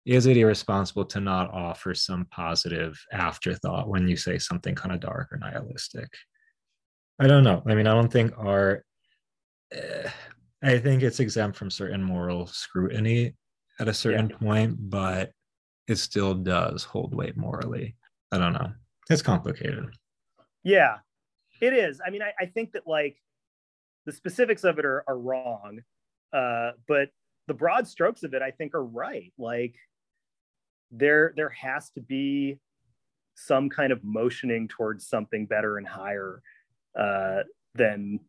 is 0.04 0.26
it 0.26 0.36
irresponsible 0.36 1.04
to 1.04 1.20
not 1.20 1.54
offer 1.54 1.94
some 1.94 2.26
positive 2.32 3.00
afterthought 3.12 3.88
when 3.88 4.08
you 4.08 4.16
say 4.16 4.36
something 4.36 4.74
kind 4.74 4.92
of 4.92 5.00
dark 5.00 5.28
or 5.30 5.38
nihilistic? 5.38 6.08
I 7.20 7.28
don't 7.28 7.44
know. 7.44 7.62
I 7.68 7.76
mean, 7.76 7.86
I 7.86 7.94
don't 7.94 8.12
think 8.12 8.34
art, 8.36 8.84
eh, 9.70 10.10
I 10.60 10.78
think 10.78 11.04
it's 11.04 11.20
exempt 11.20 11.56
from 11.56 11.70
certain 11.70 12.02
moral 12.02 12.48
scrutiny 12.48 13.36
at 13.80 13.88
a 13.88 13.94
certain 13.94 14.28
point, 14.28 14.76
but 14.90 15.32
it 15.88 15.96
still 15.96 16.34
does 16.34 16.84
hold 16.84 17.14
weight 17.14 17.36
morally. 17.36 17.96
I 18.32 18.38
don't 18.38 18.52
know. 18.52 18.72
It's 19.10 19.22
complicated. 19.22 19.86
Yeah, 20.62 20.98
it 21.60 21.72
is. 21.72 22.00
I 22.04 22.10
mean, 22.10 22.22
I, 22.22 22.32
I 22.40 22.46
think 22.46 22.72
that 22.72 22.86
like 22.86 23.16
the 24.06 24.12
specifics 24.12 24.64
of 24.64 24.78
it 24.78 24.84
are, 24.84 25.04
are 25.06 25.18
wrong, 25.18 25.80
uh, 26.32 26.72
but 26.88 27.10
the 27.46 27.54
broad 27.54 27.86
strokes 27.86 28.22
of 28.22 28.32
it, 28.34 28.42
I 28.42 28.50
think, 28.50 28.74
are 28.74 28.84
right. 28.84 29.32
Like 29.38 29.74
there, 30.90 31.34
there 31.36 31.50
has 31.50 31.90
to 31.90 32.00
be 32.00 32.58
some 33.34 33.68
kind 33.68 33.92
of 33.92 34.02
motioning 34.02 34.68
towards 34.68 35.06
something 35.06 35.46
better 35.46 35.76
and 35.76 35.86
higher 35.86 36.40
uh, 36.98 37.40
than 37.74 38.20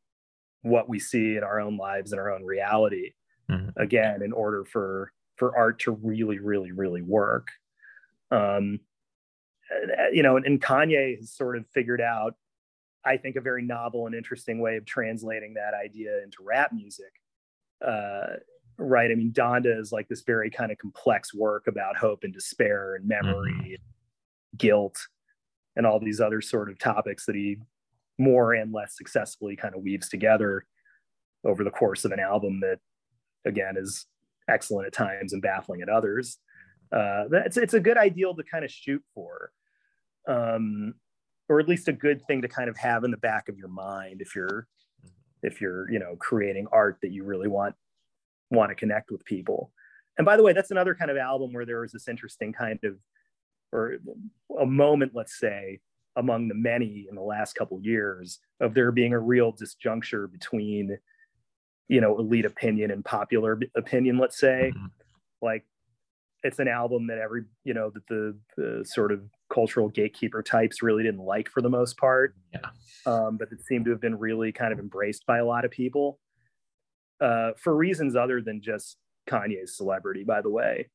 what 0.64 0.90
we 0.90 1.00
see 1.00 1.38
in 1.38 1.44
our 1.44 1.60
own 1.60 1.78
lives 1.78 2.12
and 2.12 2.20
our 2.20 2.34
own 2.34 2.44
reality. 2.44 3.14
Mhm. 3.50 3.72
Again, 3.78 4.24
in 4.24 4.34
order 4.34 4.66
for 4.66 5.12
for 5.36 5.56
art 5.58 5.80
to 5.80 5.92
really, 5.92 6.40
really, 6.40 6.72
really 6.72 7.02
work. 7.02 7.50
Um, 8.32 8.80
uh, 9.72 10.10
you 10.12 10.24
know, 10.24 10.38
and, 10.38 10.46
and 10.46 10.62
Kanye 10.62 11.18
has 11.18 11.32
sort 11.32 11.58
of 11.58 11.66
figured 11.74 12.02
out, 12.02 12.36
I 13.04 13.18
think, 13.18 13.36
a 13.36 13.42
very 13.42 13.64
novel 13.64 14.06
and 14.06 14.16
interesting 14.16 14.60
way 14.60 14.78
of 14.78 14.86
translating 14.86 15.56
that 15.56 15.74
idea 15.74 16.24
into 16.24 16.38
rap 16.44 16.72
music. 16.72 17.12
Uh, 17.86 18.38
right. 18.78 19.12
I 19.12 19.16
mean, 19.16 19.32
Donda 19.32 19.80
is 19.80 19.92
like 19.92 20.08
this 20.08 20.22
very 20.22 20.50
kind 20.50 20.72
of 20.72 20.78
complex 20.78 21.34
work 21.34 21.68
about 21.68 21.98
hope 21.98 22.24
and 22.24 22.34
despair 22.34 22.96
and 22.96 23.08
memory, 23.08 23.80
guilt, 24.58 24.98
and 25.76 25.86
all 25.86 26.00
these 26.00 26.22
other 26.22 26.42
sort 26.42 26.70
of 26.70 26.80
topics 26.80 27.26
that 27.26 27.36
he 27.36 27.58
more 28.18 28.54
and 28.54 28.74
less 28.74 28.96
successfully 28.96 29.56
kind 29.56 29.76
of 29.76 29.82
weaves 29.82 30.08
together 30.08 30.66
over 31.44 31.64
the 31.64 31.72
course 31.72 32.06
of 32.06 32.12
an 32.12 32.20
album 32.20 32.62
that, 32.62 32.80
again, 33.46 33.76
is 33.78 34.08
excellent 34.48 34.88
at 34.88 34.94
times 34.94 35.34
and 35.34 35.42
baffling 35.42 35.82
at 35.82 35.90
others. 35.90 36.38
Uh, 36.92 37.26
that's 37.30 37.58
it's 37.58 37.74
a 37.74 37.80
good 37.80 37.98
ideal 37.98 38.36
to 38.36 38.44
kind 38.44 38.64
of 38.64 38.72
shoot 38.72 39.04
for, 39.14 39.52
um, 40.28 40.94
or 41.50 41.60
at 41.60 41.68
least 41.68 41.88
a 41.88 41.94
good 41.94 42.22
thing 42.26 42.42
to 42.42 42.48
kind 42.48 42.70
of 42.70 42.78
have 42.78 43.04
in 43.04 43.12
the 43.12 43.18
back 43.18 43.50
of 43.50 43.58
your 43.58 43.68
mind 43.68 44.22
if 44.22 44.36
you're 44.36 44.68
if 45.44 45.62
you're 45.62 45.92
you 45.92 46.00
know 46.00 46.16
creating 46.18 46.68
art 46.72 46.98
that 47.02 47.12
you 47.12 47.24
really 47.24 47.48
want 47.48 47.76
want 48.52 48.70
to 48.70 48.76
connect 48.76 49.12
with 49.12 49.26
people. 49.26 49.72
And 50.18 50.26
by 50.26 50.38
the 50.38 50.44
way, 50.44 50.54
that's 50.54 50.72
another 50.72 50.96
kind 50.96 51.12
of 51.12 51.18
album 51.18 51.52
where 51.52 51.66
there 51.66 51.82
was 51.82 51.92
this 51.92 52.08
interesting 52.08 52.54
kind 52.54 52.80
of 52.84 52.96
or 53.72 53.98
a 54.60 54.66
moment, 54.66 55.12
let's 55.14 55.38
say, 55.38 55.80
among 56.16 56.48
the 56.48 56.56
many 56.56 57.08
in 57.10 57.16
the 57.16 57.22
last 57.22 57.54
couple 57.54 57.80
years 57.82 58.40
of 58.62 58.74
there 58.74 58.92
being 58.92 59.14
a 59.14 59.20
real 59.20 59.52
disjuncture 59.52 60.32
between 60.32 60.98
you 61.88 62.02
know 62.02 62.18
elite 62.18 62.46
opinion 62.46 62.92
and 62.92 63.04
popular 63.06 63.60
opinion 63.76 64.18
let's 64.18 64.40
say 64.40 64.72
Mhm. 64.76 64.92
like 65.42 65.66
it's 66.44 66.60
an 66.60 66.68
album 66.68 67.08
that 67.08 67.18
every 67.18 67.46
you 67.64 67.74
know 67.74 67.90
that 67.92 68.06
the 68.08 68.38
the 68.58 68.84
sort 68.86 69.12
of 69.12 69.22
cultural 69.50 69.90
gatekeeper 69.90 70.42
types 70.44 70.82
really 70.82 71.04
didn't 71.04 71.22
like 71.22 71.50
for 71.50 71.62
the 71.62 71.70
most 71.70 71.98
part 71.98 72.36
Yeah. 72.54 72.70
um, 73.06 73.38
but 73.38 73.52
it 73.52 73.62
seemed 73.64 73.86
to 73.86 73.92
have 73.92 74.02
been 74.02 74.18
really 74.18 74.52
kind 74.52 74.74
of 74.74 74.80
embraced 74.80 75.26
by 75.26 75.38
a 75.38 75.46
lot 75.46 75.66
of 75.66 75.72
people 75.72 76.20
uh, 77.22 77.52
for 77.58 77.76
reasons 77.76 78.16
other 78.16 78.42
than 78.42 78.62
just 78.62 78.98
kanye's 79.28 79.76
celebrity 79.78 80.24
by 80.24 80.42
the 80.42 80.50
way 80.50 80.90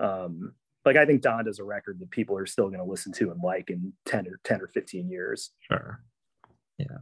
um, 0.00 0.54
like 0.86 0.96
i 0.96 1.04
think 1.04 1.22
Donda's 1.22 1.58
a 1.58 1.64
record 1.64 1.98
that 2.00 2.10
people 2.10 2.36
are 2.38 2.46
still 2.46 2.68
going 2.68 2.78
to 2.80 2.84
listen 2.90 3.12
to 3.14 3.30
and 3.30 3.40
like 3.42 3.68
in 3.70 3.92
10 4.06 4.26
or 4.26 4.40
10 4.44 4.60
or 4.62 4.68
15 4.68 5.08
years 5.10 5.50
Sure. 5.60 6.00
Yeah. 6.78 6.98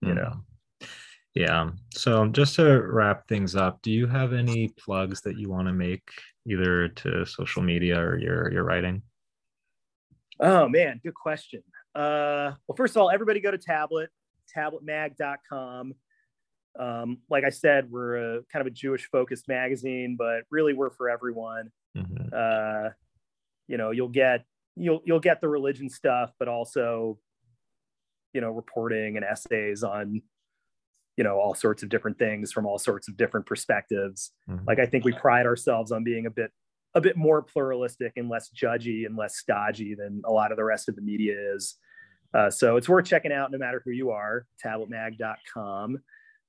You 0.00 0.10
Mhm. 0.12 0.14
know. 0.16 0.44
Yeah. 1.38 1.70
So 1.94 2.26
just 2.26 2.56
to 2.56 2.82
wrap 2.82 3.28
things 3.28 3.54
up, 3.54 3.80
do 3.82 3.92
you 3.92 4.08
have 4.08 4.32
any 4.32 4.70
plugs 4.76 5.20
that 5.20 5.38
you 5.38 5.48
want 5.48 5.68
to 5.68 5.72
make 5.72 6.10
either 6.44 6.88
to 6.88 7.24
social 7.26 7.62
media 7.62 7.96
or 7.96 8.18
your 8.18 8.52
your 8.52 8.64
writing? 8.64 9.02
Oh 10.40 10.68
man, 10.68 11.00
good 11.00 11.14
question. 11.14 11.62
Uh, 11.94 12.54
well, 12.66 12.74
first 12.76 12.96
of 12.96 13.02
all, 13.02 13.08
everybody 13.08 13.38
go 13.38 13.52
to 13.52 13.58
tablet, 13.58 14.10
tabletmag.com. 14.56 15.94
Um, 16.76 17.18
like 17.30 17.44
I 17.44 17.50
said, 17.50 17.88
we're 17.88 18.16
a 18.38 18.42
kind 18.52 18.60
of 18.60 18.66
a 18.66 18.74
Jewish 18.74 19.08
focused 19.08 19.46
magazine, 19.46 20.16
but 20.18 20.42
really 20.50 20.74
we're 20.74 20.90
for 20.90 21.08
everyone. 21.08 21.70
Mhm. 21.96 22.32
Uh, 22.32 22.90
you 23.68 23.76
know, 23.76 23.92
you'll 23.92 24.08
get 24.08 24.44
you'll 24.74 25.02
you'll 25.04 25.20
get 25.20 25.40
the 25.40 25.48
religion 25.48 25.88
stuff, 25.88 26.32
but 26.40 26.48
also, 26.48 27.20
you 28.32 28.40
know, 28.40 28.50
reporting 28.50 29.14
and 29.14 29.24
essays 29.24 29.84
on, 29.84 30.20
you 31.18 31.24
know, 31.24 31.36
all 31.36 31.52
sorts 31.52 31.82
of 31.82 31.88
different 31.88 32.16
things 32.16 32.52
from 32.52 32.64
all 32.64 32.78
sorts 32.78 33.08
of 33.08 33.16
different 33.16 33.44
perspectives. 33.44 34.30
Mm-hmm. 34.48 34.64
Like 34.66 34.78
I 34.78 34.86
think 34.86 35.04
we 35.04 35.12
pride 35.12 35.46
ourselves 35.46 35.90
on 35.90 36.04
being 36.04 36.26
a 36.26 36.30
bit 36.30 36.52
a 36.94 37.00
bit 37.00 37.16
more 37.16 37.42
pluralistic 37.42 38.12
and 38.16 38.30
less 38.30 38.48
judgy 38.50 39.04
and 39.04 39.16
less 39.16 39.36
stodgy 39.36 39.94
than 39.94 40.22
a 40.24 40.30
lot 40.30 40.52
of 40.52 40.56
the 40.56 40.64
rest 40.64 40.88
of 40.88 40.96
the 40.96 41.02
media 41.02 41.34
is. 41.54 41.74
Uh, 42.32 42.48
so 42.48 42.76
it's 42.76 42.88
worth 42.88 43.04
checking 43.04 43.32
out 43.32 43.50
no 43.50 43.58
matter 43.58 43.82
who 43.84 43.90
you 43.90 44.10
are, 44.10 44.46
tabletmag.com. 44.64 45.98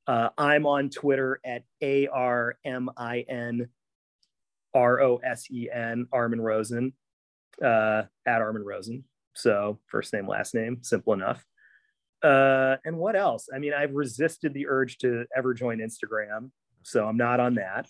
Uh, 0.07 0.29
I'm 0.37 0.65
on 0.65 0.89
Twitter 0.89 1.41
at 1.43 1.63
A 1.81 2.07
R 2.07 2.57
M 2.63 2.89
I 2.95 3.25
N 3.27 3.69
R 4.73 5.01
O 5.01 5.17
S 5.17 5.49
E 5.51 5.67
N, 5.73 6.07
Armin 6.13 6.41
Rosen, 6.41 6.93
uh, 7.61 8.03
at 8.25 8.41
Armin 8.41 8.63
Rosen. 8.63 9.03
So 9.33 9.79
first 9.87 10.13
name, 10.13 10.27
last 10.27 10.53
name, 10.53 10.79
simple 10.83 11.13
enough. 11.13 11.43
Uh, 12.23 12.77
and 12.85 12.97
what 12.97 13.15
else? 13.15 13.47
I 13.53 13.59
mean, 13.59 13.73
I've 13.73 13.93
resisted 13.93 14.53
the 14.53 14.67
urge 14.67 14.97
to 14.99 15.25
ever 15.35 15.53
join 15.53 15.79
Instagram, 15.79 16.51
so 16.83 17.07
I'm 17.07 17.17
not 17.17 17.39
on 17.39 17.55
that. 17.55 17.87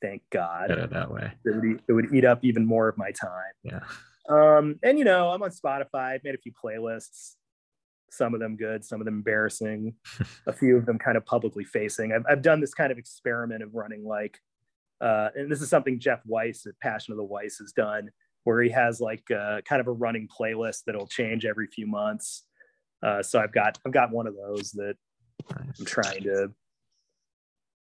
Thank 0.00 0.22
God. 0.30 0.68
Better 0.68 0.86
that 0.86 1.10
way. 1.10 1.32
It 1.44 1.50
would, 1.54 1.82
it 1.88 1.92
would 1.92 2.14
eat 2.14 2.24
up 2.24 2.40
even 2.42 2.64
more 2.64 2.88
of 2.88 2.96
my 2.96 3.10
time. 3.10 3.52
Yeah. 3.62 3.80
Um, 4.28 4.78
and 4.82 4.98
you 4.98 5.04
know, 5.04 5.30
I'm 5.30 5.42
on 5.42 5.50
Spotify. 5.50 6.14
I've 6.14 6.24
made 6.24 6.34
a 6.34 6.38
few 6.38 6.52
playlists. 6.52 7.34
Some 8.10 8.34
of 8.34 8.40
them 8.40 8.56
good, 8.56 8.84
some 8.84 9.00
of 9.00 9.04
them 9.04 9.16
embarrassing. 9.16 9.94
a 10.46 10.52
few 10.52 10.76
of 10.76 10.86
them 10.86 10.98
kind 10.98 11.16
of 11.16 11.26
publicly 11.26 11.64
facing. 11.64 12.12
I've, 12.12 12.24
I've 12.28 12.42
done 12.42 12.60
this 12.60 12.74
kind 12.74 12.90
of 12.90 12.98
experiment 12.98 13.62
of 13.62 13.74
running 13.74 14.04
like, 14.04 14.38
uh, 15.00 15.28
and 15.34 15.50
this 15.50 15.62
is 15.62 15.68
something 15.68 15.98
Jeff 15.98 16.20
Weiss 16.26 16.66
at 16.66 16.78
Passion 16.80 17.12
of 17.12 17.18
the 17.18 17.24
Weiss 17.24 17.58
has 17.58 17.72
done, 17.72 18.10
where 18.44 18.62
he 18.62 18.70
has 18.70 19.00
like 19.00 19.30
uh, 19.30 19.60
kind 19.62 19.80
of 19.80 19.86
a 19.86 19.92
running 19.92 20.28
playlist 20.28 20.84
that'll 20.86 21.06
change 21.06 21.44
every 21.44 21.66
few 21.66 21.86
months. 21.86 22.44
Uh, 23.02 23.22
so 23.22 23.40
I've 23.40 23.52
got 23.52 23.78
I've 23.86 23.92
got 23.92 24.10
one 24.10 24.26
of 24.26 24.34
those 24.36 24.72
that 24.72 24.94
I'm 25.56 25.84
trying 25.84 26.22
to, 26.24 26.52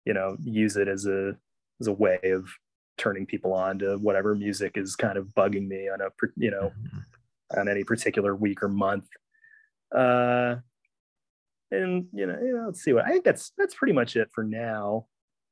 you 0.05 0.15
know, 0.15 0.37
use 0.43 0.77
it 0.77 0.89
as 0.89 1.07
a 1.07 1.37
as 1.81 1.87
a 1.87 1.93
way 1.93 2.19
of 2.25 2.49
turning 2.97 3.27
people 3.27 3.53
on 3.53 3.79
to 3.81 3.97
whatever 3.99 4.35
music 4.35 4.77
is 4.77 4.97
kind 4.97 5.19
of 5.19 5.27
bugging 5.29 5.67
me 5.67 5.89
on 5.89 6.01
a 6.01 6.09
you 6.37 6.51
know 6.51 6.73
mm-hmm. 6.79 7.59
on 7.61 7.69
any 7.69 7.85
particular 7.85 8.35
week 8.35 8.63
or 8.63 8.69
month. 8.69 9.07
Uh 9.95 10.57
and 11.71 12.07
you 12.13 12.27
know, 12.27 12.39
you 12.41 12.57
know 12.57 12.67
let's 12.67 12.83
see 12.83 12.93
what 12.93 13.05
i 13.05 13.11
think 13.11 13.25
that's 13.25 13.53
that's 13.59 13.75
pretty 13.75 13.93
much 13.93 14.17
it 14.17 14.29
for 14.33 14.45
now 14.45 15.07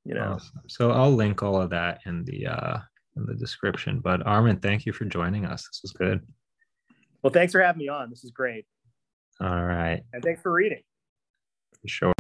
you 0.05 0.15
know. 0.15 0.35
Awesome. 0.35 0.61
so 0.69 0.91
i'll 0.91 1.13
link 1.13 1.43
all 1.43 1.61
of 1.61 1.71
that 1.71 2.01
in 2.07 2.25
the 2.25 2.47
uh 2.47 2.79
in 3.17 3.27
the 3.27 3.35
description. 3.35 4.01
But 4.01 4.27
armin 4.27 4.59
thank 4.59 4.87
you 4.87 4.93
for 4.93 5.05
joining 5.05 5.45
us. 5.45 5.69
This 5.69 5.81
was 5.83 5.93
good. 5.93 6.27
Well 7.23 7.33
thanks 7.33 7.53
for 7.53 7.61
having 7.61 7.81
me 7.81 7.89
on. 7.89 8.11
This 8.11 8.25
is 8.25 8.31
great 8.31 8.67
all 9.43 9.65
right. 9.65 10.03
And 10.13 10.23
thanks 10.23 10.41
for 10.41 10.53
reading. 10.53 10.83
Sure. 11.85 12.13